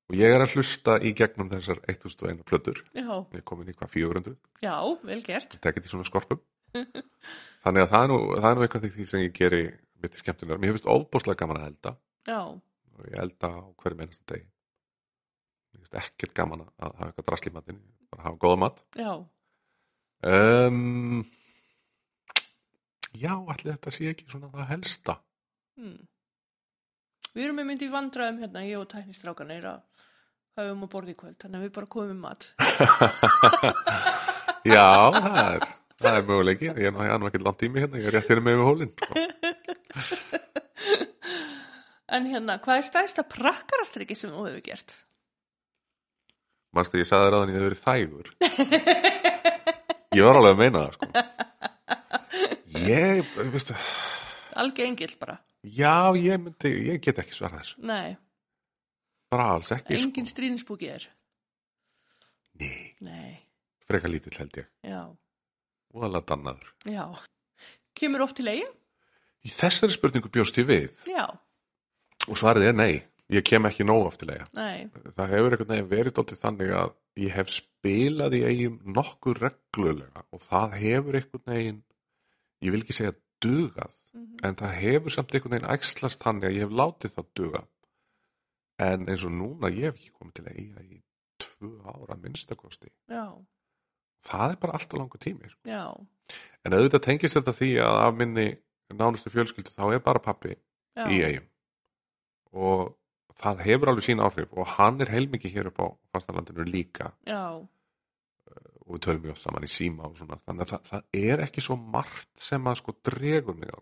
Og 0.07 0.15
ég 0.15 0.31
er 0.31 0.39
að 0.39 0.53
hlusta 0.55 0.93
í 1.03 1.11
gegnum 1.19 1.49
þessar 1.51 1.81
1001 1.91 2.43
plötur. 2.47 2.77
já, 2.95 3.03
Ég 3.33 3.41
er 3.41 3.43
komin 3.43 3.67
í 3.67 3.73
hvað 3.75 3.89
400, 3.91 4.35
já, 4.63 4.75
vel 5.03 5.21
gert. 5.25 5.53
ég 5.57 5.59
tek 5.59 5.75
þetta 5.75 5.89
í 5.89 5.91
svona 5.91 6.07
skorpum. 6.07 6.39
Þannig 7.65 7.83
að 7.83 7.89
það 7.91 8.03
er 8.05 8.11
nú, 8.13 8.19
það 8.37 8.47
er 8.51 8.55
nú 8.55 8.63
eitthvað 8.67 8.85
því 8.95 9.05
sem 9.11 9.23
ég 9.25 9.33
geri 9.35 9.61
mitt 10.03 10.15
í 10.15 10.21
skemmtunar. 10.21 10.59
Mér 10.61 10.75
finnst 10.77 10.87
ofbúslega 10.93 11.41
gaman 11.41 11.59
að 11.59 11.67
elda 11.71 11.93
Já, 12.27 12.39
og 12.47 13.03
ég 13.11 13.17
elda 13.23 13.49
á 13.51 13.59
hverjum 13.81 14.03
einasta 14.05 14.31
degi. 14.33 14.47
Mér 15.73 15.81
finnst 15.83 15.99
ekkert 16.03 16.33
gaman 16.39 16.63
að 16.63 16.71
hafa 16.95 17.09
eitthvað 17.11 17.27
drasl 17.31 17.49
í 17.51 17.53
matinn, 17.57 17.81
bara 18.13 18.27
hafa 18.29 18.41
góða 18.45 18.61
mat. 18.63 18.83
já, 18.95 19.11
Um, 20.25 21.19
já, 23.13 23.35
allir 23.37 23.75
þetta 23.75 23.91
sé 23.93 24.07
ekki 24.13 24.25
svona 24.31 24.49
það 24.53 24.69
helsta 24.71 25.17
Mm. 25.77 26.07
Við 27.37 27.45
erum 27.45 27.59
með 27.61 27.67
myndi 27.69 27.85
í 27.85 27.93
vandræðum 27.93 28.39
hérna, 28.41 28.65
ég 28.65 28.81
og 28.81 28.87
tæknistrákan 28.89 29.53
er 29.53 29.65
að 29.69 30.05
hafa 30.57 30.71
um 30.73 30.85
að 30.87 30.91
borða 30.95 31.13
í 31.13 31.17
kvöld, 31.19 31.37
þannig 31.43 31.59
að 31.59 31.65
við 31.67 31.73
bara 31.75 31.89
komum 31.93 32.23
mat. 32.25 32.47
já, 34.75 34.87
það 35.13 35.41
er 35.43 35.67
það 35.97 36.13
er 36.17 36.27
möguleiki, 36.31 36.71
ég 36.71 36.87
er 36.89 37.21
nú 37.21 37.29
ekki 37.29 37.43
langt 37.45 37.61
í 37.61 37.69
mig 37.73 37.85
hérna, 37.85 38.01
ég 38.01 38.09
er 38.09 38.17
rétt 38.17 38.31
hérna 38.31 38.47
með 38.47 38.57
við 38.57 38.69
hólinn 38.71 38.93
sko. 38.97 39.13
En 42.17 42.23
hérna, 42.23 42.55
hvað 42.63 42.77
er 42.79 42.85
stæðsta 42.87 43.23
prakkarastriki 43.27 44.15
sem 44.15 44.31
þú 44.31 44.45
hefur 44.47 44.63
gert? 44.63 44.93
manstu 46.77 47.01
ég 47.01 47.07
sagði 47.09 47.33
hann 47.33 47.51
ég 47.51 47.57
hefði 47.57 47.69
verið 47.69 47.83
þægur 47.83 48.27
ég 50.17 50.27
var 50.27 50.39
alveg 50.39 50.53
að 50.53 50.61
meina 50.61 50.83
það 50.83 50.93
sko 50.95 51.07
ég, 52.91 53.35
veistu 53.53 53.73
Alge 54.57 54.87
engill 54.87 55.13
bara. 55.21 55.35
Já, 55.63 56.13
ég 56.19 56.41
myndi, 56.43 56.71
ég 56.91 57.01
get 57.03 57.19
ekki 57.23 57.35
svarað 57.37 57.63
þessu. 57.63 57.81
Nei, 57.87 58.17
bara 59.31 59.49
alls 59.55 59.71
ekki 59.75 59.97
engin 59.97 60.27
sko. 60.27 60.35
stríðinsbúki 60.35 60.91
er. 60.93 61.07
nei, 62.59 62.93
Nei, 63.05 63.33
frekar 63.87 64.11
lítill 64.11 64.37
held 64.39 64.57
ég. 64.61 64.69
Já, 64.83 65.03
og 65.93 66.03
alveg 66.07 66.25
dannaður. 66.29 66.71
Já. 66.89 67.05
Kemur 67.97 68.25
oft 68.27 68.37
til 68.39 68.47
eiga? 68.51 68.71
í 69.47 69.51
þessari 69.53 69.93
spurningu 69.93 70.29
bjóst 70.33 70.57
ég 70.59 70.65
við. 70.67 70.95
Já, 71.07 71.27
og 72.27 72.35
svarið 72.39 72.71
er 72.71 72.75
nei, 72.75 72.93
ég 73.31 73.45
kem 73.47 73.67
ekki 73.69 73.85
nóg 73.87 74.07
aftilega 74.09 74.47
nei, 74.55 74.87
það 75.15 75.31
hefur 75.33 75.53
einhvern 75.55 75.69
veginn 75.71 75.89
verið 75.91 76.15
dóltið 76.17 76.41
þannig 76.41 76.73
að 76.79 76.91
ég 77.21 77.35
hef 77.35 77.51
spilað 77.53 78.35
í 78.37 78.41
eigum 78.47 78.77
nokkuð 78.97 79.41
reglulega 79.45 80.23
og 80.31 80.43
það 80.43 80.75
hefur 80.81 81.19
einhvern 81.19 81.45
veginn 81.51 81.79
ég 82.65 82.73
vil 82.75 82.81
ekki 82.83 82.95
segja 82.97 83.13
dugað. 83.41 83.93
Mhm. 84.13 84.37
en 84.43 84.55
það 84.55 84.77
hefur 84.81 85.13
samt 85.13 85.33
einhvern 85.33 85.55
veginn 85.55 85.73
æxlast 85.75 86.23
þannig 86.23 86.47
að 86.49 86.55
ég 86.55 86.65
hef 86.65 86.77
látið 86.81 87.13
það 87.15 87.27
duga. 87.35 87.67
En 88.79 89.07
eins 89.09 89.23
og 89.25 89.31
núna 89.31 89.69
ég 89.73 89.89
hef 89.89 89.95
ekki 89.95 90.11
komið 90.13 90.33
til 90.33 90.45
að 90.45 90.57
eiga 90.57 90.83
í 90.85 91.01
tvö 91.41 91.71
ára 91.85 92.17
minnstakosti 92.21 92.89
já, 93.09 93.25
það 94.25 94.53
er 94.53 94.61
bara 94.61 94.77
alltaf 94.77 94.99
langur 94.99 95.21
tími 95.21 95.49
sko. 95.51 95.65
en 96.65 96.73
auðvitað 96.73 97.05
tengist 97.05 97.37
þetta 97.37 97.53
því 97.59 97.71
að 97.83 97.99
af 98.05 98.15
minni 98.17 98.47
nánustu 98.93 99.33
fjölskyldu 99.33 99.73
þá 99.75 99.83
er 99.93 100.03
bara 100.05 100.23
pappi 100.23 100.55
já, 100.55 101.05
í 101.05 101.21
eigum 101.27 101.47
og 102.53 102.95
það 103.37 103.63
hefur 103.67 103.91
alveg 103.91 104.07
sín 104.07 104.23
áhrif 104.23 104.53
og 104.57 104.69
hann 104.77 105.01
er 105.01 105.13
heilmikið 105.13 105.53
hér 105.53 105.69
upp 105.71 105.81
á 105.83 105.87
fastalandinu 106.15 106.65
líka. 106.65 107.11
Já, 107.27 107.61
og 108.87 108.95
við 108.95 109.03
tölum 109.03 109.25
mjög 109.27 109.39
saman 109.41 109.67
í 109.67 109.71
síma 109.71 110.07
og 110.07 110.19
svona 110.19 110.37
þannig 110.45 110.63
að 110.63 110.71
það, 110.73 110.91
það 110.91 111.25
er 111.31 111.43
ekki 111.43 111.63
svo 111.63 111.75
margt 111.77 112.29
sem 112.47 112.69
að 112.69 112.79
sko 112.81 112.95
dregur 113.09 113.57
mig 113.59 113.73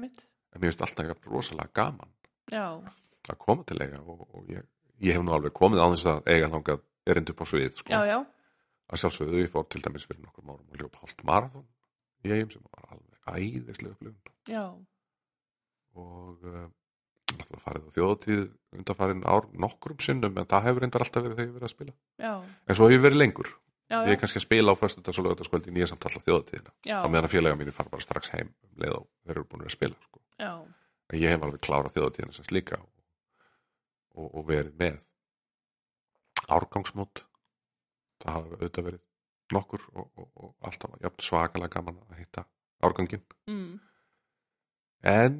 mitt, 0.00 0.22
en 0.52 0.62
mér 0.62 0.70
finnst 0.70 0.86
alltaf 0.86 1.10
jafn 1.10 1.28
rosalega 1.32 1.74
gaman 1.76 2.12
já, 2.52 2.64
að 3.28 3.38
koma 3.42 3.66
til 3.68 3.80
eiga 3.82 4.00
og, 4.00 4.24
og 4.32 4.48
ég, 4.52 4.64
ég 5.04 5.18
hef 5.18 5.26
nú 5.26 5.36
alveg 5.36 5.54
komið 5.56 5.84
á 5.84 5.86
þess 5.92 6.10
að 6.14 6.32
eiga 6.32 6.50
þangað 6.54 6.84
erind 7.06 7.32
upp 7.32 7.44
á 7.44 7.46
svið 7.52 7.76
sko. 7.82 7.92
já, 7.92 8.00
já, 8.08 8.18
að 8.86 9.02
sjálfsögðu 9.02 9.42
ég 9.42 9.52
fór 9.52 9.68
til 9.70 9.82
dæmis 9.84 10.06
fyrir 10.08 10.24
nokkur 10.24 10.46
árum 10.46 10.72
og 10.72 10.80
ljópa 10.80 11.02
hálft 11.02 11.24
marathon 11.26 11.68
í 12.24 12.32
eigum 12.32 12.52
sem 12.54 12.66
var 12.70 12.96
alveg 12.96 13.16
æðislega 13.26 13.94
upplifun. 13.94 14.34
Já, 14.46 14.64
og 15.96 16.46
uh, 16.46 16.66
náttúrulega 17.32 17.64
farið 17.64 17.86
á 17.86 17.94
þjóðatíð 17.96 18.42
undanfarin 18.78 19.24
ár 19.26 19.48
nokkrum 19.66 20.02
sinnum 20.02 20.38
en 20.38 20.48
það 20.50 20.68
hefur 20.68 20.84
reyndar 20.84 21.04
alltaf 21.04 21.24
verið 21.24 21.40
þegar 21.40 21.48
ég 21.48 21.56
verið 21.56 21.68
að 21.68 21.74
spila. 21.74 21.96
Já, 22.22 22.32
en 22.44 22.78
svo 22.78 22.88
hef 22.88 22.96
ég 22.96 23.06
verið 23.06 23.22
lengur 23.22 23.52
já, 23.90 23.96
ég 24.00 24.10
er 24.10 24.16
já, 24.16 24.20
kannski 24.22 24.40
að 24.42 24.46
spila 24.46 24.74
á 24.74 24.80
föstudags 24.80 25.20
og 25.20 25.28
lögutaskvöldi 25.28 25.74
nýja 25.74 25.90
samt 25.92 26.06
alltaf 26.08 26.26
þjóðatíðina 26.26 26.74
já, 26.86 26.98
á 27.02 27.06
meðan 27.08 27.32
félaga 27.32 27.60
mínir 27.60 27.76
fara 27.76 27.92
bara 27.92 28.04
strax 28.04 28.32
heim 28.34 28.50
um 28.50 28.82
leið 28.82 28.96
og 28.98 29.32
eru 29.32 29.44
búin 29.46 29.66
að 29.66 29.76
spila 29.76 29.98
sko. 30.02 30.22
já, 30.40 30.52
en 31.12 31.20
ég 31.22 31.34
hef 31.34 31.46
alveg 31.46 31.62
klárað 31.66 31.96
þjóðatíðina 31.96 32.36
sem 32.36 32.48
slíka 32.48 32.80
og, 32.80 32.90
og, 34.16 34.28
og 34.32 34.48
verið 34.48 34.74
með 34.80 35.02
árgangsmót. 36.46 37.24
Það 38.22 38.36
hafa 38.36 38.56
auðvitað 38.56 38.86
verið 38.88 39.02
nokkur 39.54 39.86
og, 39.92 40.06
og, 40.16 40.28
og 40.42 40.68
alltaf 40.68 40.94
jafn 41.02 41.22
svakalega 41.22 41.74
gaman 41.76 41.98
að 42.10 42.20
hitta 42.22 42.46
árgangin 42.86 43.22
mm, 43.46 43.74
en 45.06 45.36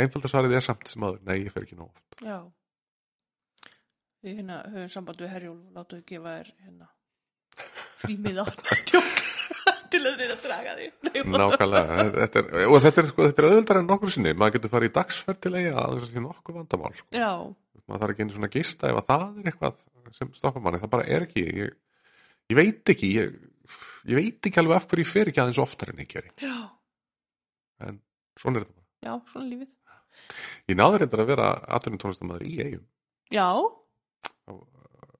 einfaldarsvarið 0.00 0.56
er 0.58 0.64
samt 0.64 0.90
sem 0.90 1.04
aður, 1.06 1.22
nei 1.26 1.38
ég 1.40 1.52
fer 1.54 1.64
ekki 1.64 1.78
nóg 1.78 1.90
oft. 1.92 2.18
Já. 2.20 2.40
Við 4.20 4.40
hérna 4.40 4.60
höfum 4.68 4.92
samband 4.92 5.22
við 5.22 5.32
Herjól 5.32 5.60
og 5.80 5.94
við 5.94 6.04
gefa 6.10 6.34
þér 6.36 6.52
hérna 6.66 6.90
frímiða 8.00 8.44
tjók 8.90 9.20
til 9.90 10.00
að 10.06 10.20
reyna 10.20 10.34
að 10.36 10.44
draga 10.44 10.74
þig. 10.78 10.90
Nákvæmlega. 11.34 12.04
Þetta 12.14 12.40
er, 12.40 12.50
og 12.70 12.76
þetta 12.84 13.02
er, 13.02 13.08
sko, 13.10 13.24
þetta 13.26 13.42
er 13.42 13.48
auðvöldar 13.48 13.80
en 13.80 13.88
nokkur 13.90 14.12
sinni. 14.14 14.32
Maður 14.38 14.54
getur 14.56 14.72
farið 14.76 14.90
í 14.90 14.94
dagsferð 15.00 15.40
til 15.42 15.52
eiga 15.58 15.72
að 15.82 15.96
þess 15.96 16.06
að 16.06 16.12
sé 16.14 16.22
nokkuð 16.24 16.58
vandamál 16.60 16.92
sko. 16.94 17.08
Já, 17.16 17.30
maður 17.90 18.02
þarf 18.04 18.14
ekki 18.14 18.24
einu 18.26 18.36
svona 18.36 18.50
gista 18.54 18.90
ef 18.92 19.00
að 19.00 19.08
það 19.10 19.40
er 19.42 19.50
eitthvað 19.50 19.80
sem 20.16 20.30
stoppar 20.34 20.62
manni, 20.64 20.80
það 20.82 20.92
bara 20.94 21.08
er 21.16 21.26
ekki 21.26 21.42
ég, 21.46 21.74
ég 22.50 22.58
veit 22.58 22.92
ekki 22.94 23.10
ég, 23.16 23.34
ég 24.10 24.18
veit 24.20 24.48
ekki 24.48 24.62
alveg 24.62 24.78
af 24.78 24.86
hverju 24.90 25.04
ég 25.04 25.10
fer 25.10 25.30
ekki 25.30 25.42
aðeins 25.42 25.60
oftar 25.62 25.92
en 25.92 26.00
ég 26.02 26.08
geri, 26.10 26.32
já, 26.42 26.54
en 27.86 28.00
svona 28.40 28.58
er 28.62 28.64
þetta 28.64 28.78
bara. 28.78 28.88
Já, 29.06 29.12
svona 29.30 29.50
lífið. 29.50 29.68
ég 30.70 30.80
náður 30.80 31.04
reyndar 31.04 31.22
að 31.24 31.30
vera 31.34 31.50
atvinnum 31.78 32.02
tónlistamæður 32.02 32.46
í 32.46 32.56
eigum 32.64 32.86
Já, 33.30 33.46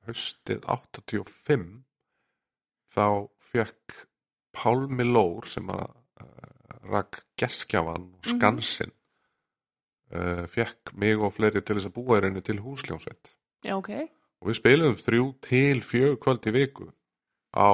haustið 0.08 0.66
85 0.66 1.68
þá 2.94 3.04
fekk 3.52 3.96
Pálmi 4.56 5.04
Lór 5.06 5.46
sem 5.46 5.68
að 5.70 5.86
uh, 5.86 6.90
rak 6.90 7.20
geskjavan 7.38 8.08
og 8.10 8.24
Mhm. 8.26 8.38
skansin 8.38 8.92
uh, 10.14 10.46
fekk 10.50 10.94
mig 10.98 11.18
og 11.18 11.32
fleiri 11.36 11.62
til 11.62 11.76
þess 11.78 11.90
að 11.90 11.94
búa 11.98 12.18
í 12.18 12.24
reynu 12.24 12.42
til 12.42 12.58
húsljónsveit 12.62 13.34
já, 13.64 13.74
ok. 13.76 13.90
og 14.40 14.48
við 14.50 14.58
spilum 14.58 14.96
þrjú 14.98 15.26
til 15.46 15.80
fjög 15.86 16.18
kvöld 16.24 16.46
í 16.50 16.54
viku 16.56 16.90
á 17.54 17.70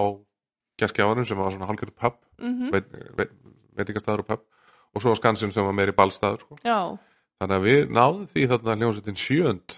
geskjafanum 0.80 1.24
sem 1.28 1.38
var 1.38 1.50
svona 1.54 1.68
halgjörðu 1.70 1.96
pub 1.96 2.22
Mm 2.38 2.68
veit, 2.72 2.88
veit, 3.16 3.30
veitingastæður 3.78 4.20
og 4.20 4.26
pub 4.28 4.42
og 4.96 5.00
svo 5.02 5.14
skansin 5.16 5.52
sem 5.52 5.64
var 5.64 5.72
meiri 5.76 5.92
ballstæður 5.96 6.40
sko. 6.42 6.56
Já, 6.64 6.96
þannig 7.40 7.56
að 7.56 7.64
við 7.64 7.90
náðum 7.96 8.26
því 8.28 8.42
þarna 8.50 8.74
hljónsveitin 8.80 9.16
sjönd 9.20 9.74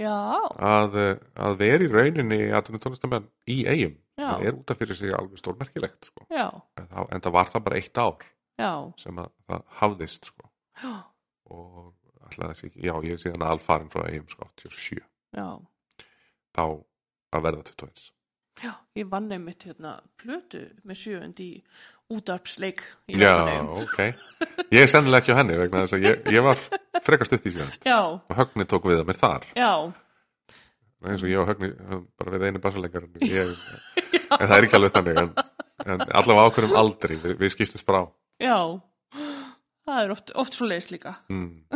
já, 0.00 0.12
að, 0.56 0.96
eh, 1.00 1.16
að 1.36 1.56
vera 1.62 1.84
í 1.84 1.88
rauninni 1.92 2.38
atvinnum 2.52 2.80
tónlistamenn 2.84 3.26
í 3.48 3.56
eigum. 3.68 3.96
Það 4.18 4.44
er 4.48 4.58
út 4.58 4.72
af 4.72 4.80
fyrir 4.80 4.98
sig 4.98 5.14
alveg 5.14 5.40
stórmerkilegt 5.40 6.10
sko. 6.10 6.26
en, 6.30 6.88
það, 6.90 7.08
en 7.14 7.24
það 7.24 7.36
var 7.38 7.54
það 7.54 7.64
bara 7.68 7.80
eitt 7.80 8.02
ár 8.02 8.26
já, 8.58 8.72
sem 9.04 9.22
að, 9.22 9.32
það 9.48 9.64
hafðist 9.80 10.30
sko. 10.32 10.50
og 11.54 11.94
þessi 12.34 12.68
ekki, 12.68 12.84
já 12.84 12.94
ég 13.06 13.16
er 13.16 13.24
síðan 13.24 13.48
alfarin 13.48 13.90
frá 13.92 14.04
eigum 14.08 14.28
sko 14.30 14.50
87, 14.58 15.02
já. 15.38 15.48
þá 16.56 16.64
að 16.68 17.44
verða 17.48 17.66
21 17.72 18.08
Já, 18.58 18.72
ég 18.98 19.06
vann 19.06 19.30
einmitt 19.30 19.62
hérna 19.68 19.92
plötu 20.18 20.64
með 20.82 20.98
sjöund 20.98 21.40
í 21.42 21.52
útarpsleik 22.10 22.82
í 23.06 23.20
Já, 23.20 23.34
ok. 23.62 24.00
Ég 24.74 24.82
er 24.82 24.90
sennilega 24.90 25.22
ekki 25.22 25.36
á 25.36 25.38
henni 25.38 25.58
vegna 25.60 25.84
þess 25.84 25.94
að 25.94 26.06
ég, 26.08 26.26
ég 26.34 26.42
var 26.42 26.64
frekar 27.06 27.28
stutt 27.28 27.46
í 27.46 27.54
sjönd 27.54 27.86
Já, 27.86 28.00
og 28.18 28.34
Högni 28.40 28.66
tók 28.66 28.88
við 28.90 29.02
að 29.02 29.10
mér 29.12 29.20
þar. 29.20 29.46
Já, 29.54 29.72
eins 31.06 31.22
og 31.22 31.30
ég 31.30 31.42
og 31.42 31.50
Högni 31.52 31.70
bara 32.18 32.34
við 32.34 32.48
einu 32.48 32.64
bassalegar 32.64 33.06
ég, 33.22 33.54
en 34.36 34.44
það 34.48 34.56
er 34.58 34.64
ekki 34.68 34.76
alveg 34.78 34.92
þannig 34.96 35.16
en, 35.22 35.30
en 35.86 35.98
allavega 36.20 36.46
ákveðum 36.50 36.74
aldrei 36.82 37.14
við, 37.22 37.32
við 37.40 37.50
skiptum 37.54 37.80
sprá 37.82 38.00
já. 38.42 38.58
Það 39.88 39.98
er 40.04 40.10
oft, 40.12 40.28
oft 40.36 40.52
svo 40.58 40.66
leiðis 40.68 40.90
líka. 40.92 41.12
mm. 41.32 41.52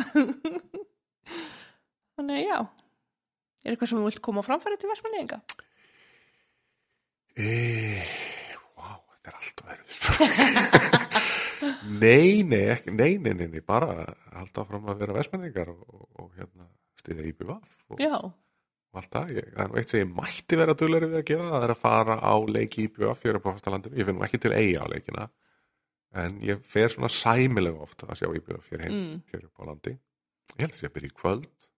Þannig, 2.19 2.43
já. 2.45 2.59
Er 3.65 3.73
eitthvað 3.73 3.89
sem 3.93 4.01
þú 4.03 4.07
vilt 4.11 4.21
koma 4.27 4.43
á 4.45 4.47
framfæri 4.47 4.77
til 4.83 4.91
Vestmannaeyinga? 4.91 5.39
e, 7.41 7.43
Vá, 8.77 8.91
þetta 9.15 9.27
er 9.33 9.37
alltaf 9.39 9.67
verið 9.71 9.89
Nei, 12.03 12.43
nei, 12.43 12.65
ekki, 12.75 12.91
nei, 12.93 13.13
nei, 13.23 13.33
nei, 13.39 13.47
nei 13.55 13.63
bara 13.65 13.93
halda 14.35 14.65
áfram 14.65 14.89
að 14.91 14.99
vera 15.05 15.15
vestmenningar 15.17 15.69
og, 15.73 15.79
og, 15.87 16.07
og 16.25 16.29
hérna 16.37 16.67
stiða 17.01 17.23
IBVF 17.31 17.71
og, 17.95 18.03
Já, 18.03 18.17
og 18.93 19.01
allt 19.01 19.13
það, 19.17 19.31
ég, 19.39 19.47
það 19.55 19.63
er 19.65 19.71
nú 19.73 19.79
eitt 19.81 19.93
sem 19.95 20.03
ég 20.03 20.11
mætti 20.19 20.59
vera 20.61 20.75
dugleiri 20.77 21.09
við 21.13 21.21
að 21.23 21.29
gera, 21.33 21.49
það 21.55 21.67
er 21.69 21.73
að 21.75 21.81
fara 21.83 22.17
á 22.21 22.35
leiki 22.57 22.87
hér 22.93 23.39
upp 23.39 23.47
á 23.49 23.55
fastalandinu, 23.57 23.97
ég 23.97 24.09
finn 24.09 24.19
nú 24.21 24.25
ekki 24.27 24.41
til 24.45 24.53
eiga 24.53 24.85
á 24.85 24.93
leikina, 24.93 25.29
en 26.23 26.39
ég 26.45 26.61
fer 26.69 26.89
svona 26.93 27.09
sæmilega 27.13 27.81
oft 27.87 28.05
að 28.05 28.19
sjá 28.21 28.29
IBVF 28.37 28.69
hér 28.75 28.85
heim, 28.87 28.99
Mm. 29.01 29.45
upp 29.49 29.61
á 29.61 29.65
landi. 29.71 29.95
Ég 30.59 30.67
held 30.67 30.75
að 30.77 30.83
ég 30.85 30.93
byrja 30.93 31.09
í 31.09 31.17
kvöld. 31.17 31.69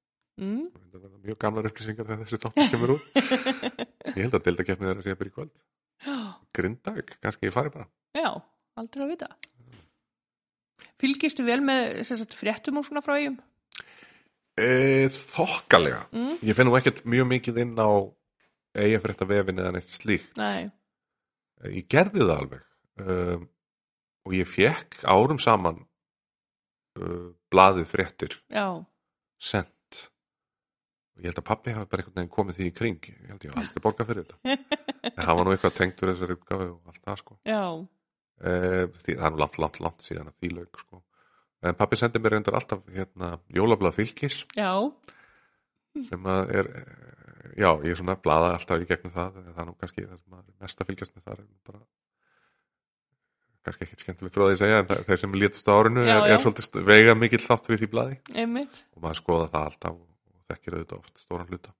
Mm, 0.42 0.64
það 0.90 0.98
verða 1.04 1.18
mjög 1.22 1.38
gamlar 1.38 1.68
upplýsingar 1.70 2.06
þegar 2.08 2.24
þessi 2.24 2.38
tóttur 2.42 2.70
kemur 2.72 2.92
út. 2.96 3.04
Ég 4.16 4.22
held 4.24 4.34
að 4.34 4.42
deildakeppnið 4.48 4.90
er 4.90 4.98
að 4.98 5.04
sé 5.06 5.12
að 5.14 5.18
byrja 5.20 5.30
í 5.30 5.34
kvöld. 5.36 5.52
Grindag, 6.58 7.12
kannski 7.22 7.46
ég 7.46 7.54
fari 7.54 7.70
bara. 7.70 7.86
Já, 8.18 8.30
aldrei 8.74 9.04
að 9.06 9.12
vita. 9.14 9.28
Fylgistu 10.98 11.46
vel 11.46 11.60
með 11.64 12.00
sagt, 12.08 12.34
fréttum 12.34 12.80
og 12.80 12.86
svona 12.88 13.02
frá 13.04 13.14
eigum? 13.20 13.38
E, 14.58 14.68
Þokkalega. 15.14 16.04
Mm? 16.14 16.36
ég 16.46 16.56
finn 16.58 16.70
nú 16.70 16.76
ekkert 16.78 17.02
mjög 17.08 17.28
mikið 17.32 17.60
inn 17.64 17.74
á 17.78 17.90
eiga 18.74 19.00
fyrir 19.00 19.14
þetta 19.14 19.30
vefin 19.30 19.62
eða 19.62 19.74
neitt 19.76 19.92
slíkt. 19.92 20.38
Nei, 20.40 20.70
ég 21.70 21.88
gerði 21.90 22.24
það 22.24 22.36
alveg. 22.36 22.64
Um, 23.04 23.46
og 24.24 24.34
ég 24.36 24.48
fekk 24.48 25.00
árum 25.10 25.40
saman 25.42 25.80
uh, 27.00 27.30
blaðið 27.50 27.88
fréttir 27.90 28.36
já, 28.52 28.66
sent. 29.42 29.70
Og 31.14 31.22
ég 31.22 31.30
held 31.30 31.40
að 31.42 31.48
pappi 31.50 31.74
hafi 31.74 31.90
bara 31.90 32.02
einhvern 32.02 32.20
veginn 32.20 32.34
komið 32.34 32.58
því 32.58 32.68
í 32.70 32.74
kring. 32.74 33.10
Ég 33.10 33.32
held 33.32 33.44
ég 33.46 33.54
hafi 33.54 33.66
aldrei 33.66 33.84
borgað 33.84 34.10
fyrir 34.10 34.28
þetta. 34.28 34.58
En 35.14 35.26
hann 35.28 35.36
var 35.36 35.46
nú 35.46 35.52
eitthvað 35.52 35.74
tengdur 35.76 36.10
þessari 36.10 36.34
útgáfi 36.34 36.66
og 36.72 36.88
allt 36.90 37.02
það 37.04 37.18
sko. 37.20 37.34
Eh, 38.42 38.86
því, 39.04 39.14
það 39.18 39.26
er 39.28 39.34
nú 39.34 39.40
langt, 39.42 39.58
langt, 39.62 39.76
langt 39.84 40.06
síðan 40.06 40.30
að 40.30 40.38
því 40.40 40.50
lauk 40.56 40.80
sko. 40.80 41.00
En 41.64 41.78
pappi 41.78 41.98
sendi 41.98 42.22
mér 42.22 42.36
reyndar 42.36 42.58
alltaf 42.58 42.84
hérna, 42.92 43.34
jólablað 43.54 43.98
fylgis 43.98 44.42
já, 44.56 44.70
sem 46.08 46.30
að 46.30 46.54
er 46.60 46.70
já, 47.58 47.68
ég 47.84 47.92
er 47.92 47.98
svona 47.98 48.16
blaða 48.20 48.54
alltaf 48.56 48.82
í 48.82 48.88
gegnum 48.88 49.12
það. 49.14 49.42
Það 49.50 49.60
er 49.62 49.68
nú 49.68 49.76
kannski 49.80 50.06
það 50.06 50.16
sem 50.22 50.38
er 50.38 50.48
mest 50.64 50.80
að 50.80 50.90
fylgjast 50.90 51.14
með 51.14 51.26
það 51.26 51.36
er 51.36 51.44
bara 51.68 51.82
kannski 53.64 53.86
ekkit 53.86 54.02
skemmtilegt 54.04 54.34
frá 54.34 54.44
því 54.44 54.54
að 54.54 54.60
segja 54.60 54.80
en 54.82 54.88
þeir 55.08 55.20
sem 55.22 55.36
létust 55.40 55.68
á 55.70 55.72
árinu 55.72 56.02
Já, 56.04 56.14
er, 56.14 56.32
er 56.34 56.42
svolítið 56.42 56.88
veiga 56.90 57.14
mikill 57.16 57.40
þáttur 57.44 57.76
í 57.76 57.78
því 57.80 57.88
blaði. 57.94 58.18
Einmitt, 58.34 58.80
og 58.92 59.04
maður 59.06 59.20
skoða 59.22 59.46
það 59.54 59.68
alltaf 59.70 59.94
og, 59.94 60.02
og 60.34 60.50
þekkir 60.52 60.76
auðvitað 60.76 60.98
oft 60.98 61.22
stóran 61.22 61.52
hluta. 61.52 61.72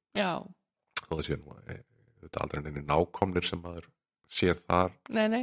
Þó 1.03 1.11
það 1.11 1.27
sé 1.29 1.37
nú 1.41 1.59
eh, 1.59 1.83
auðvitað 2.23 2.47
aldrei 2.47 2.63
neini 2.65 2.85
nákomnir 2.89 3.49
sem 3.49 3.61
maður 3.61 3.91
sér 4.33 4.63
þar. 4.65 4.97
Nei, 5.13 5.27
nei, 5.35 5.43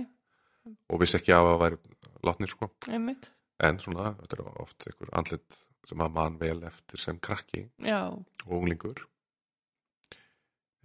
og 0.89 1.03
vissi 1.03 1.19
ekki 1.19 1.35
af 1.37 1.51
að 1.51 1.61
væri 1.61 1.79
látnir 2.25 2.53
sko. 2.55 2.71
Einmitt, 2.89 3.29
en 3.67 3.79
svona, 3.81 4.13
þetta 4.21 4.37
er 4.37 4.61
oft 4.63 4.87
einhver 4.89 5.13
andlit 5.19 5.59
sem 5.87 6.03
að 6.03 6.15
mann 6.17 6.39
vel 6.41 6.59
eftir 6.69 7.01
sem 7.01 7.19
krakki 7.21 7.65
já, 7.81 8.01
og 8.11 8.55
unglingur. 8.57 9.03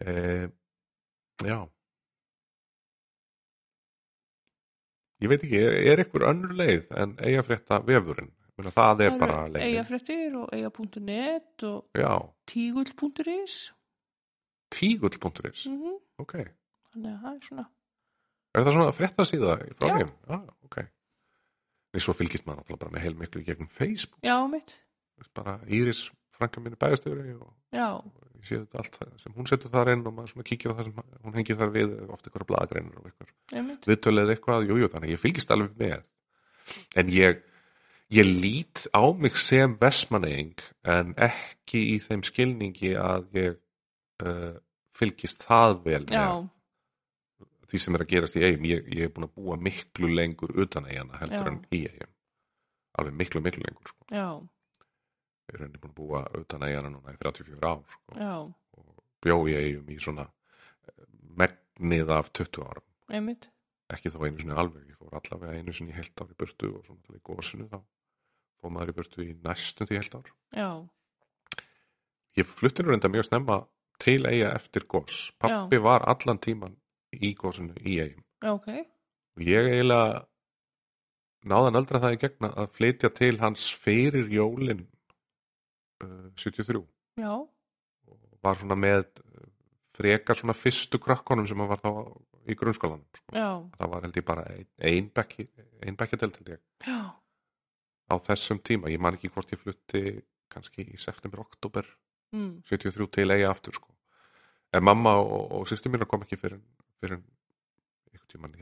E, 0.00 0.48
já. 1.44 1.58
Ég 5.24 5.32
veit 5.32 5.44
ekki, 5.44 5.60
er, 5.60 5.78
er 5.92 6.02
einhver 6.04 6.26
önnur 6.30 6.56
leið 6.56 6.90
en 7.00 7.16
eigafrétta 7.24 7.80
vefurinn 7.86 8.34
það 8.64 9.02
er 9.04 9.16
bara 9.20 9.40
leiðin. 9.48 9.66
Eigafréttir 9.68 10.36
og 10.40 10.52
eiga.net 10.56 11.64
og 11.68 11.96
já, 11.96 12.12
tígull.is 12.48 13.56
tígull.is 14.72 15.66
mm 15.70 15.96
ok, 16.16 16.32
þannig 16.94 17.10
að 17.12 17.18
það 17.22 17.32
er 17.34 17.42
svona 17.44 17.64
er 18.56 18.64
það 18.64 18.76
svona 18.78 18.94
frétta 18.96 19.26
síða 19.28 19.56
frá 19.76 19.90
Já. 19.90 19.96
þeim? 19.98 20.12
Já, 20.30 20.38
ok 20.64 20.78
en 21.96 22.04
svo 22.04 22.14
fylgist 22.16 22.46
maður 22.46 22.62
náttúrulega 22.62 22.82
bara 22.85 22.94
með 22.94 23.06
heilmiklu 23.06 23.42
gegnum 23.46 23.72
Facebook, 23.72 24.20
já, 24.26 24.37
mitt, 24.52 24.76
bara 25.37 25.59
Íris 25.66 26.06
frænka 26.37 26.61
minni 26.61 26.78
bæðastöru 26.80 27.24
og 27.40 27.50
já, 27.72 27.88
ég 28.37 28.44
sé 28.44 28.61
þetta 28.61 28.82
allt 28.82 28.98
sem 29.22 29.37
hún 29.37 29.48
setur 29.48 29.72
þar 29.72 29.92
inn 29.94 30.04
og 30.04 30.14
maður 30.14 30.35
svona 30.35 30.48
kíkir 30.50 30.74
á 30.74 30.76
það 30.76 30.88
sem 30.90 30.98
hún 31.24 31.37
hengir 31.38 31.59
þar 31.61 31.72
við 31.74 31.94
ofta 32.12 32.30
ykkur 32.30 32.46
blaðagreinur 32.50 33.00
og 33.00 33.11
ykkur 33.11 33.32
viðtölið 33.88 34.32
eitthvað, 34.35 34.68
jú, 34.68 34.80
jú, 34.82 34.90
þannig 34.92 35.14
ég 35.14 35.22
fylgist 35.22 35.54
alveg 35.54 35.78
með. 35.80 36.11
En 36.98 37.12
ég 37.14 37.40
ég 38.12 38.26
lít 38.26 38.87
á 38.94 39.02
mig 39.18 39.37
sem 39.37 39.76
vestmanneing 39.80 40.61
en 40.87 41.14
ekki 41.18 41.82
í 41.94 41.96
þeim 42.02 42.22
skilningi 42.26 42.92
að 43.00 43.24
ég 43.38 43.56
uh, 44.22 44.54
fylgist 44.96 45.42
það 45.46 45.80
vel 45.87 46.02
með. 46.04 46.14
Já, 46.14 46.28
því 47.70 47.81
sem 47.83 47.96
er 47.96 48.05
að 48.05 48.12
gerast 48.12 48.37
í 48.38 48.44
eigum 48.46 48.68
ég, 48.68 48.87
ég 48.94 49.09
er 49.09 49.14
búin 49.14 49.26
að 49.29 49.35
búa 49.38 49.57
miklu 49.61 50.11
lengur 50.12 50.52
utan 50.62 50.87
eigana 50.90 51.18
heldur 51.22 51.42
Já. 51.46 51.50
en 51.52 51.59
í 51.74 51.83
eigum 51.88 52.12
alveg 53.00 53.18
miklu, 53.20 53.42
miklu 53.44 53.64
lengur 53.66 53.90
sko. 53.90 54.07
já, 54.11 54.29
ég 55.50 55.61
reyndi 55.61 55.81
búin 55.83 55.92
að 55.92 55.98
búa 55.98 56.22
utan 56.40 56.64
eigana 56.66 56.92
núna 56.92 57.12
í 57.12 57.20
34 57.20 57.68
ár 57.68 57.83
sko. 57.92 58.16
já, 58.16 58.33
bjó 59.26 59.37
í 59.50 59.59
eigum 59.59 59.92
í 59.92 59.98
svona 60.00 60.26
eh, 60.26 61.05
megnið 61.42 62.12
af 62.16 62.33
20 62.33 62.64
árum. 62.64 62.87
Einmitt. 63.12 63.50
Ekki 63.92 64.11
þá 64.11 64.18
einu 64.24 64.40
sinni 64.40 64.57
alveg, 64.59 64.88
ég 64.90 64.98
fór 64.98 65.14
allavega 65.18 65.61
einu 65.61 65.74
sinni 65.76 65.92
í 65.94 65.96
heilt 65.98 66.22
ár 66.22 66.33
í 66.33 66.38
burtu 66.38 66.72
og 66.74 66.87
svona 66.87 67.05
til 67.07 67.18
í 67.18 67.22
gósinu 67.26 67.68
þá. 67.70 67.79
Fór 68.61 68.72
maður 68.74 68.92
í 68.92 68.96
burtu 68.96 69.22
í 69.26 69.35
næstum 69.44 69.88
því 69.88 70.00
heilt 70.00 70.16
ár. 70.18 70.33
Já, 70.57 70.70
ég 72.40 72.48
flutti 72.48 72.85
nú 72.85 72.92
reynda 72.92 73.11
mjög 73.12 73.29
snemma 73.29 73.61
til 74.02 74.22
eiga 74.29 74.50
eftir 74.57 74.85
gós 74.90 75.31
pappi 75.40 75.79
var 75.81 76.05
allan 76.11 76.40
tíman 76.42 76.74
í 77.14 77.32
gósinu 77.38 77.76
í 77.82 77.98
eigum 78.02 78.24
já, 78.42 78.52
ok. 78.52 78.68
Og 79.36 79.44
ég 79.44 79.70
eiginlega 79.70 80.24
náðan 81.46 81.80
aldrei 81.80 82.00
það 82.02 82.16
í 82.16 82.22
gegna 82.24 82.52
að 82.62 82.70
flytja 82.78 83.10
til 83.14 83.34
hans 83.42 83.66
fyrir 83.84 84.30
jólin 84.32 84.86
uh, 86.04 86.30
73 86.34 86.80
já, 87.22 87.32
og 87.32 88.40
var 88.42 88.58
svona 88.60 88.78
með 88.78 89.04
uh, 89.22 89.44
frekar 89.96 90.38
svona 90.38 90.56
fyrstu 90.56 91.00
krakkonum 91.02 91.46
sem 91.48 91.66
var 91.68 91.82
þá 91.82 91.92
í 92.46 92.56
grunnskólanum 92.58 93.06
sko. 93.16 93.44
það 93.76 93.92
var 93.92 94.06
held 94.06 94.18
ég 94.20 94.26
bara 94.26 94.46
ein, 94.52 94.66
ein 94.78 95.96
bekkjadelt 95.98 96.40
held 96.40 96.52
ég. 96.54 96.62
Já, 96.86 96.98
á 98.06 98.14
þessum 98.28 98.60
tíma, 98.62 98.90
ég 98.92 99.02
man 99.02 99.16
ekki 99.18 99.32
hvort 99.34 99.52
ég 99.54 99.62
flutti 99.62 100.02
kannski 100.52 100.86
í 100.86 100.98
september, 101.00 101.42
oktober 101.42 101.88
mm, 102.34 102.62
73 102.68 103.08
til 103.18 103.34
eiga 103.34 103.50
aftur 103.50 103.78
sko. 103.78 103.90
en 104.74 104.84
mamma 104.84 105.16
og, 105.22 105.52
og 105.58 105.68
sýstir 105.70 105.92
mín 105.92 106.04
kom 106.06 106.22
ekki 106.26 106.38
fyrir, 106.40 106.60
fyrir 107.00 107.18
einhvern 108.12 108.30
tíman 108.32 108.54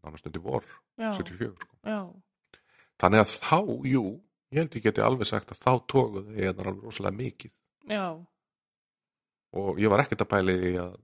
nánast 0.00 0.26
undir 0.26 0.42
vor 0.44 0.64
já, 0.96 1.12
74 1.12 1.54
sko. 1.56 1.76
já, 1.84 2.00
þannig 3.02 3.24
að 3.24 3.36
þá, 3.36 3.58
jú 3.90 4.04
ég 4.50 4.58
held 4.64 4.76
ég 4.76 4.86
geti 4.88 5.04
alveg 5.04 5.28
sagt 5.28 5.52
að 5.54 5.62
þá 5.62 5.72
tókuði 5.92 6.34
ég 6.34 6.48
hérna 6.48 6.66
alveg 6.66 6.86
rosalega 6.88 7.18
mikið. 7.20 7.54
Já, 7.90 8.06
og 9.60 9.80
ég 9.82 9.92
var 9.92 10.04
ekkert 10.04 10.24
að 10.26 10.32
pæla 10.34 10.56
í 10.56 10.74
að 10.80 10.98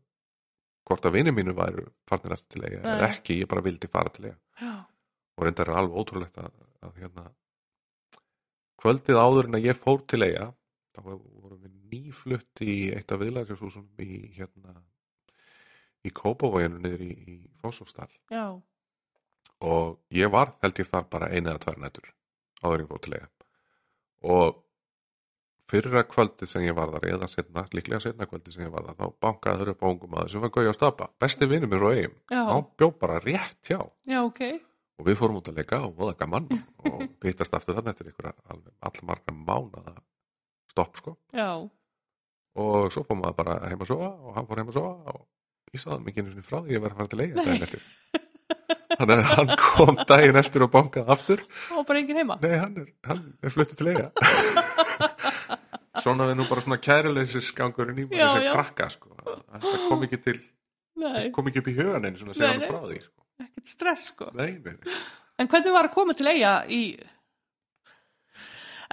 hvort 0.86 1.08
að 1.08 1.16
vinni 1.18 1.34
mínu 1.34 1.54
væru 1.58 1.86
farnir 2.06 2.36
eftir 2.36 2.56
til 2.56 2.66
eiga 2.66 2.82
eða 2.82 3.08
ekki, 3.10 3.40
ég 3.40 3.50
bara 3.50 3.64
vildi 3.66 3.90
fara 3.90 4.12
til 4.14 4.28
eiga. 4.28 4.74
Og 5.36 5.44
reyndar 5.44 5.70
er 5.70 5.80
alveg 5.80 5.98
ótrúlegt 6.02 6.38
að, 6.40 6.52
að 6.86 7.00
hérna 7.02 7.24
kvöldið 8.82 9.18
áður 9.18 9.48
en 9.50 9.58
að 9.58 9.66
ég 9.66 9.78
fór 9.78 10.04
til 10.08 10.22
eiga 10.22 10.50
þá 10.94 11.00
vorum 11.06 11.62
við 11.62 11.72
nýflutt 11.90 12.62
í 12.64 12.76
eitt 12.96 13.12
af 13.12 13.20
viðlæðsjóðshúsum 13.22 14.02
í 14.02 14.20
hérna 14.36 14.76
í 16.06 16.12
Kópavóginu 16.14 16.80
niður 16.82 17.06
í, 17.06 17.12
í 17.12 17.36
já, 18.30 18.44
og 19.66 19.96
ég 20.14 20.30
var 20.32 20.54
held 20.62 20.78
ég 20.82 20.90
þar 20.90 21.08
bara 21.10 21.32
eina 21.32 21.54
eða 21.54 21.64
tvær 21.64 21.82
nætur 21.82 22.12
áður 22.62 22.84
ég 22.84 22.90
fór 22.92 23.02
til 23.04 23.16
eiga 23.16 23.28
og 24.26 24.62
fyrra 25.70 26.04
kvöldið 26.06 26.50
sem 26.50 26.64
ég 26.66 26.76
var 26.76 26.92
þar 26.94 27.08
eða 27.10 27.28
setna, 27.30 27.64
líklega 27.74 28.02
setna 28.04 28.28
kvöldið 28.30 28.56
sem 28.56 28.66
ég 28.66 28.72
var 28.74 28.86
þar 28.86 28.98
þá 29.00 29.20
bankaði 29.24 29.62
þurr 29.62 29.72
upp 29.72 29.82
á 29.82 29.86
ungum 29.90 30.16
aður 30.16 30.32
sem 30.32 30.44
var 30.44 30.52
gauja 30.54 30.72
að 30.72 30.78
stapa. 30.78 31.08
Besti 31.22 31.48
vinur 31.50 31.70
mér 31.72 31.86
eigum 31.90 32.16
já, 32.30 32.42
hann 32.50 32.66
bjó 32.78 32.90
bara 33.00 33.20
rétt 33.24 33.70
hjá. 33.70 33.80
Já, 34.06 34.20
ok. 34.22 34.42
Og 34.96 35.08
við 35.08 35.18
fórum 35.18 35.40
út 35.40 35.50
að 35.50 35.58
leika 35.60 35.80
og 35.84 35.96
voða 35.98 36.14
gaman 36.22 36.46
og 36.86 37.02
hittast 37.26 37.56
aftur 37.58 37.78
þannig 37.78 37.96
eftir 37.96 38.12
ykkur 38.12 38.30
allmarga 38.30 39.34
mánada 39.34 39.96
stopp 40.70 41.00
sko. 41.00 41.16
Já, 41.34 41.66
og 42.56 42.92
svo 42.92 43.02
fór 43.04 43.18
maður 43.20 43.40
bara 43.42 43.58
heim 43.66 43.82
að 43.82 43.90
sofa 43.90 44.12
og 44.14 44.36
hann 44.38 44.46
fór 44.48 44.62
heim 44.62 44.70
að 44.70 44.78
sofa 44.78 45.16
og 45.16 45.24
ég 45.74 45.82
saði 45.82 46.04
mikið 46.06 46.22
einu 46.22 46.34
sinni 46.34 46.46
frá 46.46 46.58
því 46.62 46.76
ég 46.76 46.84
var 46.84 46.94
að 46.94 47.00
fara 47.00 47.12
til 47.12 47.22
eiga 47.24 47.42
daginn 47.42 47.66
eftir 47.66 47.82
þannig 48.96 49.16
að 49.16 49.30
hann 49.32 49.52
kom 49.60 49.98
daginn 50.08 50.40
eftir 50.40 50.64
og 50.64 50.70
bankaði 50.72 51.12
aftur. 51.12 51.42
Og 51.76 51.86
bara 51.88 52.00
enginn 52.00 52.20
heima? 52.22 52.38
Nei 52.42 52.54
hann 52.56 52.76
er, 52.80 52.86
hann 53.08 53.24
er 53.42 53.52
fluttið 53.52 53.80
til 53.80 53.90
eiga 53.92 54.10
svona 56.06 56.28
við 56.30 56.38
nú 56.38 56.46
bara 56.50 56.62
svona 56.64 56.78
kæruleysis 56.82 57.50
gangurinn 57.56 58.04
í 58.04 58.06
sem 58.12 58.46
já. 58.46 58.52
krakka 58.54 58.88
sko. 58.92 59.12
Þetta 59.26 59.74
kom 59.88 60.06
ekki 60.06 60.20
til 60.22 60.38
nei, 61.02 61.28
kom 61.34 61.50
ekki 61.50 61.62
upp 61.62 61.70
í 61.72 61.76
hugan 61.76 62.06
einu 62.06 62.20
svona 62.20 62.34
að 62.36 62.40
segja 62.40 62.52
Nei, 62.52 62.56
hann 62.62 62.70
frá 62.70 62.80
því 62.86 63.02
sko. 63.02 63.26
ekkert 63.46 63.74
stress 63.74 64.08
sko. 64.12 64.30
Nei, 64.38 64.50
nei, 64.64 64.74
nei. 64.76 64.96
en 65.42 65.52
hvernig 65.52 65.76
var 65.76 65.90
að 65.90 65.94
koma 65.96 66.16
til 66.16 66.30
eiga 66.30 66.56
í 66.70 66.80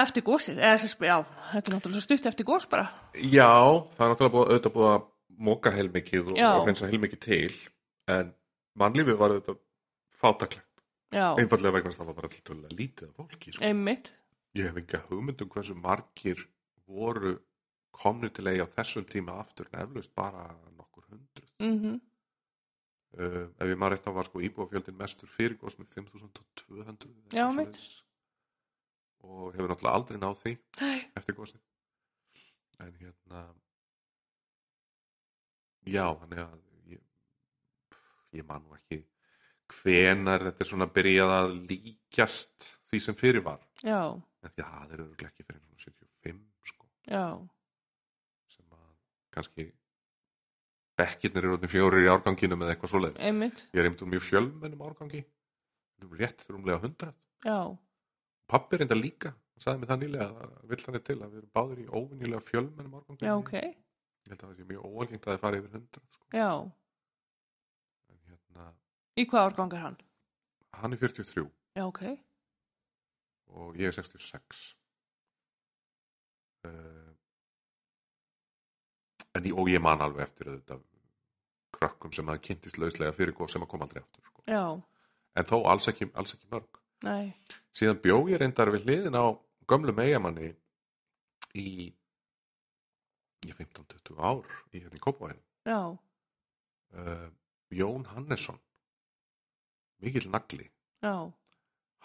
eftir 0.04 0.26
gósið 0.26 0.58
eða 0.58 0.90
já, 0.90 1.18
þetta 1.52 1.70
er 1.70 1.76
náttúrulega 1.76 2.00
svo 2.00 2.06
stutt 2.08 2.30
eftir 2.32 2.48
gós 2.48 2.66
bara. 2.70 2.88
Já, 3.14 3.52
það 3.94 4.06
er 4.08 4.14
náttúrulega 4.14 4.36
búið, 4.36 4.48
auðvitað 4.50 4.78
búið 4.80 4.94
að 4.94 5.04
móka 5.38 5.72
heilmikið 5.74 6.34
og, 6.34 6.40
og 6.40 6.66
hreinsa 6.68 6.90
heilmikið 6.90 7.22
til 7.24 7.54
en 8.14 8.34
mannlífið 8.80 9.20
var 9.20 9.34
auðvitað 9.36 9.62
fátaklegt, 10.14 10.84
einfallega 11.14 11.78
vegna 11.78 11.94
það 11.94 12.10
var 12.10 12.20
bara 12.20 12.32
tölulega 12.36 12.78
lítið 12.78 13.10
af 13.10 13.18
fólki 13.20 13.54
sko. 13.54 13.64
ég 14.54 14.70
hef 14.70 14.78
enga 14.78 15.02
hugmyndum 15.10 15.50
hversu 15.50 15.76
margir 15.78 16.46
voru 16.88 17.38
komni 17.94 18.30
til 18.34 18.48
eigi 18.50 18.66
á 18.66 18.70
þessum 18.78 19.06
tíma 19.10 19.38
aftur 19.42 19.70
en 19.72 19.84
eflaust 19.86 20.14
bara 20.18 20.48
nokkur 20.78 21.06
hundruð. 21.10 21.52
Mhm, 21.62 22.00
uh, 23.18 23.44
ef 23.60 23.68
ég 23.70 23.78
maður 23.78 23.98
rétt 23.98 24.08
þá 24.08 24.14
var 24.18 24.30
sko 24.30 24.42
íbúafjöldin 24.48 24.98
mestur 24.98 25.30
fyrir 25.30 25.58
gos 25.62 25.78
með 25.80 25.94
5200 26.00 26.82
eða 26.82 26.96
Já, 27.38 27.46
mitt. 27.56 27.78
og 29.24 29.54
hefur 29.54 29.70
náttúrulega 29.72 29.98
aldrei 29.98 30.20
náð 30.20 30.40
því 30.42 30.56
nei, 30.82 31.06
eftir 31.16 31.38
gósið 31.38 31.62
en 32.84 32.96
hérna 33.00 33.44
já, 35.86 36.06
þannig 36.22 36.44
að 36.44 36.94
ég, 36.94 37.02
ég 38.40 38.48
man 38.48 38.64
nú 38.64 38.78
ekki 38.78 39.02
hvenar 39.74 40.48
þetta 40.50 40.64
er 40.64 40.70
svona 40.70 40.90
byrjað 40.94 41.36
að 41.38 41.54
líkjast 41.72 42.70
því 42.92 43.02
sem 43.02 43.18
fyrir 43.18 43.46
var. 43.46 43.62
Já, 43.84 44.02
en 44.14 44.54
því 44.54 44.66
að 44.66 44.74
það 44.74 44.96
er 44.96 45.04
örugglega 45.06 45.32
ekki 45.32 45.48
fyrir 45.48 45.62
svona 45.64 45.86
75 45.86 46.42
sko, 46.72 46.90
já. 47.10 47.26
Sem 48.54 48.76
að 48.78 48.90
kannski 49.38 49.70
bekkirnir 51.00 51.48
eru 51.50 51.72
fjórir 51.72 52.06
í 52.06 52.12
árganginu 52.12 52.58
með 52.60 52.74
eitthvað 52.74 52.94
svoleið 52.94 53.22
einmitt, 53.30 53.64
ég 53.74 53.82
er 53.82 53.90
einmitt 53.90 54.04
úr 54.06 54.12
mjög 54.14 54.28
fjölmennum 54.28 54.84
árgangi. 54.90 55.24
Rétt 56.14 56.44
rúmlega 56.52 56.82
100 56.84 57.14
já, 57.48 57.58
pappi 58.52 58.80
reynda 58.80 58.98
líka, 58.98 59.32
hann 59.32 59.64
sagði 59.64 59.82
mér 59.82 59.92
það 59.94 60.02
nýlega 60.02 60.26
að 60.44 60.56
vill 60.72 60.82
hann 60.84 60.98
er 61.00 61.04
til 61.08 61.16
að 61.16 61.30
við 61.30 61.40
erum 61.40 61.54
báðir 61.56 61.80
í 61.80 61.88
óvinnilega 61.88 62.44
fjölmennum 62.44 62.98
árgangi. 63.00 63.24
Já, 63.24 63.34
ok, 63.38 63.54
ég 64.24 64.32
held 64.34 64.44
að 64.44 64.50
það 64.52 64.58
sé 64.62 64.68
mjög 64.70 64.86
óalgengt 64.90 65.28
að 65.28 65.34
það 65.36 65.42
fari 65.44 65.60
yfir 65.62 65.74
100 65.80 66.04
sko. 66.16 66.26
já. 66.38 66.50
en 68.14 68.22
hérna, 68.30 68.68
Í 69.20 69.26
hvað 69.30 69.48
árgang 69.50 69.74
er 69.78 69.84
hann? 69.88 69.98
hann 70.80 70.94
er 70.96 71.02
43 71.04 71.50
Já, 71.78 71.84
ok, 71.90 72.02
og 73.58 73.78
ég 73.82 73.90
er 73.90 73.96
66 73.98 74.64
uh, 76.68 77.12
en 79.36 79.48
ég, 79.50 79.54
og 79.58 79.70
ég 79.72 79.82
man 79.82 80.02
alveg 80.06 80.28
eftir 80.28 80.52
þetta 80.54 80.78
krökkum 81.74 82.14
sem 82.14 82.30
að 82.30 82.42
kynntist 82.48 82.78
lauslega 82.82 83.16
fyrir 83.18 83.34
góð 83.38 83.54
sem 83.56 83.66
að 83.66 83.72
koma 83.74 83.88
aldrei 83.88 84.04
aftur 84.04 84.28
sko. 84.30 84.46
en 85.36 85.50
þó 85.50 85.58
alls 85.72 85.90
ekki, 85.90 86.10
alls 86.14 86.36
ekki 86.38 86.50
mörg 86.54 86.80
nei, 87.04 87.34
síðan 87.76 88.00
bjó 88.04 88.20
ég 88.32 88.40
reyndar 88.42 88.72
við 88.74 88.86
hliðin 88.88 89.18
á 89.18 89.26
gömlu 89.68 89.94
megamanni 89.98 90.54
í 91.58 91.90
í 93.50 93.56
15-20 93.58 94.20
ár 94.20 94.58
í 94.74 94.82
hérna 94.84 95.00
í 95.00 95.04
Kópavæn 95.04 95.40
já, 95.68 95.80
uh, 96.94 97.30
Jón 97.74 98.06
Hannesson. 98.06 98.60
Mikill 100.04 100.30
nagli. 100.30 100.68
Já, 101.02 101.32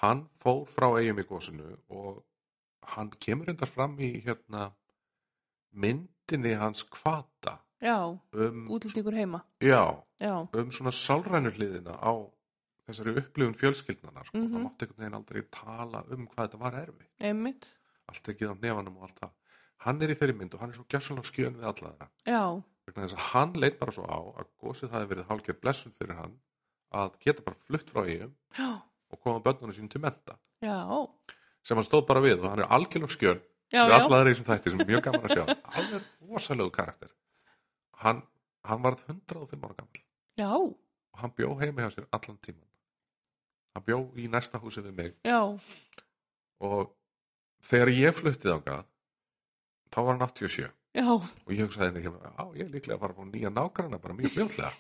hann 0.03 0.27
fór 0.43 0.65
frá 0.71 0.89
eigum 0.99 1.21
í 1.23 1.27
gósinu 1.27 1.73
og 1.91 2.23
hann 2.95 3.11
kemur 3.21 3.51
reyndar 3.51 3.71
fram 3.71 3.97
í 3.99 4.13
hérna 4.25 4.71
myndinni 5.73 6.55
hans 6.59 6.85
kvata 6.87 7.59
já, 7.83 7.99
um, 8.09 8.65
útlýtingur 8.75 9.15
heima, 9.15 9.43
já, 9.63 9.83
já, 10.21 10.35
um 10.55 10.71
svona 10.75 10.95
sálrænu 10.95 11.53
hliðina 11.55 11.99
á 11.99 12.13
þessari 12.89 13.17
upplifun 13.21 13.59
fjölskyldnana 13.59 14.25
sko. 14.25 14.39
Mhm. 14.39 14.55
það 14.55 14.65
mátti 14.65 14.87
einhvern 14.87 15.03
veginn 15.03 15.19
aldrei 15.21 15.43
tala 15.51 16.05
um 16.11 16.27
hvað 16.27 16.47
þetta 16.47 16.63
var 16.63 16.79
erfi 16.83 17.11
einmitt, 17.21 17.69
allt 18.09 18.33
ekki 18.33 18.49
á 18.49 18.55
nefanum 18.55 18.97
og 18.97 19.09
allt 19.09 19.21
það 19.23 19.35
hann 19.85 20.03
er 20.03 20.13
í 20.13 20.19
þeirri 20.19 20.37
mynd 20.39 20.57
og 20.57 20.63
hann 20.63 20.73
er 20.73 20.79
svo 20.79 20.87
gjössalega 20.91 21.29
skjön 21.29 21.59
við 21.59 21.69
alla 21.71 21.93
þeirra. 21.93 22.09
Já, 22.27 22.43
vegna 22.89 23.05
þess 23.05 23.19
að 23.19 23.27
hann 23.33 23.55
leit 23.63 23.79
bara 23.81 23.95
svo 23.95 24.07
á 24.09 24.19
að 24.41 24.49
gósið 24.63 24.95
hafi 24.95 25.11
verið 25.13 25.29
hálfgerð 25.29 25.61
blessun 25.63 25.95
fyrir 25.99 26.19
hann 26.19 26.35
að 26.99 27.19
geta 27.25 27.45
bara 27.45 27.61
flutt 27.69 27.93
frá 27.93 28.09
já, 28.09 28.27
og 28.59 29.21
koma 29.21 29.43
börnunum 29.45 29.77
sínum 29.77 29.93
til 29.93 30.03
menta 30.03 30.39
já, 30.65 30.79
sem 31.67 31.77
hann 31.79 31.87
stóð 31.87 32.07
bara 32.09 32.25
við 32.25 32.41
og 32.41 32.49
hann 32.49 32.65
er 32.65 32.73
algjörlega 32.75 33.15
skjön 33.15 33.43
já, 33.69 33.83
við 33.85 33.93
já, 33.93 33.99
alla 33.99 34.21
þeirra 34.21 34.33
í 34.33 34.37
þessum 34.37 34.49
þætti 34.49 34.75
sem 34.75 34.85
er 34.85 34.91
mjög 34.93 35.05
gaman 35.07 35.29
að 35.29 35.35
sjá. 35.37 35.45
Alveg 35.79 36.09
rosalegu 36.31 36.75
karakter. 36.75 37.13
Hann, 38.03 38.23
hann 38.65 38.85
varð 38.85 39.05
105 39.09 39.67
ára 39.69 39.77
gammal 39.77 40.03
já, 40.39 40.53
og 40.55 41.23
hann 41.23 41.35
bjó 41.37 41.53
heima 41.61 41.85
hjá 41.85 41.93
sér 41.99 42.09
allan 42.15 42.41
tíman 42.41 42.65
hann 43.77 43.85
bjó 43.87 43.99
í 44.19 44.29
næsta 44.33 44.59
húsi 44.63 44.83
við 44.83 44.95
mig. 44.97 45.17
Já, 45.29 45.43
og 46.65 46.95
þegar 47.69 47.93
ég 47.95 48.17
fluttið 48.17 48.55
ánga 48.57 48.79
þá 49.93 49.99
var 50.01 50.13
hann 50.15 50.25
87 50.27 50.69
já, 50.99 51.09
og 51.09 51.53
ég 51.55 51.65
hugsaði 51.65 51.89
henni 51.89 52.03
ekki, 52.03 52.13
á 52.39 52.45
ég 52.57 52.65
er 52.65 52.73
líklega 52.73 52.97
að 52.99 53.03
fara 53.05 53.15
að 53.15 53.19
fá 53.19 53.33
nýja 53.33 53.53
nágranna 53.55 54.01
bara 54.03 54.19
mjög 54.19 54.35
fljóðlega 54.37 54.73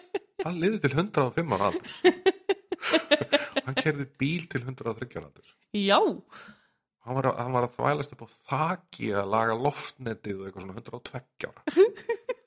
hann 0.46 0.60
liði 0.62 0.82
til 0.84 0.92
105 0.94 1.56
ára 1.56 1.72
aldurs. 1.72 1.98
Hann 3.66 3.74
kerði 3.80 4.04
bíl 4.20 4.44
til 4.46 4.60
130 4.62 5.16
ára 5.18 5.26
aldurs. 5.26 5.48
Já, 5.74 5.98
hann 5.98 7.16
var, 7.18 7.26
að, 7.32 7.38
hann 7.40 7.54
var 7.56 7.64
að 7.66 7.72
þvælast 7.74 8.12
upp 8.14 8.22
á 8.22 8.28
þaki 8.52 9.08
að 9.18 9.32
laga 9.32 9.56
loftnetið 9.58 10.36
og 10.38 10.44
eitthvað 10.46 10.66
svona 10.66 10.76
102 10.78 11.50
ára. 11.50 11.64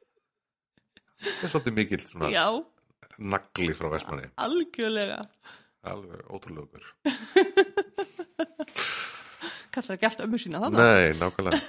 Það 1.19 1.43
er 1.43 1.51
svolítið 1.51 1.75
mikill 1.75 2.03
svona 2.05 2.29
já, 2.31 2.45
nagli 3.19 3.73
frá 3.75 3.89
Vestmanni 3.91 4.29
algjörlega, 4.39 5.17
alveg 5.91 6.21
ótrúlegur 6.31 6.85
kallar 9.79 9.97
ekki 9.97 10.07
allt 10.09 10.25
ömmu 10.25 10.39
sína 10.41 10.61
þannig, 10.63 10.79
nei, 10.79 11.13
nákvæmlega. 11.19 11.59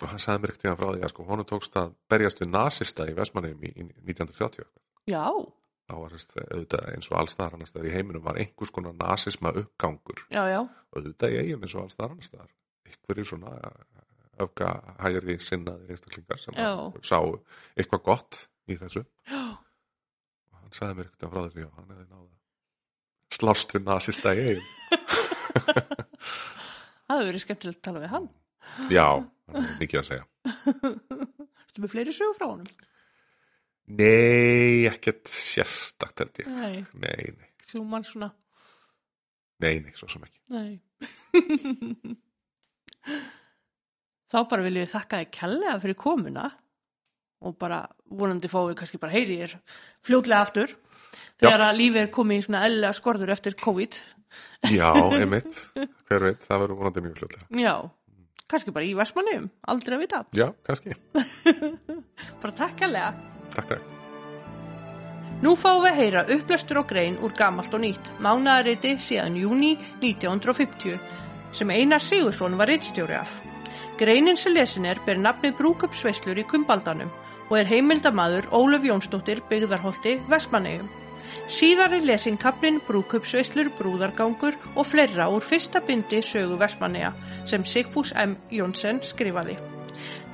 Og 0.00 0.08
hann 0.08 0.20
sagði 0.22 0.42
mér 0.42 0.52
ekkert 0.52 0.64
í 0.64 0.68
hann 0.70 0.78
frá 0.80 0.90
því 0.90 1.04
að 1.04 1.12
sko 1.12 1.24
honum 1.28 1.48
tókst 1.48 1.74
að 1.76 1.90
berjast 2.08 2.40
við 2.40 2.52
nasista 2.54 3.06
í 3.08 3.16
Vestmanni 3.16 3.50
í, 3.52 3.72
í 3.72 3.84
1930 4.08 4.68
já, 5.10 5.24
þá 5.90 5.94
var 5.98 6.14
þess 6.14 6.38
auðvitað 6.40 6.86
eins 6.94 7.10
og 7.10 7.18
allstaðar 7.20 7.56
annars 7.58 7.72
staðar 7.74 7.90
í 7.90 7.94
heiminum 7.94 8.24
var 8.24 8.40
einhvers 8.40 8.72
konar 8.72 8.96
nasisma 8.96 9.52
uppgangur. 9.60 10.24
Já, 10.32 10.42
já, 10.48 10.60
auðvitað 10.96 11.36
í 11.36 11.40
eigum 11.42 11.66
eins 11.66 11.76
og 11.76 11.84
allstaðar 11.84 12.16
annars 12.16 12.30
staðar. 12.32 12.52
Einhverju 12.88 13.28
svona 13.28 13.54
öfga 14.40 14.72
hægri 15.02 15.36
sinnaðir 15.44 15.92
einstaklingar 15.92 16.40
sem 16.40 16.56
að 16.56 17.00
sá 17.04 17.18
eitthvað 17.76 18.06
gott 18.08 18.44
í 18.72 18.78
þessu. 18.80 19.04
Já, 19.28 19.42
og 19.52 20.62
hann 20.62 20.76
sagði 20.78 21.00
mér 21.00 21.10
ekkert 21.10 21.34
frá 21.34 21.42
þessu 21.42 21.66
já, 21.66 21.72
hann 21.76 21.92
hefði 21.92 22.08
náða 22.08 22.30
slást 23.34 23.74
við 23.74 23.86
nasista 23.86 24.34
í 24.34 24.46
eigum 24.50 24.68
það 25.66 27.14
hefur 27.14 27.28
verið 27.30 27.44
skemmtilegt 27.44 27.80
að 27.80 27.86
tala 27.88 28.02
við 28.04 28.14
hann, 28.14 28.28
já, 28.92 29.06
hann 29.50 29.60
hefði 29.60 29.80
mikið 29.82 30.00
að 30.02 30.08
segja. 30.10 30.24
Ertu 31.66 31.84
með 31.84 31.92
fleiri 31.94 32.16
sögur 32.16 32.38
frá 32.38 32.48
honum? 32.50 32.70
nei, 33.90 34.86
ekkert 34.86 35.30
sérstakt 35.34 36.22
held 36.22 36.42
ég. 36.42 36.50
Nei, 36.54 36.84
nei, 36.94 37.24
nei, 37.34 37.50
þú 37.66 37.82
mann 37.90 38.06
svona, 38.06 38.30
nei, 39.64 39.80
nei, 39.82 39.94
svo 39.98 40.06
sem 40.10 40.22
ekki. 40.26 40.40
Nei. 40.54 40.72
Þá 44.30 44.38
bara 44.46 44.62
viljum 44.62 44.84
við 44.84 44.92
þakka 44.92 45.20
þið 45.22 45.30
kærlega 45.34 45.78
fyrir 45.82 45.98
komuna 45.98 46.44
og 47.40 47.56
bara 47.58 47.80
vonandi 48.12 48.50
fáum 48.52 48.68
við 48.68 48.78
kannski 48.78 49.00
bara 49.02 49.14
heyri 49.16 49.40
þér 49.40 49.56
fljótlega 50.06 50.44
aftur 50.44 50.74
þegar 51.40 51.64
að 51.66 51.78
lífið 51.80 52.02
er 52.04 52.10
komið 52.14 52.36
í 52.38 52.44
svona 52.46 52.64
eðlilega 52.68 52.98
skorður 52.98 53.32
eftir 53.34 53.56
COVID. 53.58 53.98
Já, 54.70 54.90
einmitt, 55.16 55.62
hver 56.08 56.26
veit, 56.28 56.44
það 56.46 56.64
verður 56.64 56.80
vonandi 56.82 57.04
mjög 57.06 57.16
fljóðlega 57.20 57.62
Já, 57.64 57.74
kannski 58.50 58.74
bara 58.74 58.88
í 58.88 58.92
Vestmanniðum, 58.98 59.48
aldrei 59.74 59.96
að 59.96 60.04
vita. 60.04 60.22
já, 60.36 60.48
kannski, 60.66 60.94
Bara 62.42 62.54
takk 62.62 62.76
kærlega. 62.82 63.14
takk, 63.54 63.74
takk 63.74 63.96
Nú 65.40 65.54
fáum 65.56 65.80
við 65.80 65.88
að 65.94 66.00
heyra 66.02 66.22
upplestur 66.34 66.82
og 66.82 66.88
grein 66.90 67.14
úr 67.24 67.32
gamalt 67.32 67.72
og 67.72 67.80
nýtt, 67.80 68.10
mánaðariti 68.20 68.90
síðan 69.00 69.38
júni 69.40 69.70
1950, 70.02 70.98
sem 71.56 71.70
Einar 71.72 72.02
Sigursson 72.04 72.58
var 72.60 72.68
rittstjóri 72.68 73.16
af. 73.16 73.30
Greinin 73.96 74.36
sem 74.36 74.52
lesin 74.52 74.84
er 74.84 75.00
ber 75.06 75.16
nafnið 75.16 75.56
brúköpsveislur 75.56 76.36
í 76.42 76.44
Kumbaldanum 76.44 77.08
og 77.48 77.56
er 77.56 77.70
heimildamaður 77.72 78.50
Ólöf 78.52 78.84
Jónsdóttir 78.84 79.40
byggðarholti 79.48 80.18
Vestmanneigum. 80.28 80.92
Síðar 81.50 81.96
er 81.96 82.04
lesin 82.06 82.38
kaplinn 82.40 82.78
brúköpsveislur, 82.86 83.72
brúðargangur 83.78 84.58
og 84.74 84.86
fleira 84.86 85.26
úr 85.32 85.44
fyrsta 85.46 85.82
bindi 85.86 86.22
sögu 86.22 86.58
Vestmannega 86.60 87.12
sem 87.48 87.64
Sigfús 87.66 88.12
M. 88.14 88.36
Jónsson 88.54 89.02
skrifaði. 89.06 89.56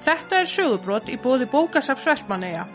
Þetta 0.07 0.43
er 0.43 0.51
sögubrot 0.51 1.09
í 1.11 1.17
bóði 1.23 1.49
bókasaps 1.51 2.05
Vestmannega. 2.07 2.67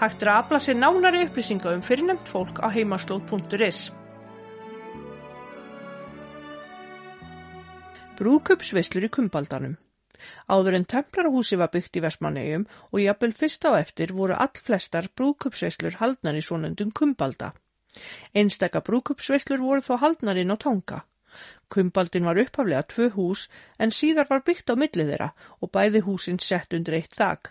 Hægt 0.00 0.22
er 0.22 0.32
að 0.32 0.42
afla 0.42 0.60
sér 0.60 0.76
nánari 0.78 1.24
upplýsinga 1.24 1.72
um 1.72 1.82
fyrirnemt 1.82 2.28
fólk 2.28 2.60
á 2.60 2.68
heimaslóð.is. 2.74 3.88
Brúkupsveislur 8.16 9.08
í 9.08 9.12
Kumbaldanum 9.12 9.76
Áður 10.48 10.78
en 10.78 10.86
Templarahúsi 10.92 11.58
var 11.60 11.72
byggt 11.74 11.98
í 11.98 12.04
Vestmannegjum 12.04 12.66
og 12.92 13.02
jafnvel 13.02 13.34
fyrst 13.40 13.66
á 13.68 13.74
eftir 13.78 14.14
voru 14.20 14.38
all 14.44 14.62
flestar 14.68 15.08
brúkupsveislur 15.20 15.98
haldnar 16.00 16.38
í 16.38 16.44
svonundum 16.46 16.92
Kumbalda. 17.00 17.52
Einstaka 18.34 18.82
brúkupsveislur 18.88 19.62
voru 19.66 19.84
þó 19.84 20.00
haldnar 20.04 20.40
inn 20.40 20.54
á 20.54 20.56
Tonga. 20.64 21.04
Kumbaldin 21.68 22.26
var 22.28 22.38
upphaflega 22.40 22.82
tvö 22.92 23.06
hús 23.16 23.46
en 23.78 23.94
síðar 23.98 24.28
var 24.30 24.44
byggt 24.48 24.72
á 24.72 24.74
millið 24.82 25.12
þeirra 25.12 25.30
og 25.60 25.72
bæði 25.76 26.02
húsin 26.08 26.38
sett 26.48 26.76
undir 26.78 26.98
eitt 26.98 27.16
þak. 27.20 27.50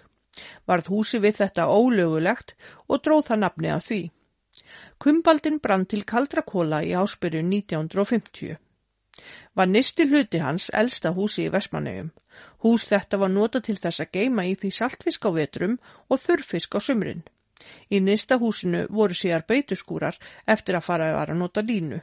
Varð 0.67 0.91
húsi 0.93 1.19
við 1.25 1.41
þetta 1.41 1.67
ólögulegt 1.79 2.55
og 2.87 3.03
dróð 3.03 3.27
það 3.29 3.41
nafni 3.43 3.73
að 3.75 3.83
því. 3.89 4.01
Kumbaldin 5.03 5.59
brann 5.63 5.85
til 5.91 6.03
kaldra 6.11 6.43
kóla 6.53 6.81
í 6.83 6.93
áspyrjun 7.01 7.51
1950. 7.57 8.57
Var 9.55 9.69
nisti 9.71 10.05
hluti 10.09 10.41
hans 10.43 10.69
elsta 10.81 11.11
húsi 11.15 11.45
í 11.45 11.51
Vestmannegjum. 11.53 12.09
Hús 12.63 12.87
þetta 12.89 13.19
var 13.21 13.31
nota 13.31 13.61
til 13.67 13.77
þess 13.83 14.03
að 14.03 14.11
geima 14.17 14.45
í 14.49 14.55
því 14.59 14.71
saltfisk 14.79 15.27
á 15.27 15.31
vetrum 15.37 15.77
og 16.09 16.21
þurrfisk 16.23 16.75
á 16.75 16.79
sumrin. 16.87 17.23
Í 17.89 18.01
nista 18.03 18.37
húsinu 18.41 18.83
voru 18.89 19.15
síðar 19.15 19.45
beituskúrar 19.47 20.19
eftir 20.55 20.75
að 20.75 20.87
fara 20.89 21.13
að 21.21 21.37
nota 21.39 21.63
línu. 21.63 22.01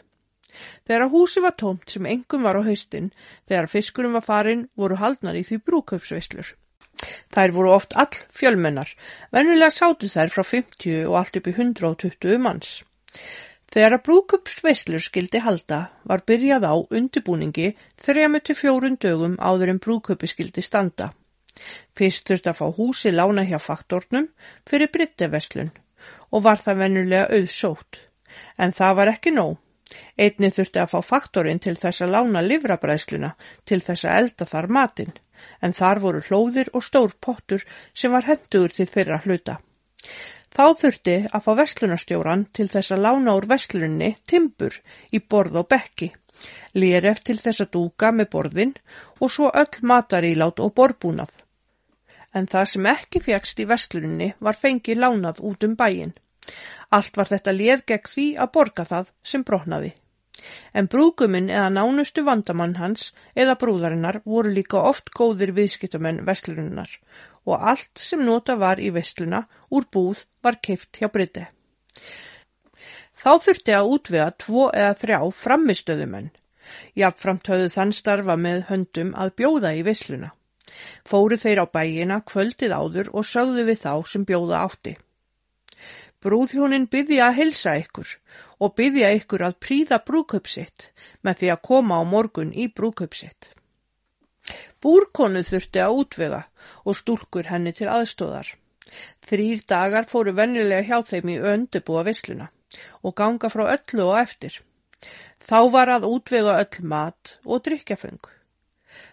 Þegar 0.86 1.10
húsi 1.12 1.42
var 1.44 1.54
tómt 1.62 1.92
sem 1.92 2.08
engum 2.08 2.42
var 2.46 2.58
á 2.60 2.62
haustin, 2.64 3.12
þegar 3.48 3.70
fiskurum 3.74 4.16
var 4.18 4.26
farin 4.26 4.66
voru 4.76 4.98
haldnar 5.00 5.38
í 5.40 5.44
því 5.48 5.60
brúkaupsveislur. 5.68 6.54
Þær 7.34 7.54
voru 7.56 7.72
oft 7.74 7.96
all 7.98 8.18
fjölmennar, 8.38 8.90
venjulega 9.32 9.72
sátu 9.74 10.10
þær 10.12 10.32
frá 10.34 10.44
50 10.48 11.06
og 11.08 11.16
allt 11.20 11.38
upp 11.40 11.48
í 11.48 11.54
120 11.56 12.42
manns. 12.44 12.74
Þegar 13.72 13.94
að 13.96 14.02
brúkupsveislur 14.06 15.00
skildi 15.00 15.40
halda 15.40 15.78
var 16.04 16.22
byrjað 16.28 16.64
á 16.68 16.74
undibúningi 16.76 17.70
þrejami 18.04 18.40
til 18.44 18.56
fjórun 18.58 18.98
dögum 19.00 19.38
áður 19.40 19.72
en 19.72 19.80
brúkupi 19.80 20.28
skildi 20.28 20.64
standa. 20.66 21.06
Fyrst 21.96 22.28
þurfti 22.28 22.50
að 22.52 22.58
fá 22.58 22.66
húsi 22.76 23.12
lána 23.14 23.46
hjá 23.48 23.56
faktornum 23.60 24.28
fyrir 24.68 24.92
brytteveslun 24.92 25.72
og 26.30 26.44
var 26.44 26.60
það 26.60 26.82
venjulega 26.82 27.38
auðsótt. 27.38 28.00
En 28.60 28.76
það 28.76 28.98
var 29.00 29.12
ekki 29.14 29.32
nóg. 29.38 29.56
Einni 30.20 30.52
þurfti 30.52 30.80
að 30.82 30.92
fá 30.92 31.00
faktorinn 31.08 31.60
til 31.64 31.76
þess 31.80 32.04
að 32.04 32.14
lána 32.16 32.44
livrabræðsluna 32.44 33.34
til 33.68 33.80
þess 33.80 34.04
að 34.04 34.18
elda 34.20 34.48
þar 34.52 34.68
matinn, 34.76 35.12
en 35.64 35.76
þar 35.76 36.00
voru 36.04 36.22
hlóðir 36.28 36.72
og 36.76 36.84
stór 36.84 37.16
pottur 37.20 37.64
sem 37.94 38.12
var 38.12 38.28
hendur 38.28 38.72
til 38.72 38.88
fyrra 38.88 39.20
hluta. 39.24 39.58
Þá 40.53 40.64
þurfti 40.80 41.14
að 41.32 41.44
fá 41.44 41.53
vestlunarstjóran 41.59 42.42
til 42.57 42.66
þess 42.72 42.92
að 42.92 43.05
lána 43.07 43.36
úr 43.38 43.46
vestlunni 43.48 44.11
timbur 44.28 44.74
í 45.16 45.20
borð 45.34 45.55
og 45.62 45.68
bekki, 45.72 46.11
léref 46.76 47.22
til 47.24 47.38
þess 47.40 47.64
að 47.64 47.70
dúka 47.76 48.11
með 48.12 48.28
borðin 48.34 48.74
og 49.20 49.32
svo 49.32 49.48
öll 49.62 49.80
matarílát 49.92 50.61
og 50.61 50.74
borbúnað. 50.76 51.32
En 52.36 52.48
það 52.53 52.68
sem 52.72 52.90
ekki 52.92 53.24
fjækst 53.24 53.64
í 53.64 53.68
vestlunni 53.72 54.28
var 54.40 54.61
fengið 54.61 55.00
lánað 55.00 55.40
út 55.48 55.64
um 55.68 55.76
bæin. 55.76 56.12
Allt 56.92 57.16
var 57.16 57.32
þetta 57.32 57.57
léð 57.57 57.84
gegn 57.88 58.12
því 58.14 58.28
að 58.44 58.53
borga 58.57 58.84
það 58.92 59.12
sem 59.32 59.44
brotnaði. 59.48 59.92
En 60.78 60.89
brúguminn 60.93 61.51
eða 61.53 61.68
nánustu 61.72 62.24
vandamann 62.26 62.78
hans 62.80 63.11
eða 63.37 63.59
brúðarinnar 63.61 64.22
voru 64.24 64.53
líka 64.57 64.80
oft 64.91 65.12
góðir 65.18 65.53
viðskiptumenn 65.59 66.22
vestlunnar 66.28 66.95
og 67.45 67.64
allt 67.72 67.99
sem 67.99 68.22
nota 68.24 68.57
var 68.59 68.80
í 68.80 68.91
vestluna 68.95 69.43
úr 69.70 69.89
búð 69.93 70.24
var 70.43 70.59
keift 70.62 71.01
hjá 71.01 71.11
Briti. 71.12 71.47
Þá 73.22 73.33
þurfti 73.45 73.74
að 73.76 73.91
útvega 73.97 74.30
tvo 74.45 74.68
eða 74.70 74.95
þrjá 74.99 75.18
framistöðumenn. 75.45 76.30
Jafnframt 76.99 77.51
höfðu 77.51 77.68
þann 77.74 77.93
starfa 77.95 78.37
með 78.39 78.64
höndum 78.70 79.12
að 79.18 79.35
bjóða 79.39 79.74
í 79.78 79.85
vestluna. 79.87 80.33
Fóru 81.07 81.37
þeir 81.39 81.62
á 81.62 81.66
bæina 81.68 82.20
kvöldið 82.26 82.74
áður 82.74 83.11
og 83.12 83.26
sögðu 83.28 83.66
við 83.68 83.83
þá 83.85 83.93
sem 84.09 84.24
bjóða 84.26 84.62
átti. 84.66 84.97
Brúðhjónin 86.22 86.87
byggja 86.91 87.28
að 87.28 87.39
helsa 87.41 87.76
ykkur 87.83 88.11
og 88.62 88.76
byggja 88.78 89.10
ykkur 89.18 89.42
að 89.48 89.58
príða 89.64 89.98
brúköpsitt 90.06 90.90
með 91.26 91.40
því 91.40 91.52
að 91.54 91.62
koma 91.68 91.98
á 91.98 92.02
morgun 92.06 92.52
í 92.54 92.68
brúköpsitt. 92.70 93.50
Búrkonu 94.82 95.42
þurfti 95.46 95.82
að 95.82 95.98
útvega 96.02 96.42
og 96.86 96.98
stúrkur 96.98 97.48
henni 97.50 97.72
til 97.78 97.88
aðstóðar. 97.90 98.48
Þrýr 99.28 99.62
dagar 99.72 100.08
fóru 100.10 100.34
vennilega 100.36 100.86
hjá 100.88 101.08
þeim 101.10 101.32
í 101.34 101.38
öndubúa 101.52 102.02
visluna 102.08 102.50
og 103.02 103.16
ganga 103.20 103.50
frá 103.52 103.64
öllu 103.76 104.06
og 104.08 104.18
eftir. 104.20 104.60
Þá 105.42 105.58
var 105.74 105.92
að 105.96 106.08
útvega 106.10 106.58
öll 106.62 106.86
mat 106.94 107.36
og 107.44 107.64
drikkjaföng. 107.66 108.22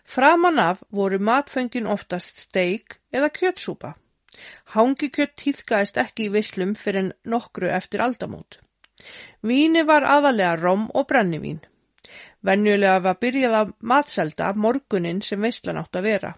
Framan 0.03 0.59
af 0.59 0.83
voru 0.89 1.19
matföngin 1.29 1.89
oftast 1.89 2.45
steik 2.45 2.99
eða 3.13 3.29
kjötsúpa. 3.33 3.93
Hangikjött 4.73 5.35
týðkaðist 5.41 5.97
ekki 6.01 6.27
í 6.27 6.33
vislum 6.33 6.75
fyrir 6.77 7.13
nokkru 7.25 7.69
eftir 7.79 8.03
aldamót. 8.05 8.59
Víni 9.41 9.83
var 9.87 10.03
aðalega 10.03 10.55
rom 10.59 10.87
og 10.93 11.07
brennivín. 11.11 11.59
Venjulega 12.45 12.99
var 13.03 13.19
byrjað 13.23 13.55
að 13.61 13.73
matselda 13.91 14.53
morgunin 14.55 15.21
sem 15.21 15.41
veislan 15.41 15.79
átt 15.81 15.99
að 15.99 16.07
vera. 16.09 16.31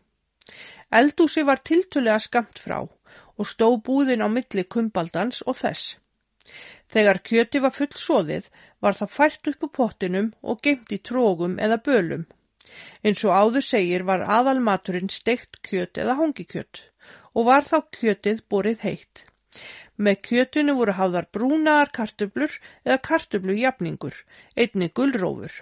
Eldúsi 1.00 1.44
var 1.48 1.62
tiltulega 1.70 2.20
skamt 2.20 2.60
frá 2.60 2.80
og 2.82 3.48
stó 3.48 3.70
búðin 3.88 4.26
á 4.26 4.28
milli 4.30 4.66
kumbaldans 4.76 5.42
og 5.46 5.58
þess. 5.62 5.98
Þegar 6.92 7.22
kjöti 7.28 7.62
var 7.64 7.74
full 7.76 7.94
soðið 8.06 8.50
var 8.84 8.98
það 9.00 9.16
fært 9.18 9.50
upp 9.52 9.66
á 9.66 9.70
pottinum 9.78 10.30
og 10.42 10.62
geimt 10.66 10.92
í 10.92 11.00
trógum 11.10 11.58
eða 11.68 11.80
bölum. 11.86 12.26
Eins 13.04 13.24
og 13.28 13.36
áður 13.36 13.66
segir 13.68 14.06
var 14.10 14.26
aðalmaturinn 14.38 15.12
steikt 15.14 15.62
kjöt 15.68 16.02
eða 16.04 16.18
hongikjött 16.20 16.84
og 17.34 17.48
var 17.48 17.68
þá 17.68 17.78
kjötið 17.98 18.44
borið 18.52 18.84
heitt. 18.88 19.24
Með 20.02 20.22
kjötinu 20.28 20.76
voru 20.80 20.96
hafðar 20.98 21.28
brúnaðar 21.36 21.92
kartublur 21.94 22.54
eða 22.88 23.02
kartublujafningur, 23.08 24.16
einni 24.58 24.90
gullrófur. 24.90 25.54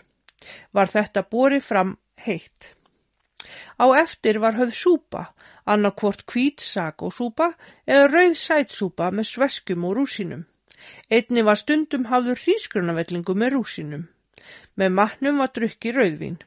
Var 0.72 0.92
þetta 0.96 1.26
borið 1.34 1.66
fram 1.70 1.98
heitt. 2.26 2.74
Á 3.84 3.86
eftir 4.00 4.40
var 4.44 4.56
höfð 4.60 4.76
súpa, 4.76 5.24
annarkvort 5.66 6.26
kvít 6.28 6.64
sagósúpa 6.64 7.54
eða 7.88 8.08
rauð 8.14 8.38
sætsúpa 8.40 9.12
með 9.16 9.30
sveskum 9.34 9.86
og 9.90 9.98
rúsinum. 10.00 10.46
Einni 11.12 11.44
var 11.48 11.60
stundum 11.60 12.08
hafður 12.12 12.40
hrísgrunavellingu 12.44 13.36
með 13.36 13.56
rúsinum. 13.56 14.08
Með 14.80 14.96
matnum 15.00 15.42
var 15.44 15.52
drukki 15.56 15.94
rauðvín. 15.96 16.40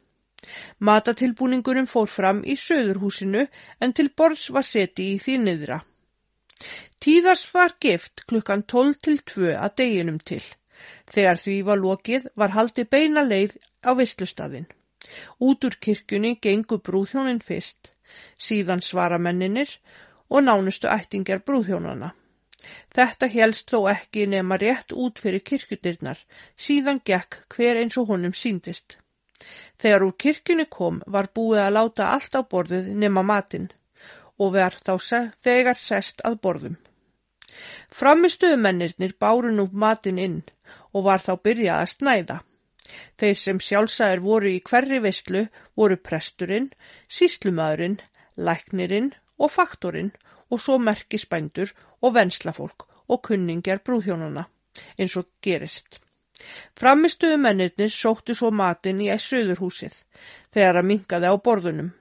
Matatilbúningurum 0.89 1.89
fór 1.91 2.09
fram 2.11 2.43
í 2.45 2.57
söðurhúsinu 2.59 3.47
en 3.81 3.93
til 3.97 4.09
borðs 4.17 4.49
var 4.57 4.67
seti 4.67 5.13
í 5.15 5.19
því 5.23 5.37
niðra. 5.45 5.79
Tíðars 7.03 7.41
var 7.51 7.73
gift 7.83 8.21
klukkan 8.31 8.61
12 8.63 8.99
til 9.03 9.17
2 9.27 9.47
að 9.59 9.73
deginum 9.81 10.19
til. 10.23 10.43
Þegar 11.11 11.41
því 11.45 11.55
var 11.67 11.81
lokið 11.83 12.29
var 12.39 12.53
haldi 12.55 12.85
beina 12.87 13.25
leið 13.27 13.57
á 13.83 13.91
visslustafinn. 13.99 14.69
Út 15.43 15.67
úr 15.67 15.75
kirkjunni 15.83 16.37
gengu 16.47 16.79
brúðhjónin 16.79 17.41
fyrst, 17.43 17.91
síðan 18.39 18.85
svaramenninir 18.87 19.73
og 20.31 20.45
nánustu 20.47 20.87
ættingar 20.93 21.43
brúðhjónana. 21.43 22.13
Þetta 22.95 23.31
helst 23.35 23.75
þó 23.75 23.91
ekki 23.91 24.29
nema 24.31 24.61
rétt 24.63 24.95
út 24.95 25.19
fyrir 25.19 25.43
kirkjudirnar, 25.43 26.23
síðan 26.55 27.03
gekk 27.03 27.41
hver 27.57 27.83
eins 27.83 27.99
og 27.99 28.15
honum 28.15 28.39
síndist. 28.45 28.95
Þegar 29.83 30.07
úr 30.07 30.15
kirkjunni 30.15 30.69
kom 30.71 31.03
var 31.11 31.33
búið 31.35 31.65
að 31.65 31.77
láta 31.81 32.13
allt 32.15 32.39
á 32.39 32.47
borðið 32.47 32.95
nema 32.95 33.27
matinn 33.27 33.73
og 34.39 34.55
verð 34.55 34.87
þá 34.87 34.95
þegar 35.43 35.87
sest 35.91 36.23
að 36.23 36.39
borðum. 36.47 36.79
Framistuðumennirnir 37.99 39.15
báru 39.21 39.53
nú 39.55 39.69
matinn 39.73 40.19
inn 40.19 40.41
og 40.93 41.07
var 41.09 41.25
þá 41.25 41.33
byrjað 41.47 41.83
að 41.83 41.93
snæða. 41.95 42.39
Þeir 43.21 43.39
sem 43.41 43.61
sjálfsæðir 43.67 44.23
voru 44.25 44.53
í 44.53 44.63
hverri 44.69 45.01
vestlu 45.05 45.47
voru 45.79 45.97
presturinn, 45.97 46.71
síslumadurinn, 47.09 48.01
læknirinn 48.37 49.13
og 49.39 49.53
faktorinn 49.53 50.13
og 50.51 50.61
svo 50.61 50.79
merkisbændur 50.79 51.73
og 52.03 52.15
venslafólk 52.17 52.87
og 53.09 53.23
kunningjar 53.29 53.81
brúðhjónuna 53.87 54.47
eins 54.99 55.17
og 55.21 55.29
gerist. 55.45 56.01
Framistuðu 56.79 57.39
mennirnir 57.39 57.93
sóttu 57.95 58.35
svo 58.37 58.51
matinn 58.51 59.03
í 59.05 59.11
söðurhúsið 59.25 59.99
þegar 60.55 60.81
að 60.81 60.89
minkaði 60.91 61.31
á 61.31 61.35
borðunum 61.49 61.93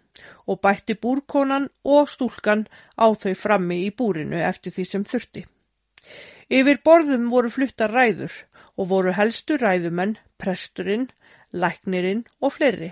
og 0.47 0.61
bætti 0.65 0.95
búrkonan 1.03 1.69
og 1.83 2.09
stúlkan 2.09 2.67
á 2.97 3.07
þau 3.23 3.33
frammi 3.43 3.81
í 3.87 3.89
búrinu 3.91 4.39
eftir 4.51 4.75
því 4.75 4.85
sem 4.91 5.05
þurfti. 5.07 5.45
Yfir 6.51 6.81
borðum 6.85 7.29
voru 7.31 7.49
fluttar 7.49 7.93
ræður 7.95 8.33
og 8.77 8.89
voru 8.91 9.13
helstu 9.15 9.57
ræðumenn, 9.61 10.17
presturinn, 10.41 11.09
læknirinn 11.51 12.25
og 12.41 12.57
fleiri. 12.57 12.91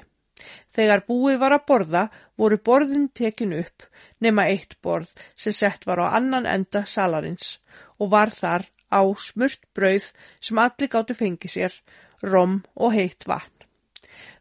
Þegar 0.76 1.04
búið 1.08 1.40
var 1.42 1.56
að 1.56 1.66
borða 1.68 2.04
voru 2.40 2.58
borðin 2.70 3.10
tekin 3.20 3.56
upp 3.58 3.88
nema 4.24 4.48
eitt 4.52 4.78
borð 4.86 5.10
sem 5.36 5.56
sett 5.56 5.88
var 5.90 6.00
á 6.00 6.16
annan 6.20 6.48
enda 6.48 6.86
salarins 6.88 7.58
og 8.00 8.14
var 8.14 8.32
þar 8.36 8.68
á 8.90 9.02
smurt 9.20 9.62
brauð 9.76 10.08
sem 10.40 10.62
allir 10.64 10.92
gáttu 10.94 11.16
fengið 11.18 11.56
sér, 11.56 11.74
rom 12.24 12.62
og 12.76 12.96
heitt 12.96 13.28
vatn. 13.28 13.68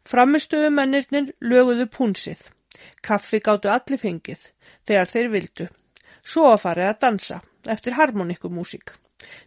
Framistöðumennirnir 0.08 1.34
löguðu 1.44 1.88
púnsið. 1.92 2.38
Kaffi 3.02 3.40
gáttu 3.40 3.70
allir 3.72 4.00
fengið 4.02 4.46
þegar 4.86 5.12
þeir 5.12 5.28
vildu. 5.34 5.68
Svo 6.22 6.48
að 6.52 6.62
farið 6.64 6.90
að 6.90 7.00
dansa 7.04 7.40
eftir 7.74 7.96
harmonikumúsík. 7.98 8.94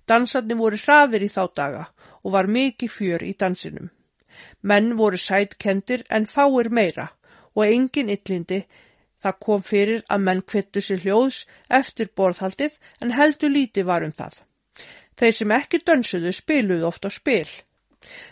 Dansarni 0.07 0.57
voru 0.59 0.77
hraðir 0.77 1.25
í 1.25 1.31
þá 1.31 1.43
daga 1.55 1.87
og 2.23 2.35
var 2.35 2.49
mikið 2.51 2.93
fjör 2.97 3.25
í 3.25 3.33
dansinum. 3.39 3.89
Menn 4.61 4.95
voru 4.97 5.17
sætkendir 5.17 6.03
en 6.09 6.27
fáir 6.27 6.69
meira 6.69 7.11
og 7.55 7.65
engin 7.65 8.11
yllindi 8.15 8.61
það 9.21 9.39
kom 9.45 9.63
fyrir 9.65 10.03
að 10.09 10.23
menn 10.27 10.41
kvittu 10.41 10.81
sér 10.81 11.03
hljóðs 11.05 11.43
eftir 11.79 12.09
borðhaldið 12.17 12.77
en 13.01 13.13
heldur 13.17 13.53
líti 13.53 13.85
varum 13.85 14.13
það. 14.17 14.33
Þeir 15.17 15.35
sem 15.37 15.53
ekki 15.57 15.81
dönsuðu 15.85 16.31
spiluðu 16.33 16.87
oft 16.89 17.05
á 17.05 17.09
spil. 17.13 17.47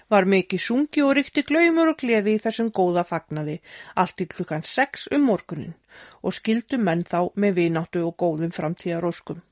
Var 0.10 0.26
mikið 0.26 0.62
sungi 0.66 1.04
og 1.06 1.14
ríkti 1.18 1.44
glaumur 1.46 1.92
og 1.92 2.00
gleði 2.02 2.34
í 2.38 2.42
þessum 2.42 2.72
góða 2.74 3.04
fagnaði 3.06 3.60
allt 4.04 4.24
í 4.24 4.26
klukkan 4.32 4.66
6 4.66 5.10
um 5.18 5.28
morgunin 5.30 5.76
og 6.24 6.34
skildu 6.38 6.80
menn 6.82 7.04
þá 7.06 7.20
með 7.44 7.60
vináttu 7.60 8.02
og 8.08 8.16
góðum 8.24 8.56
framtíðaróskum. 8.56 9.44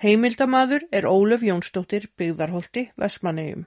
Heimildamadur 0.00 0.88
er 0.92 1.08
Ólef 1.08 1.44
Jónsdóttir 1.44 2.08
byggðarholti 2.16 2.86
Vestmannegjum. 3.00 3.66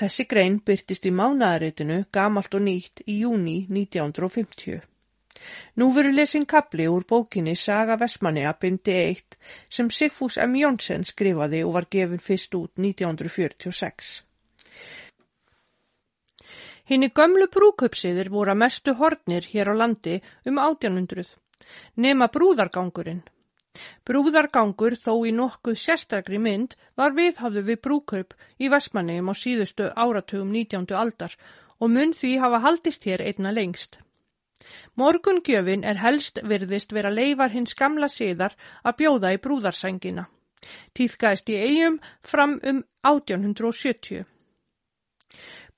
Þessi 0.00 0.24
grein 0.28 0.60
byrtist 0.64 1.08
í 1.08 1.12
mánaðaritinu 1.16 1.98
gamalt 2.12 2.54
og 2.56 2.64
nýtt 2.68 3.02
í 3.06 3.18
júni 3.22 3.58
1950. 3.68 4.84
Nú 5.80 5.90
veru 5.96 6.12
lesin 6.12 6.46
kapli 6.52 6.86
úr 6.92 7.04
bókinni 7.08 7.56
Saga 7.56 7.96
Vestmanniða 8.00 8.54
bindi 8.60 8.96
1 9.00 9.36
sem 9.78 9.90
Sigfús 9.98 10.40
M. 10.44 10.56
Jónsson 10.62 11.04
skrifaði 11.08 11.64
og 11.66 11.76
var 11.76 11.88
gefin 11.96 12.24
fyrst 12.30 12.56
út 12.58 12.72
1946. 12.76 14.27
Hinn 16.88 17.04
í 17.04 17.10
gömlu 17.20 17.48
brúköpsiðir 17.52 18.30
voru 18.32 18.54
að 18.54 18.62
mestu 18.62 18.94
hornir 19.00 19.48
hér 19.52 19.68
á 19.72 19.74
landi 19.76 20.14
um 20.48 20.60
1800, 20.62 21.34
nema 22.04 22.30
brúðargangurinn. 22.32 23.20
Brúðargangur 24.08 24.96
þó 24.96 25.12
í 25.28 25.32
nokkuð 25.36 25.76
sérstakri 25.82 26.38
mynd 26.46 26.76
var 27.00 27.12
viðhafðu 27.18 27.62
við 27.66 27.80
brúkaup 27.86 28.32
í 28.58 28.70
Vestmannegjum 28.72 29.28
á 29.30 29.34
síðustu 29.42 29.90
áratugum 30.04 30.54
19. 30.56 30.88
aldar 31.02 31.36
og 31.78 31.92
mun 31.94 32.14
því 32.20 32.32
hafa 32.42 32.62
haldist 32.64 33.04
hér 33.10 33.22
einna 33.28 33.52
lengst. 33.58 34.00
Morgungjöfin 35.00 35.84
er 35.92 36.00
helst 36.02 36.40
virðist 36.52 36.96
vera 36.96 37.12
leifar 37.12 37.52
hins 37.52 37.76
gamla 37.78 38.08
siðar 38.12 38.56
að 38.82 38.98
bjóða 39.02 39.36
í 39.36 39.42
brúðarsængina. 39.44 40.26
Týðgæðist 40.96 41.52
í 41.52 41.60
eigum 41.68 42.00
fram 42.32 42.58
um 42.72 42.82
1870. 43.12 44.24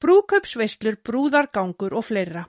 Brúkaupsveislur, 0.01 0.97
brúðargangur 1.05 1.93
og 1.93 2.07
fleira. 2.09 2.47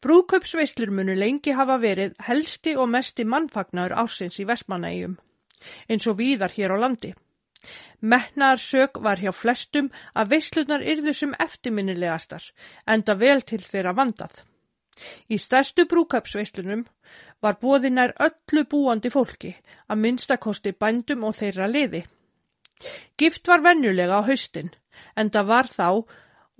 Brúkaupsveislur 0.00 0.88
munu 0.96 1.12
lengi 1.12 1.52
hafa 1.52 1.76
verið 1.82 2.14
helsti 2.24 2.72
og 2.80 2.88
mesti 2.88 3.26
mannfagnar 3.28 3.92
ásins 3.92 4.38
í 4.40 4.46
Vestmanægjum, 4.48 5.18
eins 5.92 6.06
og 6.08 6.16
víðar 6.20 6.54
hér 6.54 6.72
á 6.72 6.76
landi. 6.80 7.10
Metnaðar 8.00 8.62
sög 8.64 9.00
var 9.04 9.20
hjá 9.20 9.34
flestum 9.36 9.90
að 10.16 10.30
veislunar 10.32 10.84
yrðu 10.92 11.12
sem 11.18 11.34
eftirminnilegastar, 11.44 12.46
enda 12.88 13.18
vel 13.20 13.42
til 13.44 13.60
þeirra 13.60 13.92
vandað. 13.98 14.32
Í 15.28 15.36
stærstu 15.36 15.84
brúkaupsveislunum 15.92 16.86
var 17.44 17.60
bóðinar 17.60 18.16
öllu 18.28 18.64
búandi 18.64 19.12
fólki, 19.12 19.52
að 19.92 20.02
minnstakosti 20.06 20.72
bændum 20.72 21.28
og 21.28 21.36
þeirra 21.36 21.68
liði. 21.68 22.02
Gift 23.20 23.48
var 23.52 23.60
vennulega 23.60 24.24
á 24.24 24.24
haustin, 24.24 24.72
enda 25.20 25.44
var 25.44 25.68
þá 25.68 26.08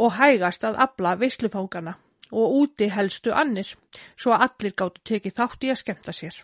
og 0.01 0.17
hægast 0.19 0.65
að 0.65 0.79
abla 0.87 1.17
veislufángana 1.21 1.97
og 2.31 2.55
úti 2.61 2.89
helstu 2.95 3.33
annir, 3.35 3.75
svo 4.17 4.33
að 4.35 4.47
allir 4.47 4.75
gáttu 4.83 5.03
tekið 5.11 5.37
þátt 5.39 5.67
í 5.67 5.73
að 5.73 5.81
skemta 5.83 6.15
sér. 6.15 6.37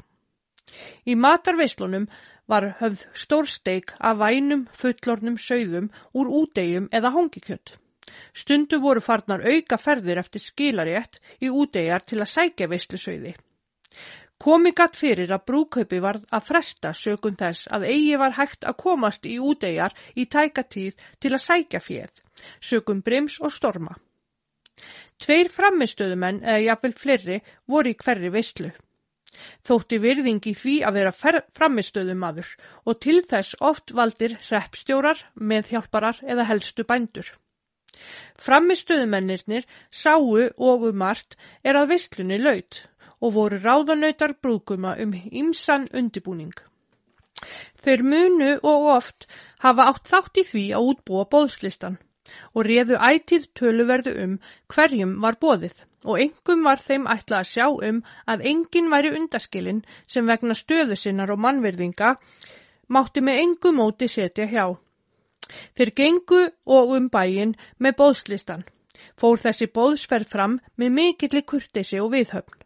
Í 1.07 1.15
matarveislunum 1.15 2.09
var 2.51 2.67
höfð 2.81 3.05
stórsteik 3.23 3.93
af 4.09 4.19
vænum 4.23 4.67
fullornum 4.81 5.39
sögðum 5.39 5.91
úr 6.19 6.31
útegjum 6.41 6.89
eða 6.99 7.13
hongikjött. 7.15 7.77
Stundu 8.35 8.79
voru 8.83 9.03
farnar 9.03 9.47
auka 9.47 9.79
ferðir 9.79 10.21
eftir 10.23 10.43
skilarétt 10.43 11.21
í 11.43 11.51
útegjar 11.51 12.05
til 12.07 12.21
að 12.23 12.33
sækja 12.35 12.69
veislusauði. 12.71 13.35
Komi 14.37 14.73
gatt 14.77 14.99
fyrir 15.01 15.31
að 15.33 15.45
brúkaupi 15.49 15.99
var 16.05 16.19
að 16.37 16.49
fresta 16.51 16.93
sökun 16.95 17.39
þess 17.41 17.69
að 17.73 17.87
eigi 17.89 18.17
var 18.21 18.35
hægt 18.37 18.67
að 18.69 18.77
komast 18.83 19.25
í 19.27 19.39
útegjar 19.41 19.95
í 20.15 20.27
tækatíð 20.29 21.07
til 21.25 21.33
að 21.33 21.45
sækja 21.45 21.81
fjöð, 21.81 22.21
sökun 22.61 23.01
brims 23.07 23.39
og 23.41 23.55
storma. 23.55 23.97
Tveir 25.25 25.49
framistöðumenn 25.49 26.43
eða 26.45 26.65
jafnvel 26.67 26.97
fleiri 27.03 27.39
voru 27.73 27.95
í 27.95 27.97
hverri 28.03 28.33
veistlu. 28.35 28.73
Þótti 29.69 29.99
virðingi 30.05 30.53
því 30.57 30.75
að 30.89 30.99
vera 30.99 31.15
framistöðumadur 31.57 32.51
og 32.85 33.01
til 33.01 33.23
þess 33.31 33.57
oft 33.71 33.95
valdir 33.97 34.37
reppstjórar, 34.51 35.17
meðhjálparar 35.35 36.21
eða 36.29 36.45
helstu 36.51 36.85
bændur. 36.85 37.33
Framistöðumennirnir 38.45 39.65
sáu 39.89 40.37
og 40.45 40.85
um 40.91 41.01
margt 41.01 41.39
er 41.65 41.81
að 41.81 41.95
veistlunni 41.95 42.37
laut 42.43 42.85
og 43.21 43.35
voru 43.37 43.61
ráðanautar 43.63 44.37
brúkuma 44.43 44.97
um 45.03 45.13
ymsan 45.15 45.89
undibúning. 45.93 46.55
Þeir 47.85 48.03
munu 48.03 48.53
og 48.63 48.89
oft 48.97 49.27
hafa 49.65 49.91
átt 49.93 50.11
þátt 50.11 50.41
í 50.41 50.45
því 50.51 50.65
að 50.77 50.91
útbúa 50.93 51.27
bóðslistan 51.33 51.99
og 52.55 52.67
réðu 52.67 52.97
ætið 53.09 53.45
töluverðu 53.59 54.15
um 54.25 54.39
hverjum 54.73 55.13
var 55.23 55.39
bóðið 55.43 55.85
og 56.07 56.21
engum 56.23 56.65
var 56.67 56.83
þeim 56.83 57.07
ætla 57.11 57.43
að 57.43 57.51
sjá 57.53 57.67
um 57.91 58.03
að 58.33 58.45
enginn 58.51 58.91
væri 58.93 59.13
undaskilinn 59.19 59.85
sem 60.07 60.27
vegna 60.27 60.57
stöðu 60.59 60.99
sinnar 60.99 61.33
og 61.35 61.43
mannverðinga 61.45 62.15
mátti 62.97 63.23
með 63.23 63.43
engum 63.45 63.81
móti 63.81 64.09
setja 64.11 64.47
hjá. 64.51 64.67
Þeir 65.77 65.93
gengu 66.01 66.43
og 66.77 66.95
um 66.99 67.09
bæin 67.11 67.55
með 67.79 67.99
bóðslistan. 68.01 68.65
Fór 69.17 69.41
þessi 69.41 69.69
bóðsferð 69.71 70.31
fram 70.33 70.61
með 70.77 70.95
mikilli 70.99 71.43
kurtesi 71.47 72.01
og 72.03 72.13
viðhöfn. 72.15 72.66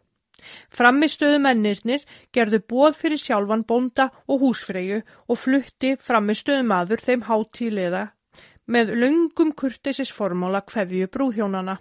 Framistöðu 0.77 1.41
mennirnir 1.43 2.05
gerðu 2.33 2.61
bóð 2.73 2.97
fyrir 3.03 3.21
sjálfan 3.21 3.65
bónda 3.67 4.09
og 4.27 4.45
húsfreyju 4.45 5.01
og 5.27 5.39
flutti 5.43 5.95
framistöðu 6.07 6.65
maður 6.71 7.05
þeim 7.05 7.27
hátíleða 7.29 8.07
með 8.71 8.93
lungum 9.01 9.51
kurtisis 9.57 10.11
formála 10.15 10.61
hverju 10.71 11.09
brúðhjónana 11.11 11.77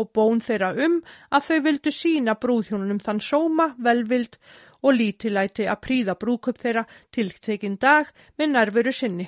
og 0.00 0.10
bón 0.14 0.42
þeirra 0.44 0.70
um 0.84 0.98
að 1.34 1.48
þau 1.48 1.58
vildu 1.66 1.92
sína 1.92 2.36
brúðhjónunum 2.40 3.00
þann 3.04 3.22
sóma, 3.24 3.72
velvild 3.78 4.38
og 4.82 4.94
lítilæti 4.94 5.66
að 5.66 5.82
príða 5.86 6.14
brúköp 6.20 6.60
þeirra 6.62 6.84
tiltekinn 7.14 7.78
dag 7.80 8.12
með 8.38 8.54
nærveru 8.54 8.94
sinni. 8.94 9.26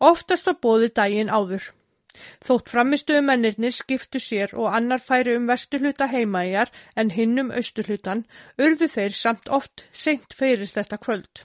Oftast 0.00 0.48
á 0.48 0.54
bóði 0.56 0.88
daginn 0.96 1.30
áður. 1.30 1.62
Þótt 2.46 2.72
framistuðu 2.72 3.22
mennirnir 3.26 3.74
skiptu 3.76 4.20
sér 4.22 4.54
og 4.56 4.70
annar 4.76 5.02
færi 5.04 5.36
um 5.38 5.48
vesturhluta 5.50 6.08
heimaðjar 6.12 6.72
en 6.96 7.12
hinn 7.16 7.38
um 7.44 7.52
austurhlutan, 7.60 8.24
urðu 8.58 8.88
þeir 8.94 9.16
samt 9.22 9.48
oft 9.60 9.84
seint 9.92 10.36
fyrir 10.36 10.70
þetta 10.74 11.00
kvöld. 11.04 11.44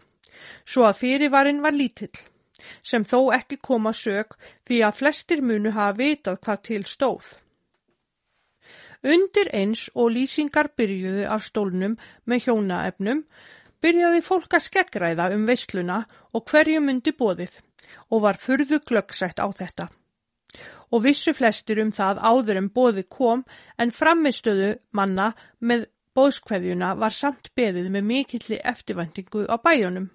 Svo 0.65 0.85
að 0.89 1.01
fyrirvarin 1.03 1.61
var 1.65 1.75
lítill 1.75 2.13
sem 2.83 3.03
þó 3.05 3.31
ekki 3.35 3.57
koma 3.61 3.91
sög 3.93 4.35
því 4.67 4.79
að 4.87 5.01
flestir 5.01 5.41
munu 5.41 5.73
hafa 5.75 5.97
vitað 5.99 6.39
hvað 6.45 6.63
til 6.69 6.85
stóð. 6.89 7.25
Undir 9.15 9.51
eins 9.53 9.83
og 9.93 10.09
lýsingar 10.15 10.71
byrjuðu 10.79 11.27
af 11.29 11.45
stólnum 11.45 11.97
með 12.25 12.47
hjónaefnum 12.47 13.21
byrjaði 13.85 14.23
fólk 14.25 14.57
að 14.57 14.65
skeggræða 14.69 15.29
um 15.35 15.45
veisluna 15.49 15.99
og 16.33 16.49
hverju 16.49 16.81
myndi 16.81 17.13
bóðið 17.19 17.59
og 18.09 18.23
var 18.25 18.41
furðu 18.41 18.81
glöggsætt 18.81 19.37
á 19.37 19.47
þetta. 19.59 19.91
Og 20.95 21.03
vissu 21.03 21.33
flestir 21.35 21.81
um 21.83 21.91
það 21.91 22.21
áður 22.23 22.61
en 22.61 22.71
bóðið 22.71 23.07
kom 23.11 23.43
en 23.81 23.91
framistöðu 23.91 24.69
manna 24.95 25.33
með 25.59 25.89
bóðskveðjuna 26.15 26.93
var 27.01 27.15
samt 27.15 27.49
beðið 27.59 27.89
með 27.91 28.07
mikilli 28.11 28.61
eftirvendingu 28.71 29.43
á 29.51 29.59
bæjunum. 29.59 30.07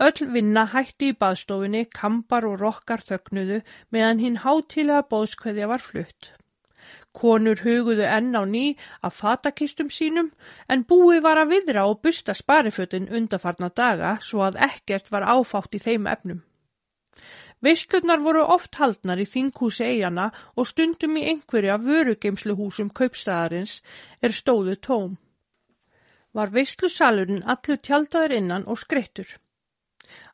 Öll 0.00 0.26
vinna 0.34 0.64
hætti 0.72 1.10
í 1.12 1.16
baðstofunni, 1.20 1.84
kampar 1.92 2.46
og 2.48 2.56
rokkar 2.62 3.04
þögnuðu 3.06 3.60
meðan 3.94 4.22
hinn 4.24 4.38
hátilega 4.44 5.04
bóðskveðja 5.12 5.68
var 5.70 5.84
flutt. 5.84 6.32
Konur 7.12 7.60
huguðu 7.66 8.06
enn 8.06 8.32
á 8.38 8.42
ný 8.46 8.64
að 9.04 9.16
fatakistum 9.20 9.90
sínum 9.92 10.30
en 10.70 10.86
búi 10.88 11.20
var 11.22 11.42
að 11.42 11.56
viðra 11.56 11.84
og 11.90 12.00
busta 12.06 12.34
sparifötun 12.38 13.10
undarfarna 13.10 13.68
daga 13.82 14.16
svo 14.24 14.46
að 14.46 14.60
ekkert 14.70 15.10
var 15.12 15.26
áfátt 15.34 15.76
í 15.76 15.82
þeim 15.82 16.08
efnum. 16.14 16.40
Veistlurnar 17.60 18.22
voru 18.24 18.42
oft 18.54 18.78
haldnar 18.80 19.20
í 19.20 19.26
þinghúsi 19.28 19.84
eigana 19.84 20.30
og 20.56 20.68
stundum 20.70 21.18
í 21.20 21.26
einhverja 21.32 21.76
vörugeimsluhúsum 21.82 22.88
kaupstæðarins 23.00 23.74
er 24.24 24.32
stóðu 24.36 24.78
tóm. 24.86 25.18
Var 26.32 26.54
veistlusalurinn 26.54 27.44
allu 27.54 27.76
tjaldaður 27.76 28.36
innan 28.38 28.64
og 28.64 28.80
skreittur. 28.80 29.28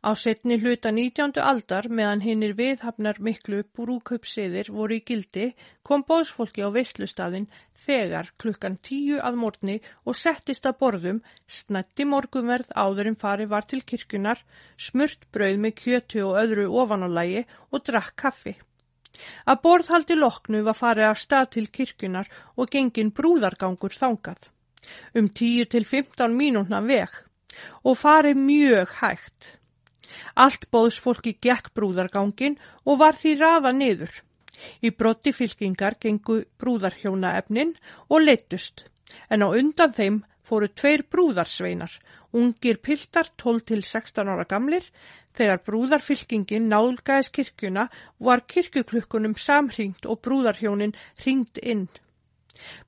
Á 0.07 0.14
setni 0.14 0.57
hluta 0.62 0.93
19. 0.95 1.41
aldar 1.43 1.89
meðan 1.99 2.22
hinnir 2.22 2.53
viðhafnar 2.59 3.18
miklu 3.29 3.62
brúkaupsiðir 3.74 4.70
voru 4.74 4.99
í 4.99 5.05
gildi 5.09 5.49
kom 5.83 6.05
bóðsfólki 6.07 6.62
á 6.62 6.70
veistlustafinn 6.77 7.49
þegar 7.87 8.31
klukkan 8.43 8.77
tíu 8.89 9.18
að 9.22 9.41
morgni 9.41 9.77
og 10.05 10.18
settist 10.18 10.66
að 10.66 10.79
borðum, 10.83 11.18
snætti 11.47 12.07
morgumverð 12.12 12.70
áður 12.74 13.11
en 13.12 13.18
fari 13.24 13.47
var 13.51 13.66
til 13.70 13.83
kirkunar, 13.83 14.41
smurt 14.77 15.27
brauð 15.35 15.61
með 15.64 15.77
kjötu 15.83 16.24
og 16.29 16.41
öðru 16.43 16.66
ofanálægi 16.83 17.45
og 17.70 17.85
drakk 17.91 18.16
kaffi. 18.24 18.57
Að 19.51 19.61
borðhaldi 19.66 20.16
loknu 20.18 20.62
var 20.66 20.77
farið 20.79 21.11
af 21.11 21.20
stað 21.22 21.47
til 21.57 21.68
kirkunar 21.79 22.31
og 22.57 22.72
gengin 22.72 23.14
brúðargangur 23.16 23.95
þangað. 24.01 24.51
Um 25.18 25.29
10 25.29 25.70
til 25.72 25.85
15 25.85 26.35
mínúna 26.41 26.83
veg 26.85 27.22
og 27.83 27.97
farið 27.99 28.43
mjög 28.43 28.99
hægt. 29.01 29.57
Allt 30.45 30.69
bóðsfólki 30.75 31.37
gekk 31.47 31.73
brúðargangin 31.79 32.59
og 32.85 33.01
var 33.03 33.19
því 33.21 33.35
rafa 33.41 33.73
niður. 33.73 34.12
Í 34.87 34.91
brotti 34.91 35.33
fylkingar 35.37 35.99
gengu 36.01 36.39
brúðarhjónaefnin 36.62 37.75
og 38.09 38.23
leittust, 38.25 38.87
en 39.29 39.45
á 39.45 39.49
undan 39.53 39.93
þeim 39.99 40.23
fóru 40.47 40.69
tveir 40.81 41.05
brúðarsveinar, 41.12 41.93
ungir 42.33 42.81
piltar 42.89 43.29
12 43.43 43.67
til 43.71 43.83
16 43.83 44.33
ára 44.33 44.47
gamlir, 44.49 44.87
þegar 45.37 45.62
brúðarfylkingin 45.69 46.71
nálgæðis 46.73 47.33
kirkjuna 47.39 47.89
var 48.29 48.45
kirkjuklukkunum 48.53 49.37
samhringt 49.49 50.09
og 50.09 50.23
brúðarhjónin 50.25 50.97
hringt 51.23 51.61
inn. 51.62 51.89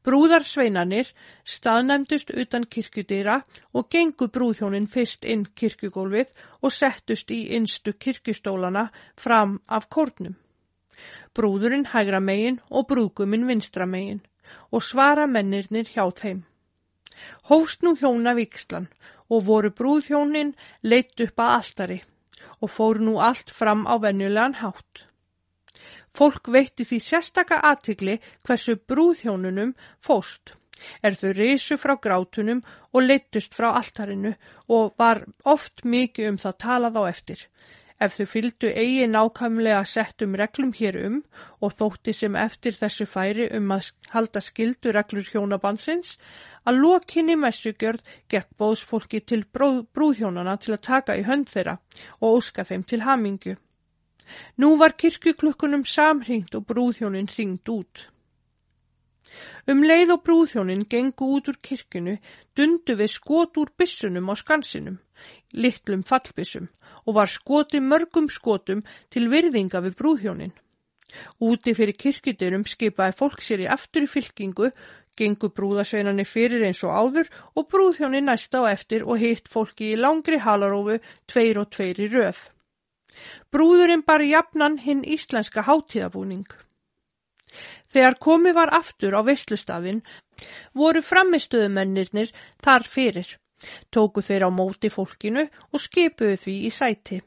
Brúðarsveinanir 0.05 1.13
staðnæmdust 1.45 2.31
utan 2.31 2.67
kirkjudýra 2.75 3.41
og 3.75 3.89
gengu 3.93 4.29
brúðhjónin 4.35 4.89
fyrst 4.93 5.25
inn 5.25 5.47
kirkjugólfið 5.61 6.33
og 6.63 6.75
settust 6.75 7.31
í 7.35 7.41
innstu 7.57 7.95
kirkjustólana 7.95 8.89
fram 9.17 9.59
af 9.67 9.89
kórnum. 9.89 10.37
Brúðurinn 11.35 11.89
hægra 11.93 12.21
megin 12.21 12.61
og 12.71 12.89
brúguminn 12.91 13.47
vinstra 13.49 13.87
megin 13.87 14.23
og 14.73 14.83
svara 14.83 15.27
mennirnir 15.27 15.91
hjá 15.95 16.07
þeim. 16.21 16.45
Hóst 17.51 17.83
nú 17.83 17.95
hjóna 17.99 18.35
vikslan 18.39 18.89
og 19.29 19.45
voru 19.51 19.71
brúðhjónin 19.75 20.55
leitt 20.83 21.21
upp 21.21 21.45
að 21.45 21.55
alltari 21.59 21.99
og 22.63 22.73
fór 22.73 23.01
nú 23.03 23.19
allt 23.23 23.51
fram 23.55 23.85
á 23.87 23.95
venjulegan 24.03 24.59
hátt. 24.63 25.08
Fólk 26.19 26.49
veitti 26.51 26.83
því 26.83 26.97
sérstaka 27.05 27.61
aðtigli 27.63 28.17
hversu 28.43 28.75
brúðhjónunum 28.91 29.75
fóst, 30.03 30.57
er 31.07 31.15
þau 31.21 31.31
risu 31.39 31.77
frá 31.79 31.95
grátunum 32.03 32.63
og 32.91 33.05
leittust 33.05 33.55
frá 33.55 33.69
alltarinu 33.71 34.33
og 34.75 34.97
var 34.99 35.23
oft 35.45 35.85
mikið 35.85 36.33
um 36.33 36.39
það 36.43 36.57
talað 36.65 36.99
á 36.99 37.03
eftir. 37.13 37.45
Ef 38.03 38.15
þau 38.15 38.27
fylgdu 38.33 38.73
eigi 38.83 39.07
nákvæmlega 39.11 39.85
settum 39.93 40.35
reglum 40.39 40.75
hér 40.81 40.99
um 41.05 41.21
og 41.63 41.77
þótti 41.79 42.15
sem 42.15 42.37
eftir 42.39 42.75
þessu 42.79 43.07
færi 43.11 43.49
um 43.59 43.71
að 43.75 43.93
halda 44.11 44.43
skildu 44.43 44.95
reglur 44.95 45.31
hjónabansins, 45.31 46.17
að 46.67 46.83
lokinni 46.83 47.39
messugjörð 47.39 48.03
gekk 48.31 48.51
bóðsfólki 48.59 49.23
til 49.23 49.45
brúðhjónana 49.55 50.59
til 50.63 50.75
að 50.75 50.85
taka 50.91 51.19
í 51.19 51.27
hönd 51.31 51.51
þeirra 51.55 51.79
og 52.21 52.43
óska 52.43 52.67
þeim 52.67 52.87
til 52.87 53.03
hamingju. 53.07 53.59
Nú 54.57 54.77
var 54.81 54.97
kirkuklukkunum 55.01 55.85
samringt 55.85 56.55
og 56.59 56.67
brúðhjónin 56.69 57.31
ringt 57.37 57.69
út. 57.73 58.09
Um 59.69 59.83
leið 59.85 60.15
og 60.15 60.23
brúðhjónin 60.27 60.87
gengu 60.93 61.27
út 61.37 61.51
úr 61.53 61.59
kirkunu 61.69 62.15
dundu 62.57 62.97
við 63.01 63.11
skot 63.15 63.59
úr 63.61 63.73
bissunum 63.77 64.31
á 64.33 64.35
skansinum, 64.41 64.97
litlum 65.53 66.05
fallbissum 66.11 66.71
og 67.05 67.19
var 67.19 67.29
skoti 67.33 67.83
mörgum 67.85 68.31
skotum 68.33 68.81
til 69.13 69.29
virðinga 69.33 69.83
við 69.85 69.99
brúðhjónin. 70.01 70.55
Úti 71.41 71.75
fyrir 71.77 71.97
kirkudurum 72.03 72.65
skipaði 72.69 73.17
fólk 73.21 73.45
sér 73.45 73.65
í 73.65 73.71
aftur 73.77 74.05
í 74.05 74.11
fylkingu, 74.13 74.73
gengu 75.19 75.49
brúðasveinani 75.57 76.25
fyrir 76.29 76.65
eins 76.69 76.83
og 76.87 76.93
áður 77.01 77.31
og 77.55 77.69
brúðhjónin 77.73 78.29
næsta 78.29 78.63
á 78.65 78.73
eftir 78.73 79.05
og 79.05 79.21
hitt 79.23 79.49
fólki 79.53 79.93
í 79.93 80.01
langri 80.01 80.41
halarófu 80.45 81.01
tveir 81.31 81.61
og 81.65 81.73
tveir 81.75 82.01
í 82.05 82.13
röð. 82.13 82.39
Brúðurinn 83.53 84.05
bar 84.07 84.25
jafnan 84.25 84.79
hinn 84.85 85.05
íslenska 85.05 85.65
hátíðabúning. 85.67 86.47
Þegar 87.93 88.19
komi 88.21 88.53
var 88.53 88.73
aftur 88.77 89.17
á 89.17 89.25
veslustafinn 89.25 90.03
voru 90.77 91.01
framistöðumennirnir 91.03 92.35
þar 92.65 92.85
fyrir, 92.95 93.31
tóku 93.91 94.23
þeir 94.23 94.47
á 94.47 94.51
móti 94.53 94.91
fólkinu 94.93 95.47
og 95.73 95.83
skipuðu 95.83 96.37
því 96.45 96.57
í 96.69 96.75
sæti. 96.81 97.23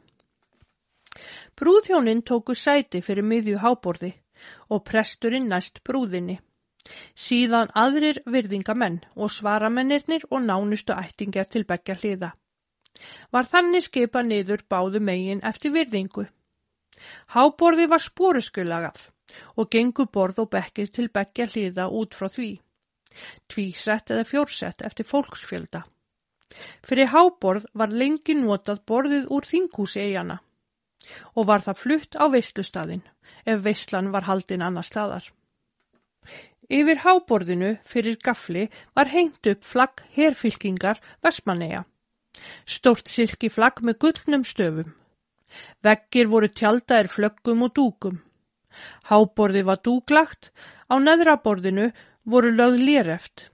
Brúðhjónin 1.57 2.21
tóku 2.29 2.55
sæti 2.55 3.01
fyrir 3.01 3.25
miðju 3.27 3.57
háborði 3.63 4.13
og 4.69 4.85
presturinn 4.87 5.49
næst 5.51 5.81
brúðinni. 5.87 6.37
Síðan 7.25 7.73
aðrir 7.77 8.21
virðingamenn 8.25 9.01
og 9.15 9.33
svaramennirnir 9.33 10.23
og 10.29 10.45
nánustu 10.45 10.95
ættingjar 10.97 11.49
til 11.49 11.65
begja 11.69 11.97
hliða. 11.99 12.31
Var 13.31 13.47
þannig 13.53 13.85
skipa 13.85 14.21
niður 14.25 14.63
báðu 14.69 15.01
megin 15.03 15.43
eftir 15.47 15.73
virðingu. 15.75 16.27
Háborði 17.33 17.87
var 17.91 18.03
spóruskulagað 18.03 18.99
og 19.55 19.69
gengu 19.71 20.05
borð 20.05 20.43
og 20.43 20.51
bekkir 20.55 20.91
til 20.95 21.07
bekkja 21.09 21.47
hliða 21.53 21.87
út 22.01 22.17
frá 22.17 22.27
því. 22.29 22.51
Tvísett 23.51 24.11
eða 24.13 24.27
fjórsett 24.27 24.83
eftir 24.87 25.07
fólksfjölda. 25.07 25.83
Fyrir 26.83 27.11
háborð 27.13 27.67
var 27.73 27.93
lengi 28.01 28.35
notað 28.35 28.83
borðið 28.87 29.29
úr 29.35 29.47
þingúsi 29.47 30.01
eigana 30.03 30.41
og 31.35 31.47
var 31.49 31.63
það 31.65 31.79
flutt 31.83 32.17
á 32.19 32.25
veistlustadin 32.29 33.01
ef 33.45 33.63
veistlan 33.65 34.11
var 34.13 34.27
haldinn 34.27 34.61
annar 34.61 34.85
staðar. 34.85 35.23
Yfir 36.71 37.01
háborðinu 37.03 37.71
fyrir 37.93 38.19
gafli 38.23 38.67
var 38.95 39.09
hengt 39.11 39.47
upp 39.47 39.63
flagg 39.67 40.03
herfylkingar 40.15 41.01
Vestmanneja 41.23 41.81
Stórt 42.65 43.11
silkiflagg 43.11 43.81
með 43.85 43.99
gullnum 44.05 44.43
stöfum. 44.47 44.91
Veggir 45.83 46.29
voru 46.31 46.49
tjaldaðir 46.49 47.09
flöggum 47.11 47.65
og 47.67 47.73
dúkum. 47.75 48.19
Háborði 49.09 49.63
var 49.67 49.81
dúglagt, 49.83 50.51
á 50.91 50.95
neðraborðinu 50.99 51.89
voru 52.25 52.51
lögð 52.55 52.85
léreft. 52.87 53.49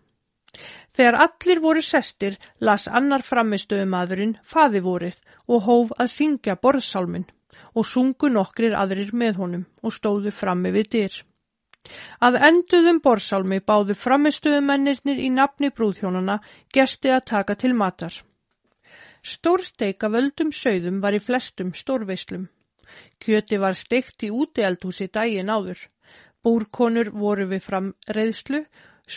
Þegar 0.98 1.18
allir 1.26 1.60
voru 1.62 1.82
sestir 1.86 2.38
las 2.60 2.88
annar 2.88 3.24
framistöðumadurinn 3.26 4.38
faði 4.44 4.82
vorið 4.86 5.18
og 5.48 5.66
hóf 5.68 5.92
að 5.98 6.14
syngja 6.14 6.56
borðsálminn 6.58 7.28
og 7.78 7.86
sungu 7.86 8.30
nokkrir 8.34 8.78
aðrir 8.78 9.14
með 9.14 9.42
honum 9.42 9.66
og 9.84 9.94
stóðu 9.94 10.34
frammi 10.34 10.72
við 10.74 10.90
dyr. 10.96 11.18
Að 12.26 12.40
enduðum 12.50 13.00
borðsálmi 13.06 13.60
báðu 13.70 13.96
framistöðumennirnir 14.02 15.22
í 15.22 15.30
nafni 15.34 15.70
brúðhjónuna 15.70 16.40
gesti 16.74 17.14
að 17.14 17.28
taka 17.34 17.56
til 17.56 17.74
matar. 17.78 18.18
Stórsteik 19.28 20.04
af 20.08 20.14
öldum 20.16 20.54
sögðum 20.56 21.02
var 21.04 21.16
í 21.18 21.20
flestum 21.20 21.74
stórveislum. 21.76 22.46
Kjöti 23.20 23.58
var 23.60 23.76
steikt 23.76 24.24
í 24.24 24.30
útieldhúsi 24.32 25.10
dægin 25.18 25.52
áður. 25.52 25.82
Búrkonur 26.44 27.10
voru 27.12 27.48
við 27.50 27.66
fram 27.66 27.90
reyðslu, 28.18 28.62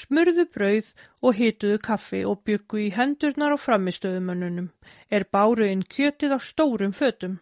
smurðu 0.00 0.48
brauð 0.56 0.90
og 1.22 1.38
hituðu 1.38 1.78
kaffi 1.86 2.24
og 2.32 2.42
byggu 2.48 2.82
í 2.86 2.88
hendurnar 2.98 3.54
á 3.54 3.58
framistöðumönnunum, 3.66 4.68
er 5.14 5.28
báru 5.30 5.70
inn 5.70 5.86
kjötið 5.94 6.34
á 6.34 6.38
stórum 6.50 6.96
fötum. 7.00 7.38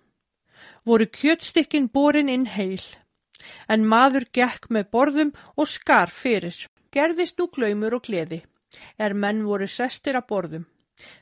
Voru 0.84 1.08
kjötstikkin 1.18 1.88
borin 1.88 2.28
inn 2.36 2.48
heil, 2.58 2.84
en 3.72 3.88
maður 3.94 4.28
gekk 4.40 4.68
með 4.68 4.90
borðum 4.92 5.36
og 5.56 5.72
skar 5.72 6.12
fyrir. 6.12 6.66
Gerðist 6.92 7.40
nú 7.40 7.48
glaumur 7.48 7.96
og 7.96 8.08
gleði, 8.08 8.42
er 8.98 9.14
menn 9.14 9.46
voru 9.48 9.68
sestir 9.68 10.20
að 10.20 10.28
borðum. 10.34 10.74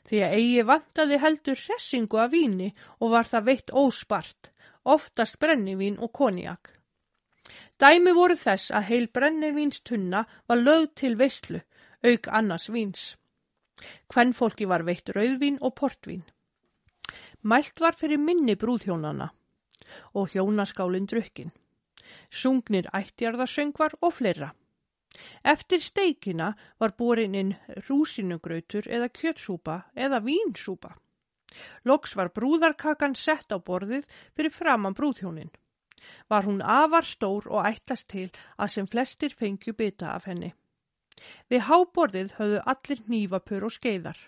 Því 0.07 0.21
að 0.25 0.35
eigi 0.39 0.63
vantaði 0.71 1.19
heldur 1.23 1.59
hressingu 1.65 2.21
af 2.23 2.31
víni 2.31 2.71
og 2.99 3.13
var 3.13 3.29
það 3.29 3.47
veitt 3.49 3.73
óspart, 3.83 4.51
oftast 4.83 5.39
brennivín 5.39 5.99
og 5.99 6.13
konjak. 6.13 6.73
Dæmi 7.77 8.13
voru 8.17 8.35
þess 8.35 8.71
að 8.73 8.87
heil 8.89 9.07
brennivíns 9.13 9.83
tunna 9.85 10.23
var 10.49 10.63
lögð 10.63 10.89
til 11.01 11.15
veistlu, 11.19 11.61
auk 12.03 12.29
annars 12.39 12.69
víns. 12.73 13.03
Hvenn 14.09 14.33
fólki 14.33 14.65
var 14.65 14.83
veitt 14.87 15.11
rauðvín 15.13 15.59
og 15.61 15.75
portvín. 15.77 16.23
Mælt 17.43 17.79
var 17.79 17.95
fyrir 17.95 18.17
minni 18.17 18.55
brúðhjónana 18.57 19.29
og 20.17 20.33
hjónaskálinn 20.33 21.05
drukkin. 21.07 21.53
Sungnir 22.31 22.89
ættjarðasöngvar 22.97 23.99
og 24.01 24.13
fleira. 24.19 24.49
Eftir 25.43 25.81
steikina 25.81 26.53
var 26.79 26.93
borin 26.97 27.35
inn 27.35 27.55
rúsinugrautur 27.87 28.87
eða 28.87 29.09
kjötsúpa 29.09 29.77
eða 29.95 30.21
vínsúpa. 30.25 30.95
Loks 31.85 32.15
var 32.15 32.29
brúðarkakan 32.35 33.15
sett 33.15 33.53
á 33.55 33.57
borðið 33.57 34.05
fyrir 34.35 34.53
framann 34.53 34.97
brúðhjónin. 34.97 35.49
Var 36.29 36.45
hún 36.45 36.61
afar 36.61 37.05
stór 37.05 37.47
og 37.49 37.65
ætlast 37.65 38.07
til 38.13 38.29
að 38.57 38.73
sem 38.75 38.87
flestir 38.87 39.33
fengju 39.39 39.73
bytta 39.73 40.13
af 40.13 40.27
henni. 40.29 40.53
Við 41.49 41.65
háborðið 41.69 42.35
höfðu 42.37 42.59
allir 42.73 43.01
nývapur 43.13 43.65
og 43.65 43.73
skeiðar. 43.73 44.19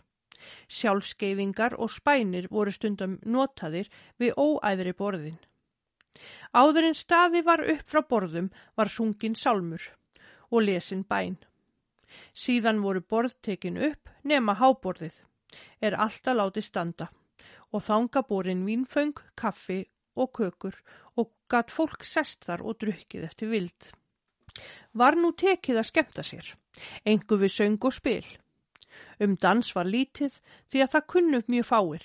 Sjálfskeiðingar 0.72 1.76
og 1.78 1.92
spænir 1.92 2.48
voru 2.50 2.72
stundum 2.72 3.20
notaðir 3.26 3.92
við 4.18 4.34
óæðri 4.40 4.96
borðin. 4.96 5.38
Áðurinn 6.56 6.98
staði 6.98 7.44
var 7.46 7.62
upp 7.76 7.86
frá 7.92 8.02
borðum 8.02 8.50
var 8.76 8.90
sungin 8.90 9.36
sálmur 9.36 9.84
og 10.52 10.66
lesin 10.66 11.04
bæn. 11.04 11.38
Síðan 12.34 12.82
voru 12.82 13.02
borð 13.02 13.36
tekin 13.46 13.78
upp 13.78 14.10
nema 14.24 14.56
háborðið, 14.60 15.16
er 15.82 15.96
alltaf 15.96 16.38
látið 16.38 16.66
standa 16.66 17.10
og 17.70 17.84
þanga 17.86 18.24
borin 18.26 18.66
vínföng, 18.66 19.14
kaffi 19.38 19.84
og 20.18 20.32
kökur 20.34 20.76
og 21.18 21.32
gatt 21.50 21.72
fólk 21.72 22.06
sest 22.06 22.46
þar 22.48 22.64
og 22.66 22.80
drukkið 22.82 23.28
eftir 23.28 23.52
vild. 23.54 23.90
Var 24.98 25.16
nú 25.16 25.32
tekið 25.38 25.82
að 25.82 25.90
skemta 25.92 26.26
sér, 26.26 26.46
engu 27.06 27.38
við 27.38 27.54
söng 27.54 27.78
og 27.86 27.94
spil. 27.94 28.26
Um 29.22 29.36
dans 29.38 29.70
var 29.76 29.88
lítið 29.88 30.40
því 30.72 30.82
að 30.84 30.92
það 30.96 31.08
kunnu 31.14 31.42
mjög 31.48 31.70
fáir, 31.70 32.04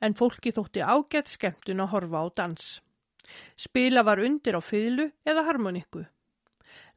en 0.00 0.16
fólki 0.18 0.54
þótti 0.56 0.82
ágætt 0.82 1.30
skemmtun 1.30 1.84
að 1.84 1.92
horfa 1.92 2.24
á 2.24 2.26
dans. 2.40 2.66
Spila 3.56 4.02
var 4.06 4.22
undir 4.22 4.56
á 4.58 4.62
fylgu 4.62 5.10
eða 5.26 5.44
harmonikku. 5.48 6.04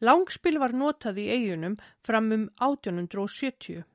Langspil 0.01 0.59
var 0.61 0.73
notað 0.73 1.21
í 1.23 1.27
eigunum 1.33 1.77
fram 2.05 2.31
um 2.35 2.49
1870. 2.59 3.85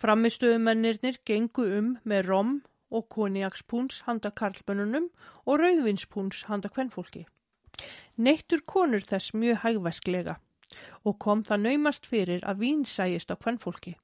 Framistöðumennirnir 0.00 1.20
gengu 1.24 1.66
um 1.78 1.92
með 2.04 2.26
rom 2.28 2.54
og 2.94 3.08
koniakspúns 3.14 4.02
handa 4.08 4.30
karlbönunum 4.30 5.10
og 5.44 5.60
rauðvinspúns 5.62 6.44
handa 6.50 6.70
kvennfólki. 6.70 7.24
Neittur 8.16 8.62
konur 8.66 9.02
þess 9.02 9.34
mjög 9.34 9.62
hægvæsklega 9.64 10.38
og 11.04 11.18
kom 11.24 11.42
það 11.46 11.64
naumast 11.66 12.06
fyrir 12.10 12.44
að 12.50 12.60
vín 12.64 12.84
sæjist 12.88 13.32
á 13.32 13.36
kvennfólki. 13.36 13.94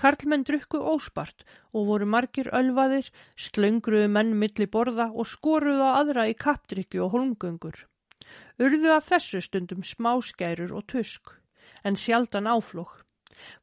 Karlmenn 0.00 0.44
drukku 0.48 0.80
óspart 0.92 1.44
og 1.72 1.86
voru 1.90 2.08
margir 2.14 2.50
ölvaðir, 2.58 3.08
slöngruðu 3.36 4.08
menn 4.16 4.34
milli 4.40 4.66
borða 4.66 5.10
og 5.12 5.28
skoruðu 5.32 5.88
aðra 5.92 6.26
í 6.30 6.34
kapdrykju 6.44 7.04
og 7.06 7.14
holmgöngur. 7.16 7.76
Urðu 8.62 8.92
af 8.94 9.08
þessu 9.10 9.40
stundum 9.42 9.82
smáskærur 9.82 10.70
og 10.78 10.84
tusk, 10.92 11.32
en 11.82 11.96
sjaldan 11.98 12.46
áflók. 12.46 13.00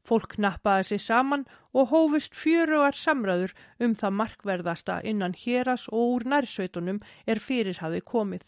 Fólk 0.04 0.34
nappaði 0.44 0.84
sig 0.90 1.00
saman 1.00 1.46
og 1.72 1.88
hófust 1.92 2.36
fjöruar 2.36 2.96
samræður 3.02 3.54
um 3.80 3.94
það 3.96 4.16
markverðasta 4.18 4.98
innan 5.12 5.36
héras 5.42 5.86
og 5.88 6.16
úr 6.16 6.26
nærsveitunum 6.32 7.00
er 7.26 7.40
fyrir 7.40 7.80
hafi 7.80 8.02
komið. 8.12 8.44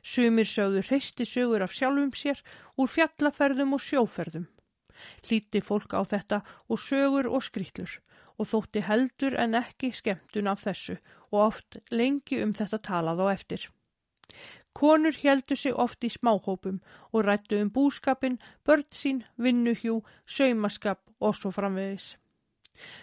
Sumir 0.00 0.48
sögðu 0.48 0.86
hreisti 0.88 1.28
sögur 1.28 1.66
af 1.66 1.76
sjálfum 1.76 2.14
sér 2.16 2.40
úr 2.80 2.88
fjallaferðum 2.94 3.76
og 3.76 3.84
sjóferðum. 3.84 4.46
Líti 5.28 5.60
fólk 5.60 5.92
á 5.92 6.00
þetta 6.14 6.42
og 6.68 6.80
sögur 6.80 7.28
og 7.28 7.44
skrýtlur 7.44 7.98
og 8.38 8.48
þótti 8.54 8.86
heldur 8.88 9.36
en 9.36 9.58
ekki 9.60 9.92
skemmtun 9.92 10.48
af 10.48 10.64
þessu 10.64 10.96
og 11.28 11.42
oft 11.42 11.82
lengi 11.90 12.40
um 12.40 12.56
þetta 12.56 12.80
talað 12.88 13.20
á 13.20 13.26
eftir. 13.34 13.68
Konur 14.74 15.16
heldu 15.22 15.56
sig 15.56 15.74
oft 15.74 16.04
í 16.04 16.10
smáhópum 16.12 16.78
og 17.12 17.24
rættu 17.24 17.58
um 17.62 17.70
búskapin, 17.70 18.38
börn 18.64 18.84
sín, 18.92 19.24
vinnuhjú, 19.36 20.02
saumaskap 20.26 21.00
og 21.20 21.34
svo 21.34 21.50
framvegis. 21.50 22.16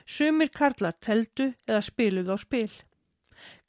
Sumir 0.05 0.51
karlar 0.55 0.95
teldu 1.05 1.49
eða 1.67 1.81
spiluð 1.83 2.31
á 2.31 2.37
spil. 2.39 2.71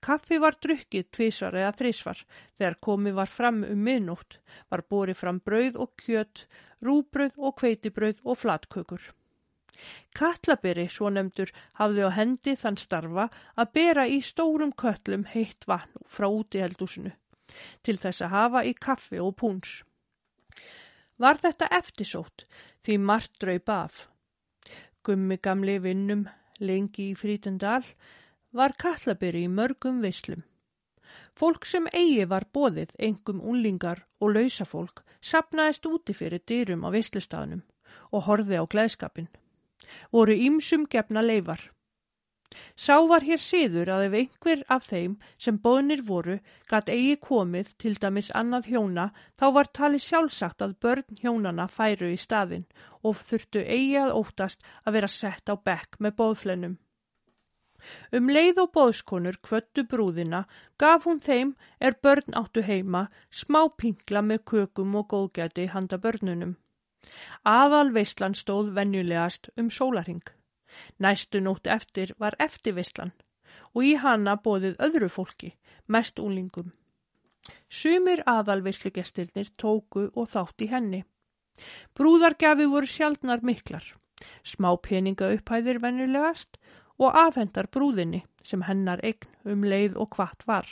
Kaffi 0.06 0.38
var 0.38 0.54
drukkið 0.62 1.08
tvísvar 1.16 1.58
eða 1.58 1.72
þrísvar 1.80 2.22
þegar 2.54 2.78
komið 2.86 3.18
var 3.18 3.32
fram 3.38 3.60
um 3.66 3.82
miðnótt, 3.88 4.38
var 4.70 4.84
borið 4.92 5.20
fram 5.22 5.42
brauð 5.50 5.80
og 5.82 5.92
kjött, 6.04 6.46
rúbrauð 6.86 7.34
og 7.36 7.56
kveitibrauð 7.60 8.22
og 8.22 8.38
flatkökur. 8.44 9.02
Katlaberi, 10.16 10.86
svo 10.88 11.10
nefndur, 11.10 11.50
hafði 11.80 12.06
á 12.06 12.10
hendi 12.20 12.54
þann 12.56 12.78
starfa 12.80 13.28
að 13.58 13.72
bera 13.80 14.06
í 14.06 14.22
stórum 14.24 14.72
köllum 14.72 15.26
heitt 15.34 15.66
vatn 15.68 16.06
frá 16.06 16.30
útiheldúsinu 16.30 17.12
til 17.82 17.96
þess 18.02 18.24
að 18.26 18.34
hafa 18.34 18.64
í 18.64 18.74
kaffi 18.74 19.20
og 19.22 19.36
púns. 19.40 19.82
Var 21.16 21.40
þetta 21.40 21.70
eftirsótt 21.78 22.44
því 22.84 22.98
margt 23.00 23.38
draup 23.40 23.72
af. 23.72 24.02
Gummi 25.06 25.38
gamli 25.42 25.78
vinnum 25.80 26.26
lengi 26.60 27.10
í 27.12 27.16
Frítendal 27.16 27.84
var 28.56 28.74
kallaberi 28.80 29.44
í 29.46 29.52
mörgum 29.52 30.02
vislum. 30.04 30.42
Fólk 31.36 31.66
sem 31.68 31.86
eigi 31.92 32.24
var 32.28 32.46
bóðið, 32.52 32.94
engum 32.98 33.40
unlingar 33.44 34.06
og 34.20 34.32
lausafólk, 34.36 35.02
sapnaðist 35.20 35.86
úti 35.86 36.14
fyrir 36.16 36.40
dyrum 36.48 36.84
á 36.84 36.90
vislustaðnum 36.94 37.62
og 38.12 38.24
horfi 38.28 38.56
á 38.56 38.64
gleðskapin. 38.64 39.28
Voru 40.12 40.32
ímsum 40.32 40.86
gefna 40.88 41.22
leifar. 41.22 41.60
Sá 42.84 42.96
var 43.10 43.24
hér 43.26 43.40
síður 43.42 43.90
að 43.94 44.04
ef 44.06 44.16
einhver 44.20 44.62
af 44.76 44.86
þeim 44.90 45.16
sem 45.46 45.58
bóðnir 45.66 46.02
voru 46.10 46.36
gatt 46.70 46.88
eigi 46.94 47.16
komið 47.26 47.72
til 47.82 47.94
dæmis 48.04 48.30
annað 48.40 48.70
hjóna 48.72 49.06
þá 49.40 49.46
var 49.58 49.70
tali 49.78 50.00
sjálfsagt 50.04 50.64
að 50.66 50.76
börn 50.86 51.20
hjónana 51.22 51.66
færu 51.78 52.12
í 52.14 52.18
staðin 52.26 52.66
og 53.02 53.22
þurftu 53.28 53.62
eigi 53.64 53.96
að 54.02 54.16
óttast 54.20 54.66
að 54.84 54.98
vera 54.98 55.12
sett 55.18 55.52
á 55.52 55.54
bekk 55.70 55.98
með 55.98 56.18
bóðflennum. 56.22 56.76
Um 58.18 58.30
leið 58.32 58.62
og 58.62 58.70
bóðskonur 58.76 59.36
kvöttu 59.48 59.84
brúðina 59.90 60.44
gaf 60.82 61.04
hún 61.08 61.20
þeim 61.26 61.52
er 61.88 61.98
börn 62.06 62.38
áttu 62.40 62.64
heima 62.68 63.02
smá 63.40 63.60
pingla 63.82 64.22
með 64.28 64.44
kökum 64.52 64.96
og 65.00 65.10
góðgæti 65.12 65.68
handa 65.74 66.00
börnunum. 66.06 66.56
Aðal 67.44 67.92
veistlan 67.98 68.34
stóð 68.34 68.72
venjulegast 68.78 69.50
um 69.60 69.70
sólaring. 69.70 70.24
Næstu 70.98 71.40
nótt 71.40 71.66
eftir 71.66 72.14
var 72.18 72.36
eftirvislan 72.38 73.12
og 73.74 73.84
í 73.84 73.94
hana 74.00 74.36
bóðið 74.40 74.78
öðru 74.86 75.08
fólki, 75.12 75.52
mest 75.86 76.20
úlingum. 76.22 76.72
Sumir 77.68 78.22
aðalvislugestirnir 78.26 79.52
tóku 79.60 80.08
og 80.14 80.30
þátt 80.32 80.64
í 80.64 80.70
henni. 80.72 81.02
Brúðargafi 81.96 82.66
voru 82.72 82.88
sjaldnar 82.90 83.44
miklar, 83.44 83.84
smá 84.44 84.72
peninga 84.82 85.30
upphæðir 85.36 85.80
vennulegast 85.84 86.58
og 86.98 87.16
afhendar 87.20 87.68
brúðinni 87.72 88.24
sem 88.42 88.64
hennar 88.68 89.02
eign 89.04 89.52
um 89.52 89.64
leið 89.64 89.96
og 90.02 90.16
hvart 90.16 90.44
var. 90.48 90.66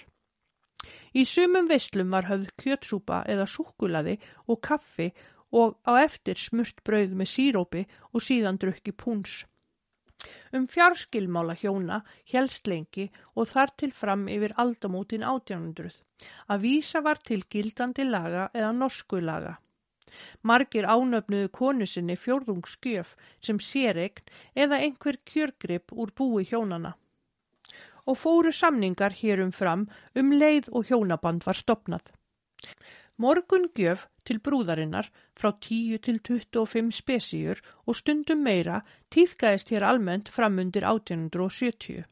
Í 1.15 1.25
sumum 1.29 1.69
vislum 1.71 2.11
var 2.13 2.29
höfð 2.29 2.51
kjötsúpa 2.61 3.23
eða 3.31 3.47
súkulaði 3.49 4.19
og 4.51 4.61
kaffi 4.69 5.13
og 5.55 5.77
á 5.87 5.93
eftir 6.03 6.41
smurt 6.41 6.83
brauð 6.85 7.15
með 7.21 7.31
sírópi 7.33 7.85
og 8.13 8.25
síðan 8.27 8.59
drukki 8.61 8.93
púns. 8.93 9.45
Um 10.53 10.67
fjárskilmála 10.71 11.57
hjóna 11.59 12.01
helst 12.33 12.69
lengi 12.71 13.11
og 13.35 13.49
þar 13.51 13.75
til 13.83 13.93
fram 13.93 14.27
yfir 14.31 14.55
aldamótin 14.65 15.27
1800 15.27 16.01
að 16.49 16.65
vísa 16.67 17.03
var 17.05 17.21
til 17.29 17.43
gildandi 17.51 18.07
laga 18.09 18.49
eða 18.55 18.73
norsku 18.79 19.21
laga. 19.21 19.57
Margir 20.43 20.87
ánöfnuðu 20.87 21.51
konu 21.59 21.87
sinni 21.91 22.17
fjórðungsgjöf 22.25 23.15
sem 23.43 23.59
séregn 23.69 24.29
eða 24.65 24.81
einhver 24.87 25.19
kjörgrip 25.31 25.93
úr 25.93 26.13
búi 26.15 26.45
hjónana. 26.51 26.95
Og 28.07 28.19
fóru 28.21 28.53
samningar 28.53 29.17
hérum 29.21 29.53
fram 29.53 29.89
um 30.15 30.33
leið 30.33 30.71
og 30.71 30.91
hjónaband 30.91 31.47
var 31.47 31.59
stopnað. 31.59 32.13
Morgun 33.19 33.71
gjöf 33.79 34.09
til 34.25 34.41
brúðarinnar 34.47 35.11
frá 35.41 35.51
10 35.69 36.01
til 36.07 36.19
25 36.29 36.91
spesíur 37.01 37.63
og 37.87 37.99
stundum 38.01 38.43
meira 38.49 38.81
týðgæðist 39.15 39.73
hér 39.75 39.87
almennt 39.91 40.33
framundir 40.37 40.87
1870. 40.91 42.05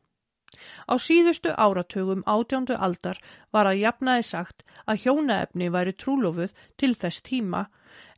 Á 0.92 0.94
síðustu 1.00 1.52
áratögum 1.66 2.24
átjándu 2.34 2.74
aldar 2.86 3.20
var 3.56 3.68
að 3.68 3.80
jafnaði 3.82 4.24
sagt 4.30 4.66
að 4.86 5.00
hjónaefni 5.04 5.68
væri 5.76 5.94
trúlofuð 6.02 6.52
til 6.82 6.92
þess 7.04 7.24
tíma 7.28 7.62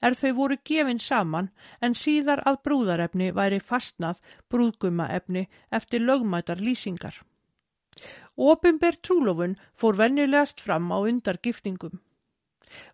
er 0.08 0.16
þau 0.20 0.32
voru 0.38 0.56
gefin 0.70 1.02
saman 1.04 1.50
en 1.88 1.94
síðar 2.00 2.42
að 2.50 2.58
brúðarefni 2.66 3.30
væri 3.38 3.60
fastnað 3.70 4.18
brúðgummaefni 4.50 5.44
eftir 5.78 6.04
lögmætar 6.08 6.64
lýsingar. 6.66 7.16
Opimber 8.50 8.98
trúlofun 9.06 9.54
fór 9.78 10.00
vennilegast 10.02 10.60
fram 10.66 10.90
á 10.90 10.98
undargiftingum. 10.98 12.00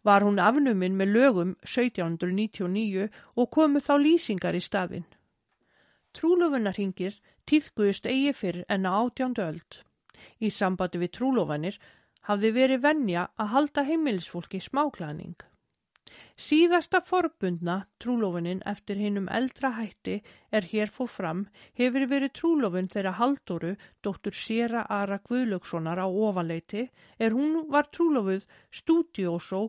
Var 0.05 0.26
hún 0.26 0.41
afnuminn 0.43 0.97
með 0.99 1.12
lögum 1.16 1.55
1799 1.66 3.09
og 3.37 3.51
komu 3.51 3.83
þá 3.85 3.95
lýsingar 4.01 4.59
í 4.59 4.62
staðin. 4.64 5.07
Trúlofunarhingir 6.16 7.20
týðguðust 7.47 8.09
eigi 8.11 8.33
fyrr 8.35 8.64
en 8.68 8.89
á 8.89 8.93
átjándu 9.03 9.45
öld. 9.47 9.81
Í 10.41 10.51
sambandi 10.51 11.01
við 11.03 11.14
trúlofanir 11.16 11.78
hafði 12.28 12.51
verið 12.57 12.83
vennja 12.85 13.28
að 13.41 13.53
halda 13.55 13.87
heimilisfólki 13.89 14.61
smáklaning. 14.61 15.37
Síðasta 16.46 17.00
forbundna 17.11 17.76
trúlofunin 18.02 18.62
eftir 18.72 19.00
hinnum 19.02 19.28
eldra 19.38 19.70
hætti 19.76 20.16
er 20.58 20.68
hér 20.72 20.92
fór 20.96 21.11
fram 21.16 21.44
hefur 21.80 22.06
verið 22.12 22.34
trúlofun 22.38 22.90
þeirra 22.94 23.12
Haldóru, 23.20 23.74
dóttur 24.02 24.36
Sera 24.42 24.86
Ara 24.98 25.20
Guðlökssonar 25.28 26.00
á 26.02 26.08
ofaleiti, 26.08 26.88
er 27.18 27.36
hún 27.36 27.68
var 27.74 27.90
trúlofuð 27.94 28.48
stúdiósó 28.80 29.68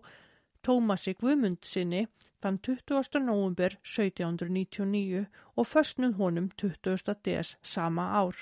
Tómasi 0.62 1.14
Guðmundsinni 1.18 2.06
þann 2.42 2.58
20. 2.66 3.22
november 3.28 3.78
1799 3.84 5.28
og 5.56 5.70
föstnuð 5.70 6.18
honum 6.22 6.50
20. 6.64 7.16
des 7.28 7.56
sama 7.62 8.08
ár. 8.22 8.36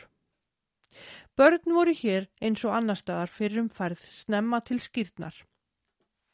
Börn 1.38 1.76
voru 1.78 1.94
hér 1.96 2.28
eins 2.44 2.64
og 2.68 2.76
annar 2.76 3.00
staðar 3.00 3.32
fyrir 3.32 3.64
um 3.64 3.70
færð 3.70 4.02
snemma 4.22 4.60
til 4.70 4.82
skýrnar. 4.84 5.36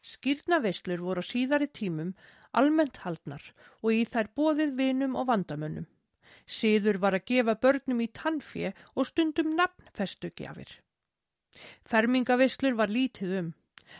Skýrnaveslur 0.05 1.01
voru 1.01 1.23
á 1.25 1.29
síðari 1.29 1.67
tímum 1.79 2.13
almennt 2.59 3.01
haldnar 3.03 3.43
og 3.81 3.91
í 3.95 4.03
þær 4.13 4.31
bóðið 4.39 4.73
vinum 4.79 5.15
og 5.19 5.29
vandamönnum. 5.31 5.87
Síður 6.45 6.99
var 7.03 7.17
að 7.17 7.25
gefa 7.31 7.55
börnum 7.65 8.01
í 8.05 8.11
tannfje 8.19 8.73
og 8.93 9.07
stundum 9.09 9.55
nafnfestugjafir. 9.57 10.69
Fermingaveslur 11.89 12.77
var 12.77 12.91
lítið 12.91 13.33
um, 13.39 13.49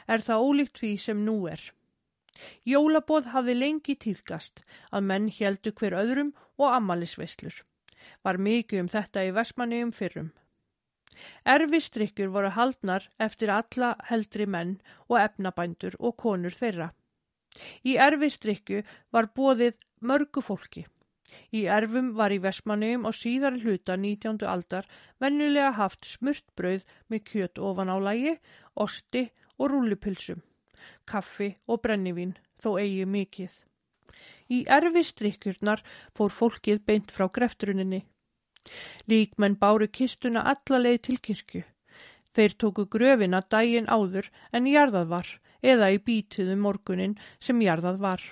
er 0.07 0.21
það 0.27 0.45
ólíkt 0.45 0.81
því 0.81 0.91
sem 1.07 1.25
nú 1.25 1.37
er. 1.49 1.61
Jólabóð 2.67 3.31
hafði 3.33 3.55
lengi 3.57 3.95
tíðgast 4.05 4.65
að 4.91 5.07
menn 5.09 5.29
heldu 5.39 5.71
hver 5.79 5.95
öðrum 6.01 6.33
og 6.59 6.73
ammalisveslur. 6.77 7.61
Var 8.21 8.41
mikið 8.47 8.83
um 8.83 8.89
þetta 8.91 9.23
í 9.25 9.31
Vestmanni 9.37 9.81
um 9.85 9.93
fyrrum. 9.95 10.33
Erfistrykkur 11.55 12.31
voru 12.33 12.51
haldnar 12.57 13.07
eftir 13.27 13.51
alla 13.53 13.95
heldri 14.09 14.45
menn 14.45 14.77
og 15.09 15.19
efnabændur 15.21 15.97
og 15.99 16.17
konur 16.23 16.55
þeirra. 16.59 16.91
Í 17.87 17.95
erfistrykku 18.07 18.81
var 19.15 19.31
bóðið 19.39 19.77
mörgu 20.01 20.43
fólki. 20.43 20.85
Í 21.51 21.65
erfum 21.77 22.11
var 22.19 22.33
í 22.35 22.39
Vestmanniðum 22.43 23.07
og 23.09 23.15
síðar 23.17 23.57
hluta 23.61 23.95
19. 23.99 24.43
aldar 24.47 24.87
vennulega 25.23 25.71
haft 25.79 26.07
smurt 26.07 26.45
brauð 26.59 26.83
með 27.11 27.23
kjöt 27.31 27.61
ofan 27.69 27.91
á 27.91 27.97
lægi, 28.07 28.35
osti 28.85 29.23
og 29.59 29.71
rúlipilsum, 29.71 30.41
kaffi 31.09 31.55
og 31.67 31.81
brennivín 31.83 32.35
þó 32.61 32.75
eigi 32.81 33.07
mikið. 33.17 33.53
Í 34.55 34.63
erfistrykkurnar 34.77 35.83
fór 36.15 36.31
fólkið 36.31 36.83
beint 36.87 37.11
frá 37.15 37.27
grefturuninni. 37.37 38.03
Líkmenn 39.11 39.59
báru 39.61 39.87
kistuna 39.99 40.45
allaleið 40.53 41.01
til 41.09 41.19
kirkju. 41.27 41.63
Þeir 42.35 42.57
tóku 42.61 42.87
gröfina 42.95 43.41
dægin 43.53 43.91
áður 43.97 44.31
en 44.51 44.71
jarðað 44.71 45.11
var 45.13 45.35
eða 45.73 45.91
í 45.95 46.01
bítiðu 46.07 46.57
morgunin 46.63 47.19
sem 47.39 47.61
jarðað 47.61 48.01
var. 48.07 48.25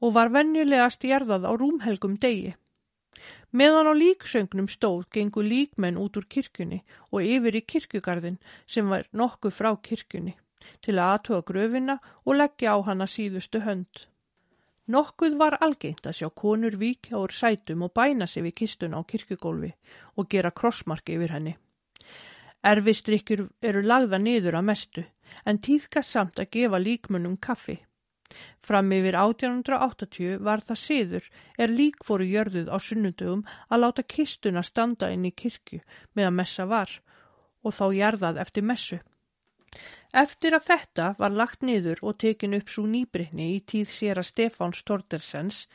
og 0.00 0.14
var 0.16 0.32
venjulegast 0.34 1.04
jarðað 1.04 1.46
á 1.50 1.52
rúmhelgum 1.60 2.16
degi. 2.22 2.54
Meðan 3.58 3.90
á 3.90 3.94
líksöngnum 3.96 4.68
stóð 4.68 5.06
gengu 5.14 5.42
líkmenn 5.42 6.00
út 6.02 6.18
úr 6.20 6.26
kirkjunni 6.34 6.82
og 7.10 7.24
yfir 7.24 7.58
í 7.60 7.64
kirkjugarðin 7.72 8.38
sem 8.66 8.90
var 8.92 9.08
nokkuð 9.20 9.56
frá 9.58 9.70
kirkjunni 9.88 10.36
til 10.84 10.98
að 10.98 11.12
aðtuga 11.14 11.42
gröfina 11.50 11.96
og 12.26 12.38
leggja 12.40 12.76
á 12.76 12.78
hana 12.84 13.06
síðustu 13.08 13.62
hönd. 13.64 14.04
Nokkuð 14.88 15.34
var 15.36 15.58
algengt 15.60 16.06
að 16.08 16.16
sjá 16.18 16.28
konur 16.42 16.78
víkja 16.80 17.18
úr 17.20 17.32
sætum 17.36 17.82
og 17.84 17.92
bæna 17.92 18.26
sig 18.26 18.46
við 18.46 18.54
kistuna 18.62 19.00
á 19.00 19.02
kirkugólfi 19.04 19.74
og 20.16 20.28
gera 20.32 20.50
krossmarki 20.50 21.18
yfir 21.18 21.34
henni. 21.36 21.52
Erfistrykkur 22.64 23.42
eru 23.62 23.82
lagða 23.84 24.18
niður 24.18 24.56
að 24.58 24.68
mestu 24.70 25.04
en 25.44 25.60
tíðkast 25.66 26.14
samt 26.16 26.40
að 26.40 26.50
gefa 26.56 26.80
líkmunum 26.80 27.36
kaffi. 27.36 27.76
Fram 28.64 28.88
yfir 28.92 29.16
1880 29.20 30.40
var 30.48 30.64
það 30.64 30.80
siður 30.80 31.28
er 31.58 31.74
lík 31.80 32.00
fóru 32.08 32.24
jörðuð 32.28 32.72
á 32.72 32.76
sunnundugum 32.80 33.44
að 33.68 33.82
láta 33.84 34.08
kistuna 34.14 34.64
standa 34.64 35.12
inn 35.12 35.28
í 35.28 35.36
kirkju 35.42 35.80
með 36.16 36.30
að 36.30 36.36
messa 36.40 36.66
var 36.72 36.96
og 37.62 37.76
þá 37.76 37.86
jarðað 38.00 38.40
eftir 38.44 38.64
messu. 38.72 38.98
Eftir 40.16 40.54
að 40.56 40.68
þetta 40.70 41.06
var 41.18 41.34
lagt 41.36 41.62
niður 41.62 41.98
og 42.02 42.18
tekin 42.22 42.56
upp 42.56 42.70
svo 42.72 42.86
nýbreytni 42.88 43.48
í 43.56 43.60
tíð 43.60 43.90
sér 43.92 44.20
að 44.20 44.30
Stefáns 44.30 44.80
Tordersens 44.88 45.66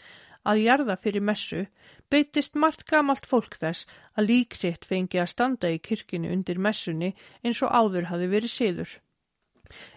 að 0.44 0.64
jarða 0.64 0.96
fyrir 0.98 1.22
messu 1.22 1.68
beitist 2.10 2.56
margt 2.56 2.84
gamalt 2.90 3.28
fólk 3.30 3.60
þess 3.62 3.86
að 4.18 4.30
líksitt 4.32 4.86
fengi 4.90 5.22
að 5.22 5.32
standa 5.32 5.70
í 5.70 5.80
kirkinu 5.80 6.34
undir 6.34 6.60
messunni 6.60 7.14
eins 7.44 7.62
og 7.62 7.72
áður 7.72 8.10
hafi 8.10 8.28
verið 8.34 8.54
siður. 8.56 8.90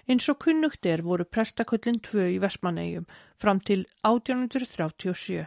Eins 0.07 0.29
og 0.29 0.39
kunnugt 0.45 0.87
er 0.87 1.03
voru 1.03 1.25
prestaköllin 1.25 2.03
tvö 2.05 2.29
í 2.37 2.39
Vestmannegjum 2.45 3.09
fram 3.41 3.61
til 3.61 3.87
1837 4.05 5.47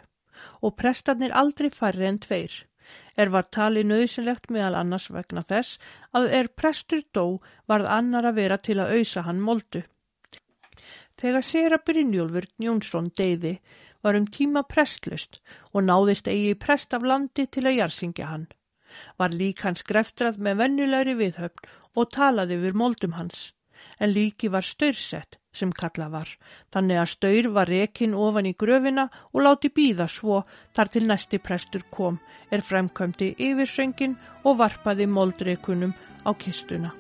og 0.66 0.76
prestarnir 0.82 1.36
aldrei 1.36 1.70
færri 1.70 2.10
en 2.10 2.20
tveir. 2.26 2.52
Er 3.20 3.32
var 3.34 3.50
tali 3.56 3.82
nöðsynlegt 3.84 4.48
meðal 4.56 4.78
annars 4.80 5.10
vegna 5.12 5.44
þess 5.44 5.80
að 6.16 6.30
er 6.40 6.50
prestur 6.62 7.02
dó 7.18 7.40
varð 7.68 7.90
annar 7.98 8.30
að 8.30 8.40
vera 8.42 8.58
til 8.58 8.78
að 8.80 8.94
auðsa 8.96 9.26
hann 9.28 9.42
moldu. 9.44 9.82
Þegar 11.20 11.44
Sera 11.44 11.80
Brynjólfur 11.84 12.48
Jónsson 12.64 13.10
deyði 13.18 13.58
var 14.06 14.16
um 14.16 14.28
tíma 14.38 14.64
prestlust 14.64 15.42
og 15.74 15.84
náðist 15.84 16.30
eigi 16.32 16.56
prest 16.56 16.96
af 16.96 17.04
landi 17.04 17.46
til 17.52 17.66
að 17.68 17.80
jarsingja 17.82 18.30
hann. 18.32 18.48
Var 19.20 19.36
lík 19.36 19.66
hans 19.68 19.84
greftrað 19.84 20.40
með 20.46 20.62
vennulegri 20.64 21.18
viðhöfn 21.20 21.68
og 22.00 22.12
talaði 22.16 22.62
við 22.64 22.78
moldum 22.80 23.18
hans, 23.20 23.50
en 24.00 24.14
líki 24.14 24.50
var 24.52 24.66
staursett 24.66 25.40
sem 25.54 25.72
kalla 25.74 26.08
var, 26.14 26.30
þannig 26.74 27.02
að 27.02 27.12
staur 27.14 27.50
var 27.58 27.72
rekin 27.74 28.16
ofan 28.16 28.48
í 28.50 28.56
gröfina 28.64 29.10
og 29.34 29.44
láti 29.44 29.74
býða 29.74 30.08
svo 30.08 30.44
þar 30.78 30.94
til 30.94 31.06
næsti 31.10 31.42
prestur 31.44 31.86
kom, 31.92 32.22
er 32.54 32.62
fremkvæmdi 32.62 33.34
yfir 33.50 33.76
söngin 33.76 34.18
og 34.44 34.60
varpaði 34.64 35.10
moldreikunum 35.10 35.94
á 36.26 36.32
kistuna. 36.38 36.94